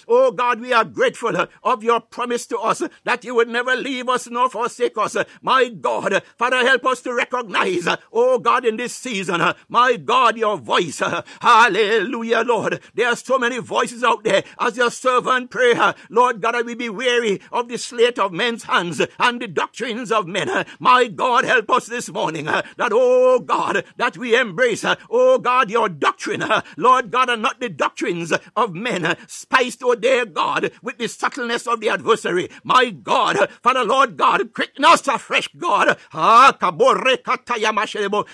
[0.07, 4.09] oh God, we are grateful of your promise to us that you would never leave
[4.09, 5.17] us nor forsake us.
[5.41, 10.57] My God, Father, help us to recognize, oh God, in this season, my God, your
[10.57, 11.01] voice.
[11.41, 12.79] Hallelujah, Lord.
[12.93, 15.73] There are so many voices out there as your servant pray.
[16.09, 20.11] Lord God, I will be weary of the slate of men's hands and the doctrines
[20.11, 20.65] of men.
[20.79, 25.37] My God, Help us this morning uh, that, oh God, that we embrace, uh, oh
[25.37, 30.25] God, your doctrine, uh, Lord God, and not the doctrines of men, spiced, oh dear
[30.25, 32.49] God, with the subtleness of the adversary.
[32.63, 35.97] My God, Father, Lord God, quicken us afresh, God.
[36.13, 36.57] Ah,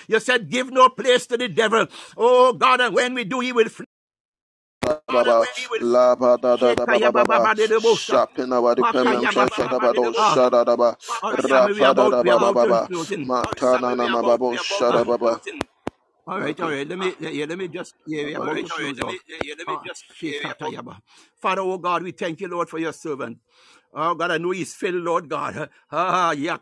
[0.08, 1.86] you said, give no place to the devil.
[2.16, 3.86] Oh God, and when we do, he will flee.
[5.08, 5.48] Baba,
[5.80, 7.50] la ba da da da ba ba ba,
[7.96, 10.96] shapin our dependent shasha da ba do shada da ba,
[11.30, 12.90] rapa da da ba ba ba ba,
[13.22, 15.40] matana na ma ba bo shada ba ba.
[16.26, 16.88] All right, all right.
[16.88, 18.96] Let me, yeah, let me just, yeah, yeah, all right, all right.
[18.96, 20.54] Let me, yeah, let me just, yeah,
[21.42, 23.40] Father, oh God, we thank you, Lord, for your servant.
[23.94, 25.70] Oh God, I know he's filled, Lord God.
[25.92, 26.58] Ah, yeah,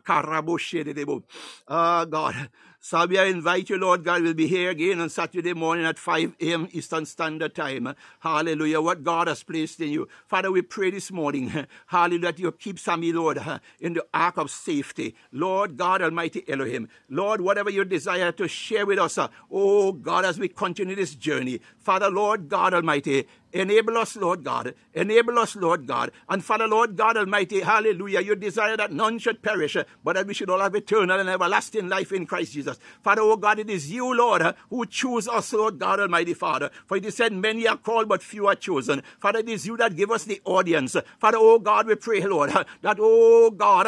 [1.69, 2.51] Ah, God.
[2.85, 6.35] Sabia, I invite you, Lord God, we'll be here again on Saturday morning at 5
[6.39, 6.67] a.m.
[6.71, 7.95] Eastern Standard Time.
[8.19, 8.79] Hallelujah.
[8.79, 10.07] What God has placed in you.
[10.27, 13.41] Father, we pray this morning, hallelujah, that you keep Sammy, Lord,
[13.79, 15.15] in the ark of safety.
[15.31, 16.87] Lord God Almighty Elohim.
[17.09, 21.15] Lord, whatever you desire to share with us, uh, oh God, as we continue this
[21.15, 21.61] journey.
[21.79, 24.75] Father, Lord God Almighty, Enable us, Lord God.
[24.93, 26.11] Enable us, Lord God.
[26.29, 28.21] And Father, Lord God Almighty, hallelujah.
[28.21, 31.89] You desire that none should perish, but that we should all have eternal and everlasting
[31.89, 32.79] life in Christ Jesus.
[33.03, 36.71] Father, oh God, it is you, Lord, who choose us, Lord God Almighty, Father.
[36.87, 39.03] For it is said, many are called, but few are chosen.
[39.19, 40.95] Father, it is you that give us the audience.
[41.19, 42.51] Father, oh God, we pray, Lord,
[42.83, 43.87] that, oh God,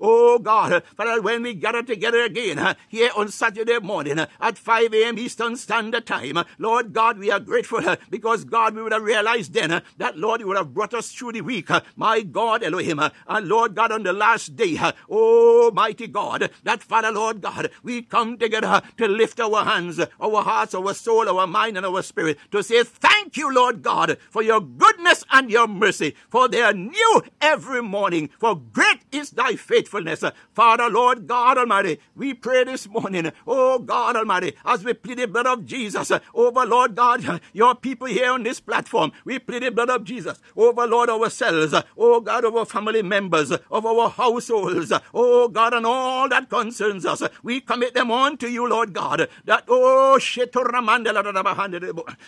[0.00, 5.18] oh God, Father, when we gather together again here on Saturday morning at 5 a.m.
[5.18, 6.44] Eastern Standard Time, time.
[6.58, 10.16] Lord God, we are grateful uh, because God, we would have realized then uh, that,
[10.18, 11.70] Lord, you would have brought us through the week.
[11.70, 13.00] Uh, my God, Elohim.
[13.00, 14.78] And Lord God, on the last day,
[15.10, 20.42] oh mighty God, that Father, Lord God, we come together to lift our hands, our
[20.42, 24.42] hearts, our soul, our mind, and our spirit to say thank you, Lord God, for
[24.42, 28.30] your goodness and your mercy, for they are new every morning.
[28.38, 30.24] For great is thy faithfulness.
[30.52, 35.26] Father, Lord God Almighty, we pray this morning, oh God Almighty, as we plead the
[35.26, 39.12] blood of Jesus Jesus over, Lord God, your people here on this platform.
[39.24, 43.86] We plead the blood of Jesus over, Lord, ourselves, oh God, over family members, of
[43.86, 47.22] our households, oh God, and all that concerns us.
[47.42, 50.18] We commit them on to you, Lord God, that, oh,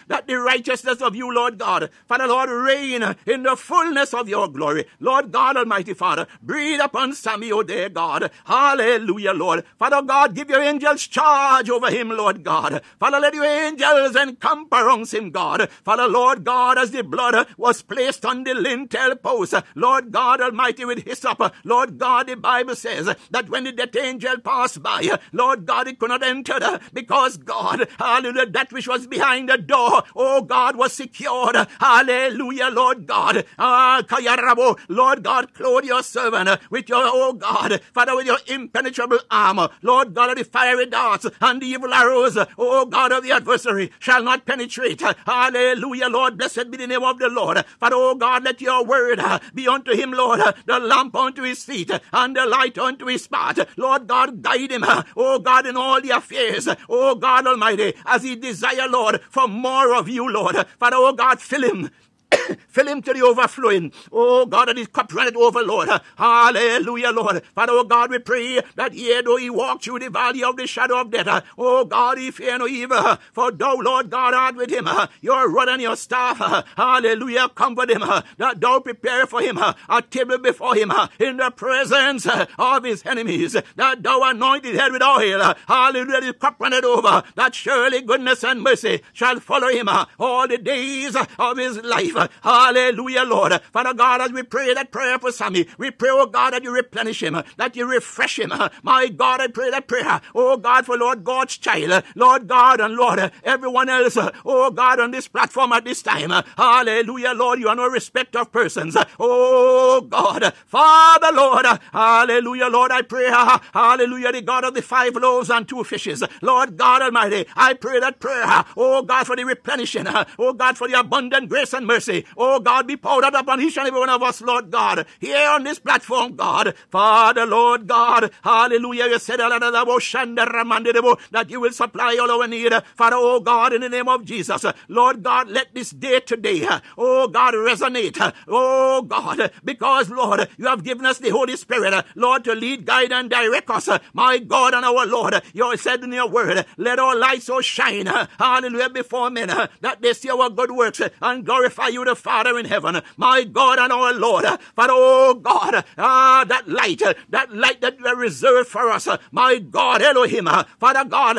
[0.08, 4.48] that the righteousness of you, Lord God, Father, Lord, reign in the fullness of your
[4.48, 4.86] glory.
[5.00, 8.30] Lord God, Almighty Father, breathe breathe upon Sammy, oh dear God.
[8.44, 9.64] Hallelujah, Lord.
[9.78, 12.82] Father God, give your angels charge over him, Lord God.
[12.98, 15.68] Father, let your angels encamp around him, God.
[15.84, 20.84] Father, Lord God, as the blood was placed on the lintel post, Lord God Almighty
[20.84, 25.18] with His hyssop, Lord God, the Bible says that when the death angel passed by,
[25.32, 30.02] Lord God, it could not enter because God, hallelujah, that which was behind the door,
[30.14, 31.56] oh God, was secured.
[31.80, 33.44] Hallelujah, Lord God.
[33.58, 39.20] Ah, Kayarabo, Lord God, clothe your servant with your, oh God, Father, with your impenetrable
[39.30, 39.68] armor.
[39.82, 43.90] Lord God, of the fiery darts and the evil arrows, oh God of the adversary,
[43.98, 45.00] shall not penetrate.
[45.00, 46.36] Hallelujah, Lord.
[46.36, 47.64] Blessed be the name of the Lord.
[47.80, 49.20] Father, oh God, let your word
[49.54, 53.58] be unto him, Lord, the lamp unto his feet and the light unto his path.
[53.78, 54.84] Lord God, guide him,
[55.16, 59.94] oh God, in all the affairs, oh God Almighty, as he desire, Lord, for more
[59.94, 60.56] of you, Lord.
[60.78, 61.90] Father, oh God, fill him
[62.68, 63.92] Fill him to the overflowing.
[64.12, 65.88] Oh God, that his cup runneth over, Lord.
[66.16, 67.42] Hallelujah, Lord.
[67.54, 70.66] Father, oh God, we pray that yea, though he walk through the valley of the
[70.66, 73.16] shadow of death, oh God, he fear no evil.
[73.32, 74.88] For thou, Lord God, art with him.
[75.20, 76.38] Your rod and your staff.
[76.76, 78.00] Hallelujah, comfort him.
[78.36, 82.26] That thou prepare for him a table before him in the presence
[82.58, 83.56] of his enemies.
[83.76, 85.54] That thou anoint his head with oil.
[85.66, 87.22] Hallelujah, his cup runneth over.
[87.36, 89.88] That surely goodness and mercy shall follow him
[90.18, 92.16] all the days of his life.
[92.42, 93.60] Hallelujah, Lord.
[93.72, 96.72] Father God, as we pray that prayer for Sammy, we pray, oh God, that you
[96.74, 98.52] replenish him, that you refresh him.
[98.82, 102.94] My God, I pray that prayer, oh God, for Lord God's child, Lord God, and
[102.94, 106.30] Lord, everyone else, oh God, on this platform at this time.
[106.56, 108.96] Hallelujah, Lord, you are no respect of persons.
[109.18, 115.50] Oh God, Father, Lord, hallelujah, Lord, I pray, hallelujah, the God of the five loaves
[115.50, 120.06] and two fishes, Lord God Almighty, I pray that prayer, oh God, for the replenishing,
[120.38, 122.24] oh God, for the abundant grace and mercy mercy.
[122.36, 125.48] Oh God, be poured out upon each and every one of us, Lord God, here
[125.48, 126.74] on this platform, God.
[126.90, 129.06] Father, Lord God, hallelujah.
[129.06, 132.72] You said that you will supply all our need.
[132.96, 136.66] Father, oh God, in the name of Jesus, Lord God, let this day today,
[136.96, 138.34] oh God, resonate.
[138.46, 143.12] Oh God, because Lord, you have given us the Holy Spirit, Lord, to lead, guide,
[143.12, 143.88] and direct us.
[144.12, 148.06] My God and our Lord, you said in your word, let our light so shine,
[148.06, 152.58] hallelujah, before men, that they see our good works and glorify you you, the Father
[152.58, 154.44] in heaven, my God and our Lord.
[154.74, 160.02] Father, oh God, ah, that light, that light that you reserved for us, my God,
[160.02, 160.48] Elohim,
[160.78, 161.38] Father God,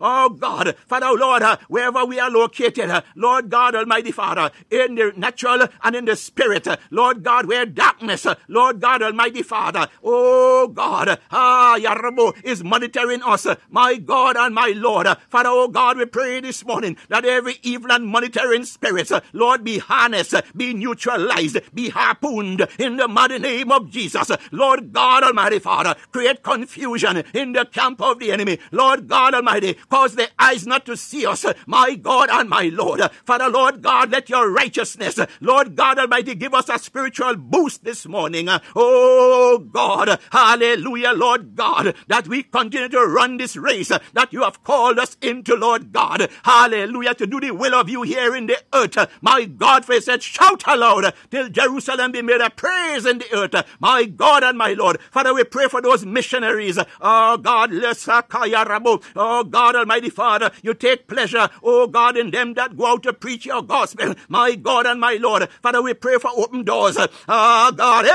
[0.00, 5.68] oh God, Father, Lord, wherever we are located, Lord God, Almighty Father, in the natural
[5.82, 11.78] and in the spirit, Lord God, where darkness, Lord God, Almighty Father, oh God, ah,
[11.78, 15.06] Yarabo is monitoring us, my God and my Lord.
[15.28, 19.62] Father, oh God, we pray this morning that every evil and monitoring spirits, uh, Lord,
[19.62, 24.30] be harnessed, uh, be neutralized, be harpooned in the mighty name of Jesus.
[24.52, 28.58] Lord God Almighty Father, create confusion in the camp of the enemy.
[28.72, 32.70] Lord God Almighty, cause their eyes not to see us, uh, my God and my
[32.72, 33.02] Lord.
[33.26, 38.06] Father, Lord God, let your righteousness, Lord God Almighty, give us a spiritual boost this
[38.06, 38.48] morning.
[38.74, 44.64] Oh God, hallelujah, Lord God, that we continue to run this race that you have
[44.64, 46.30] called us into, Lord God.
[46.44, 48.96] Hallelujah, to do the will of you here in the earth.
[49.20, 53.34] My God, for he said, shout aloud till Jerusalem be made a praise in the
[53.34, 53.66] earth.
[53.78, 55.00] My God and my Lord.
[55.10, 56.78] Father, we pray for those missionaries.
[57.00, 62.86] Oh God, oh God Almighty Father, you take pleasure, oh God, in them that go
[62.86, 64.14] out to preach your gospel.
[64.28, 65.48] My God and my Lord.
[65.62, 66.96] Father, we pray for open doors.
[67.28, 68.06] Oh God,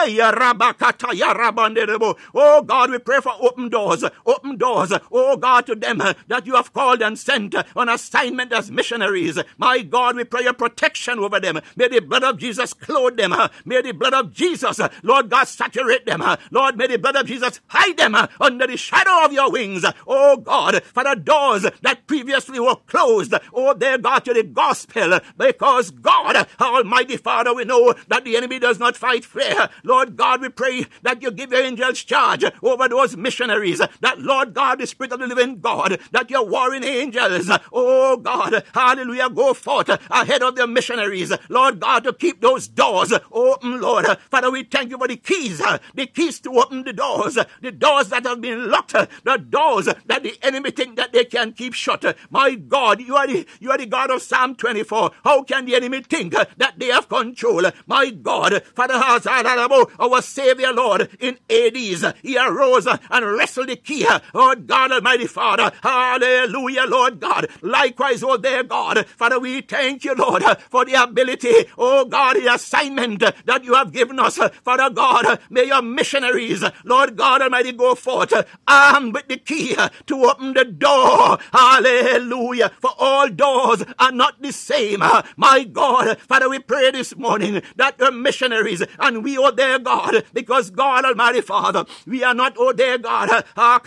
[2.34, 6.56] oh God, we pray for open doors, open doors, oh God, to them that you
[6.56, 9.40] have called and sent on assignment as missionaries.
[9.57, 11.60] My God, we pray your protection over them.
[11.76, 13.36] May the blood of Jesus clothe them.
[13.66, 16.24] May the blood of Jesus, Lord God, saturate them.
[16.52, 19.86] Lord, may the blood of Jesus hide them under the shadow of your wings.
[20.08, 25.20] Oh God, for the doors that previously were closed, oh dear God, to the gospel,
[25.38, 29.70] because God, Almighty Father, we know that the enemy does not fight fair.
[29.84, 33.82] Lord God, we pray that you give your angels charge over those missionaries.
[34.02, 38.64] That Lord God, the Spirit of the living God, that your warring angels, oh God,
[38.74, 44.06] hallelujah, go forth ahead of the missionaries, Lord God, to keep those doors open, Lord.
[44.30, 45.62] Father, we thank you for the keys,
[45.94, 50.24] the keys to open the doors, the doors that have been locked, the doors that
[50.24, 52.18] the enemy think that they can keep shut.
[52.30, 55.12] My God, you are the, you are the God of Psalm 24.
[55.24, 57.64] How can the enemy think that they have control?
[57.88, 64.06] My God, Father, our Savior, Lord, in Hades, he arose and wrestled the key.
[64.34, 67.48] Oh God, Almighty Father, hallelujah, Lord God.
[67.62, 72.06] Likewise, oh dear God, Father, we thank you, Lord Lord, uh, for the ability, oh
[72.06, 74.38] God, the assignment that you have given us.
[74.64, 78.34] Father God, may your missionaries, Lord God Almighty, go forth
[78.68, 79.76] armed with the key
[80.07, 81.38] to open the door.
[81.53, 82.72] Hallelujah.
[82.81, 85.02] For all doors are not the same.
[85.38, 90.23] My God, Father, we pray this morning that the missionaries and we, oh dear God,
[90.34, 93.80] because God Almighty Father, we are not, oh dear God, ah,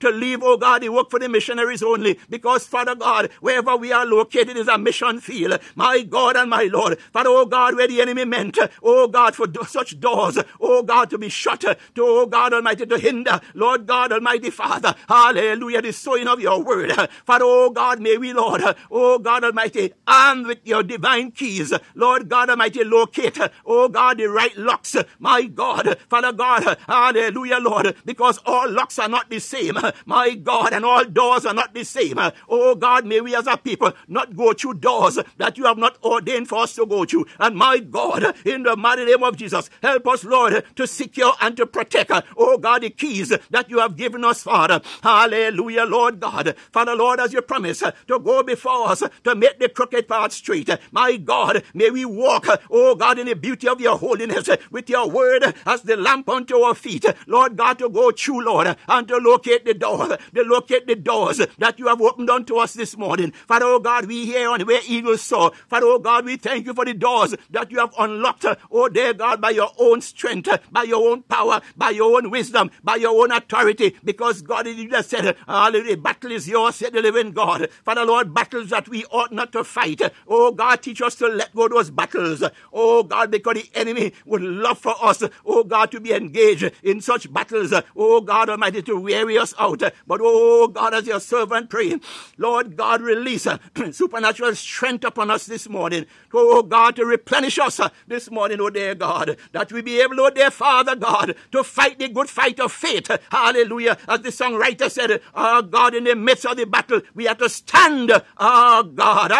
[0.00, 3.92] to leave, oh God, the work for the missionaries only, because Father God, wherever we
[3.92, 5.58] are located is a mission field.
[5.74, 9.46] My God and my Lord, Father, oh God, where the enemy meant, oh God, for
[9.66, 14.12] such doors, oh God, to be shut, to, oh God Almighty, to hinder, Lord God
[14.12, 16.92] Almighty Father, hallelujah, the sowing of your word.
[17.24, 22.28] Father, oh God, may we, Lord, oh God Almighty, armed with your divine keys, Lord
[22.28, 28.38] God Almighty, locate, oh God, the right locks, my God, Father God, hallelujah, Lord, because
[28.46, 32.18] all locks are not the same, my God, and all doors are not the same.
[32.48, 35.98] Oh God, may we as a people not go through doors that you have not
[36.02, 37.26] ordained for us to go through.
[37.38, 41.54] And my God, in the mighty name of Jesus, help us, Lord, to secure and
[41.58, 44.80] to protect, oh God, the keys that you have given us, Father.
[45.02, 46.56] Hallelujah, Lord God.
[46.72, 50.70] Father, Lord, as you promise to go before us to make the crooked path straight.
[50.92, 55.10] My God, may we walk, oh God, in the beauty of your holiness with your
[55.10, 57.04] word as the lamp unto our feet.
[57.26, 61.42] Lord God, to go through, Lord, and to locate the door, to locate the doors
[61.58, 63.32] that you have opened unto us this morning.
[63.46, 65.52] Father, oh God, we hear on where eagles soar.
[65.68, 69.12] Father, oh God, we thank you for the doors that you have unlocked, oh dear
[69.12, 73.20] God, by your own strength, by your own power, by your own wisdom, by your
[73.22, 77.68] own authority, because God, you just said, hallelujah, battle is yours, said the living God.
[77.84, 80.00] Father, Lord, battles that we ought not to fight.
[80.28, 82.42] Oh God, teach us to let go those battles.
[82.72, 87.00] Oh God, because the enemy would love for us, oh God, to be engaged in
[87.00, 87.72] such battles.
[87.96, 89.82] Oh God Almighty, to weary us out.
[90.06, 91.98] But oh God, as your servant pray,
[92.38, 93.46] Lord God, release
[93.92, 96.04] supernatural strength upon us this morning.
[96.32, 100.20] Oh God, to replenish us uh, this morning, oh dear God, that we be able,
[100.20, 103.10] oh dear Father God, to fight the good fight of faith.
[103.30, 103.96] Hallelujah.
[104.08, 107.48] As the songwriter said, oh God, in the midst of the battle, we have to
[107.48, 108.10] stand.
[108.38, 109.30] Oh God,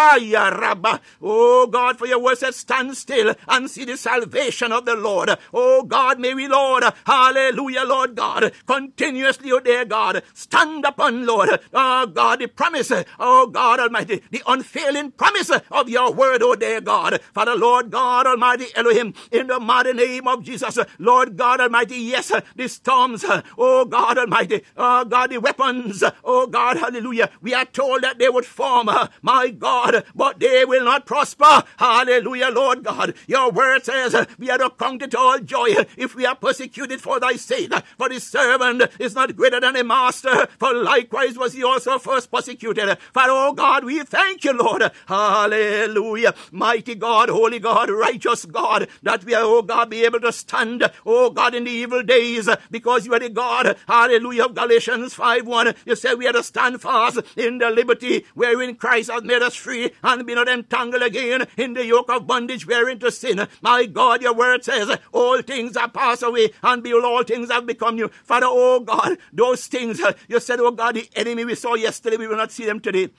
[1.23, 5.31] oh God, for your word says, stand still and see the salvation of the Lord.
[5.53, 11.49] Oh God, may we, Lord, hallelujah, Lord God, continuously, oh dear God, stand upon, Lord,
[11.73, 16.81] oh God, the promise, oh God Almighty, the unfailing promise of your word, oh dear
[16.81, 17.21] God.
[17.35, 22.33] Father, Lord God Almighty, Elohim, in the mighty name of Jesus, Lord God Almighty, yes,
[22.57, 23.25] the storms,
[23.59, 28.29] oh God Almighty, oh God, the weapons, oh God, hallelujah, we are told that they
[28.29, 28.89] would form,
[29.23, 31.65] my God, but they will not prosper.
[31.79, 33.15] Hallelujah, Lord God.
[33.27, 37.21] Your word says we are to count it all joy if we are persecuted for
[37.21, 37.73] thy sake.
[37.99, 42.31] For the servant is not greater than a master, for likewise was he also first
[42.31, 42.99] persecuted.
[43.13, 44.84] For oh God, we thank you, Lord.
[45.07, 46.35] Hallelujah.
[46.53, 50.91] Mighty God, holy God, righteous God, that we are, oh God, be able to stand,
[51.05, 55.47] oh God, in the evil days, because you are the God, hallelujah, of Galatians 5
[55.47, 55.75] 1.
[55.87, 59.55] You said we are to stand fast in the liberty wherein Christ has made us
[59.55, 63.47] free and be not entangled again in the yoke of bondage wherein to sin.
[63.63, 67.67] My God, your word says, all things are passed away and behold, all things have
[67.67, 68.09] become new.
[68.25, 72.27] Father, oh God, those things, you said, oh God, the enemy we saw yesterday, we
[72.27, 73.11] will not see them today.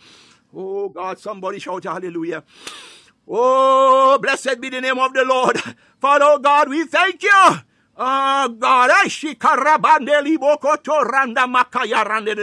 [0.56, 2.44] Oh God, somebody shout hallelujah.
[3.28, 5.58] Oh, blessed be the name of the Lord.
[6.00, 7.56] Father, oh God, we thank you.
[7.98, 12.36] Oh God, I shikarabandeli bokoto randa makaya rande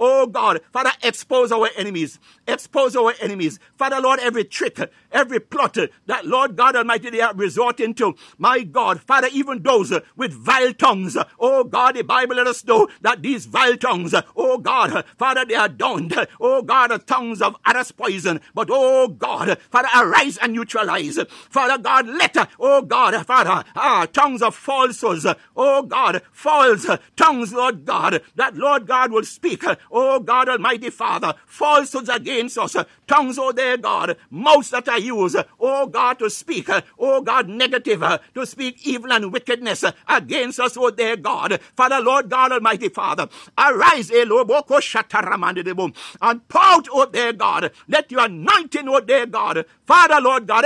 [0.00, 2.18] Oh God, Father, expose our enemies.
[2.46, 3.58] Expose our enemies.
[3.76, 4.78] Father, Lord, every trick,
[5.12, 5.76] every plot
[6.06, 8.14] that, Lord God Almighty, they are resorting to.
[8.38, 11.16] My God, Father, even those with vile tongues.
[11.40, 15.54] Oh God, the Bible let us know that these vile tongues, oh God, Father, they
[15.56, 16.14] are donned.
[16.40, 18.40] Oh God, the tongues of others poison.
[18.54, 21.18] But oh God, Father, arise and neutralize.
[21.50, 25.26] Father God, let, oh God, Father, ah, tongues of falsehoods.
[25.56, 31.34] Oh God, false tongues, Lord God, that Lord God will speak, oh God Almighty Father,
[31.46, 32.76] falsehoods against us,
[33.06, 36.68] tongues, oh dear God, mouths that are used, oh God, to speak,
[36.98, 38.02] oh God, negative,
[38.34, 41.60] to speak evil and wickedness against us, oh dear God.
[41.76, 48.10] Father, Lord God Almighty Father, arise, Eloboko Shataramandibum, and pour out, oh dear God, let
[48.10, 50.64] your anointing, oh dear God, Father, Lord God,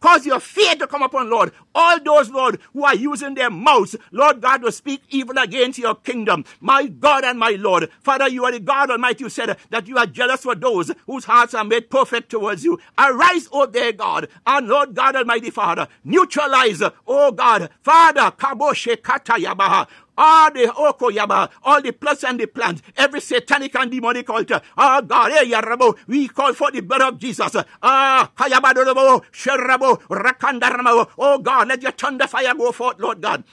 [0.00, 3.96] cause your fear to come upon, Lord, all those, Lord, who are using their mouths,
[4.12, 6.44] Lord God, to speak evil against your kingdom.
[6.60, 9.24] My God and my Lord, Father, you are the God Almighty.
[9.24, 12.78] You said that you are jealous for those whose hearts are made perfect towards you.
[12.98, 19.88] Arise, O dear God, and Lord God Almighty, Father, neutralize, O God, Father, Kaboshe Katayabaha,
[20.16, 24.60] all the Okoyaba, all the plots and the plans, every satanic and demonic altar.
[24.76, 27.56] Oh God, hey, Yarabo, we call for the blood of Jesus.
[27.82, 31.08] Ah, Hayabadorabo, Sherabo, Rakandaramo.
[31.18, 33.44] Oh God, let your thunder fire go forth, Lord God.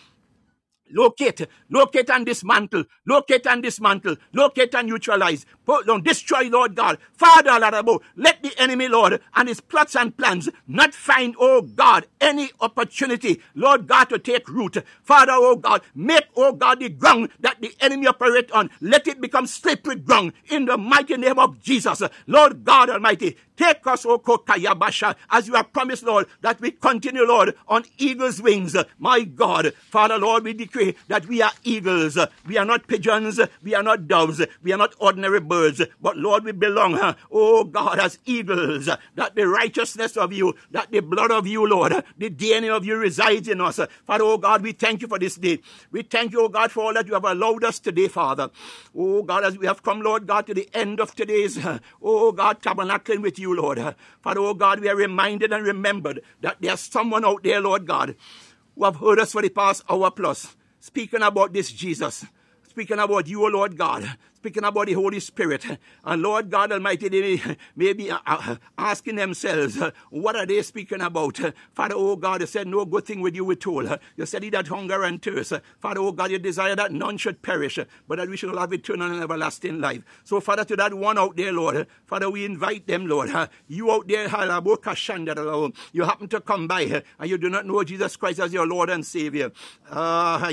[0.91, 5.45] Locate, locate and dismantle, locate and dismantle, locate and neutralize,
[5.85, 6.97] down, destroy, Lord God.
[7.13, 12.07] Father, Lord, let the enemy, Lord, and his plots and plans not find, oh God,
[12.19, 14.77] any opportunity, Lord God, to take root.
[15.03, 19.21] Father, oh God, make, oh God, the ground that the enemy operate on, let it
[19.21, 22.01] become slippery ground in the mighty name of Jesus.
[22.27, 27.25] Lord God Almighty, Take us, O Kokayabasha, as you have promised, Lord, that we continue,
[27.25, 28.73] Lord, on eagle's wings.
[28.97, 32.17] My God, Father, Lord, we decree that we are eagles.
[32.47, 33.37] We are not pigeons.
[33.61, 34.41] We are not doves.
[34.63, 35.58] We are not ordinary birds.
[36.01, 38.85] But, Lord, we belong, oh God, as eagles.
[39.15, 42.97] That the righteousness of you, that the blood of you, Lord, the DNA of you
[42.97, 43.79] resides in us.
[44.07, 45.59] Father, oh God, we thank you for this day.
[45.91, 48.49] We thank you, oh God, for all that you have allowed us today, Father.
[48.95, 51.59] Oh God, as we have come, Lord God, to the end of today's,
[52.01, 53.95] oh God, tabernacling with you Lord.
[54.21, 58.15] Father, oh God, we are reminded and remembered that there's someone out there, Lord God,
[58.75, 62.25] who have heard us for the past hour plus, speaking about this Jesus,
[62.67, 65.65] speaking about you, Lord God, speaking about the Holy Spirit.
[66.05, 67.41] And Lord God Almighty, they
[67.75, 71.37] may be uh, uh, asking themselves, uh, what are they speaking about?
[71.73, 73.99] Father, oh God, you said, no good thing with you withhold.
[74.15, 75.53] You said, he that hunger and thirst.
[75.81, 79.11] Father, oh God, you desire that none should perish, but that we should have eternal
[79.11, 80.03] and everlasting life.
[80.23, 83.29] So, Father, to that one out there, Lord, Father, we invite them, Lord.
[83.67, 84.29] You out there,
[85.91, 88.89] you happen to come by and you do not know Jesus Christ as your Lord
[88.89, 89.51] and Savior.
[89.91, 90.49] Ah,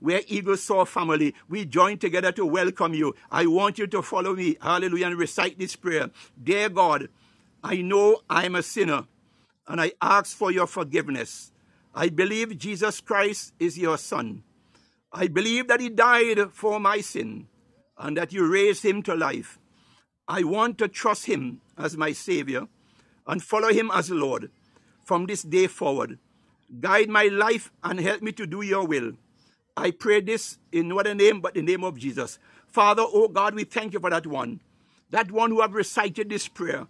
[0.00, 1.34] Where Eagles Soar family.
[1.50, 3.09] We join together to welcome you.
[3.30, 4.56] I want you to follow me.
[4.60, 5.06] Hallelujah.
[5.06, 6.10] And recite this prayer.
[6.42, 7.08] Dear God,
[7.62, 9.04] I know I'm a sinner
[9.68, 11.52] and I ask for your forgiveness.
[11.94, 14.42] I believe Jesus Christ is your son.
[15.12, 17.48] I believe that he died for my sin
[17.98, 19.58] and that you raised him to life.
[20.28, 22.68] I want to trust him as my Savior
[23.26, 24.50] and follow him as Lord
[25.04, 26.18] from this day forward.
[26.80, 29.12] Guide my life and help me to do your will.
[29.76, 32.38] I pray this in no other name but the name of Jesus.
[32.70, 34.60] Father, oh God, we thank you for that one.
[35.10, 36.86] That one who have recited this prayer.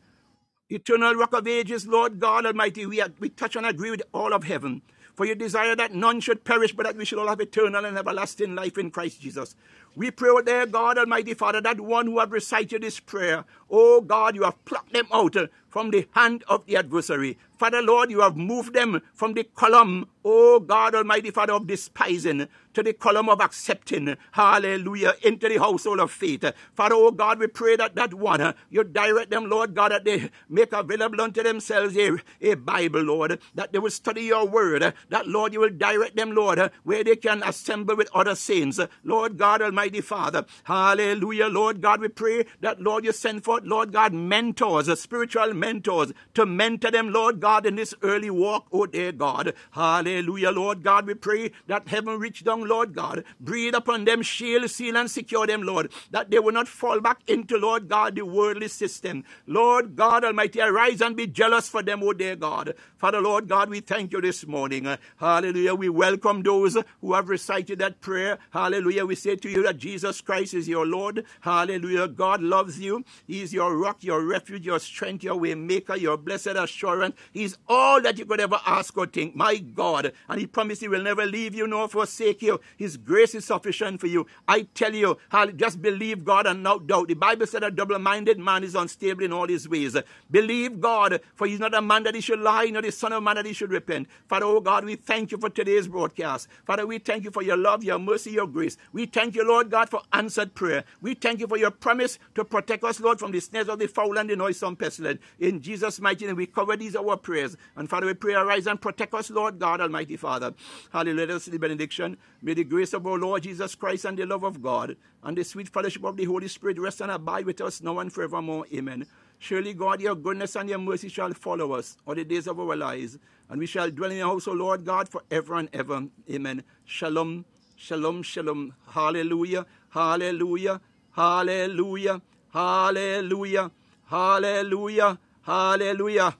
[0.68, 4.32] Eternal rock of ages, Lord God Almighty, we, are, we touch and agree with all
[4.32, 4.82] of heaven.
[5.14, 7.98] For you desire that none should perish, but that we should all have eternal and
[7.98, 9.56] everlasting life in Christ Jesus.
[9.96, 14.00] We pray, oh there, God Almighty Father, that one who have recited this prayer, oh
[14.00, 17.38] God, you have plucked them out uh, from the hand of the adversary.
[17.58, 22.48] Father, Lord, you have moved them from the column, oh God Almighty Father, of despising
[22.74, 26.44] to the column of accepting, hallelujah, into the household of faith.
[26.74, 30.04] Father, oh God, we pray that that one, uh, you direct them, Lord God, that
[30.04, 34.82] they make available unto themselves a, a Bible, Lord, that they will study your word,
[34.82, 38.80] uh, that, Lord, you will direct them, Lord, where they can assemble with other saints.
[39.04, 43.92] Lord God Almighty Father, hallelujah, Lord God, we pray that, Lord, you send forth, Lord
[43.92, 48.86] God, mentors, uh, spiritual mentors, to mentor them, Lord God, in this early walk, oh
[48.86, 49.54] dear God.
[49.72, 53.24] Hallelujah, Lord God, we pray that heaven reach down Lord God.
[53.40, 57.20] Breathe upon them, shield, seal, and secure them, Lord, that they will not fall back
[57.26, 59.24] into, Lord God, the worldly system.
[59.46, 62.74] Lord God Almighty, arise and be jealous for them, O dear God.
[62.96, 64.88] Father, Lord God, we thank you this morning.
[65.16, 65.74] Hallelujah.
[65.74, 68.38] We welcome those who have recited that prayer.
[68.50, 69.04] Hallelujah.
[69.06, 71.24] We say to you that Jesus Christ is your Lord.
[71.42, 72.08] Hallelujah.
[72.08, 73.04] God loves you.
[73.28, 77.14] He is your rock, your refuge, your strength, your way maker, your blessed assurance.
[77.32, 79.36] He's all that you could ever ask or think.
[79.36, 80.12] My God.
[80.28, 82.60] And He promised He will never leave you nor forsake you.
[82.76, 84.26] His grace is sufficient for you.
[84.48, 85.18] I tell you,
[85.54, 87.06] just believe God and not doubt.
[87.06, 89.96] The Bible said a double minded man is unstable in all his ways.
[90.32, 93.22] Believe God, for he's not a man that he should lie, nor the son of
[93.22, 94.08] man that he should repent.
[94.28, 96.48] Father, oh God, we thank you for today's broadcast.
[96.66, 98.76] Father, we thank you for your love, your mercy, your grace.
[98.92, 100.84] We thank you, Lord God, for answered prayer.
[101.02, 103.88] We thank you for your promise to protect us, Lord, from the snares of the
[103.88, 105.20] foul and the noisome pestilence.
[105.38, 107.56] In Jesus' mighty name, we cover these our prayers.
[107.76, 110.54] And Father, we pray, arise and protect us, Lord God, Almighty Father.
[110.92, 111.26] Hallelujah.
[111.26, 112.16] Let us the benediction.
[112.40, 115.44] May the grace of our Lord Jesus Christ and the love of God and the
[115.44, 118.66] sweet fellowship of the Holy Spirit rest and abide with us now and forevermore.
[118.72, 119.06] Amen.
[119.38, 122.76] Surely, God, your goodness and your mercy shall follow us all the days of our
[122.76, 123.18] lives,
[123.48, 126.04] and we shall dwell in your house, O Lord God, forever and ever.
[126.30, 126.62] Amen.
[126.84, 127.46] Shalom,
[127.80, 128.74] shalom, shalom.
[128.88, 130.80] Hallelujah, hallelujah,
[131.12, 132.20] hallelujah,
[132.52, 133.70] hallelujah,
[134.04, 136.36] hallelujah, hallelujah.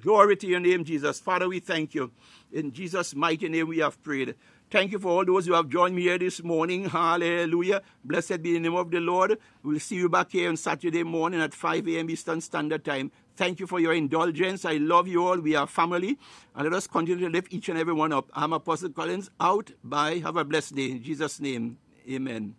[0.00, 1.20] Glory to your name, Jesus.
[1.20, 2.10] Father, we thank you.
[2.52, 4.34] In Jesus' mighty name we have prayed.
[4.70, 6.90] Thank you for all those who have joined me here this morning.
[6.90, 7.82] Hallelujah.
[8.04, 9.38] Blessed be the name of the Lord.
[9.62, 12.10] We'll see you back here on Saturday morning at 5 a.m.
[12.10, 13.12] Eastern Standard Time.
[13.36, 14.64] Thank you for your indulgence.
[14.66, 15.38] I love you all.
[15.38, 16.18] We are family.
[16.54, 18.30] And let us continue to lift each and every one up.
[18.34, 19.30] I'm Apostle Collins.
[19.40, 19.72] Out.
[19.84, 20.18] Bye.
[20.24, 20.90] Have a blessed day.
[20.92, 21.78] In Jesus' name.
[22.10, 22.54] Amen.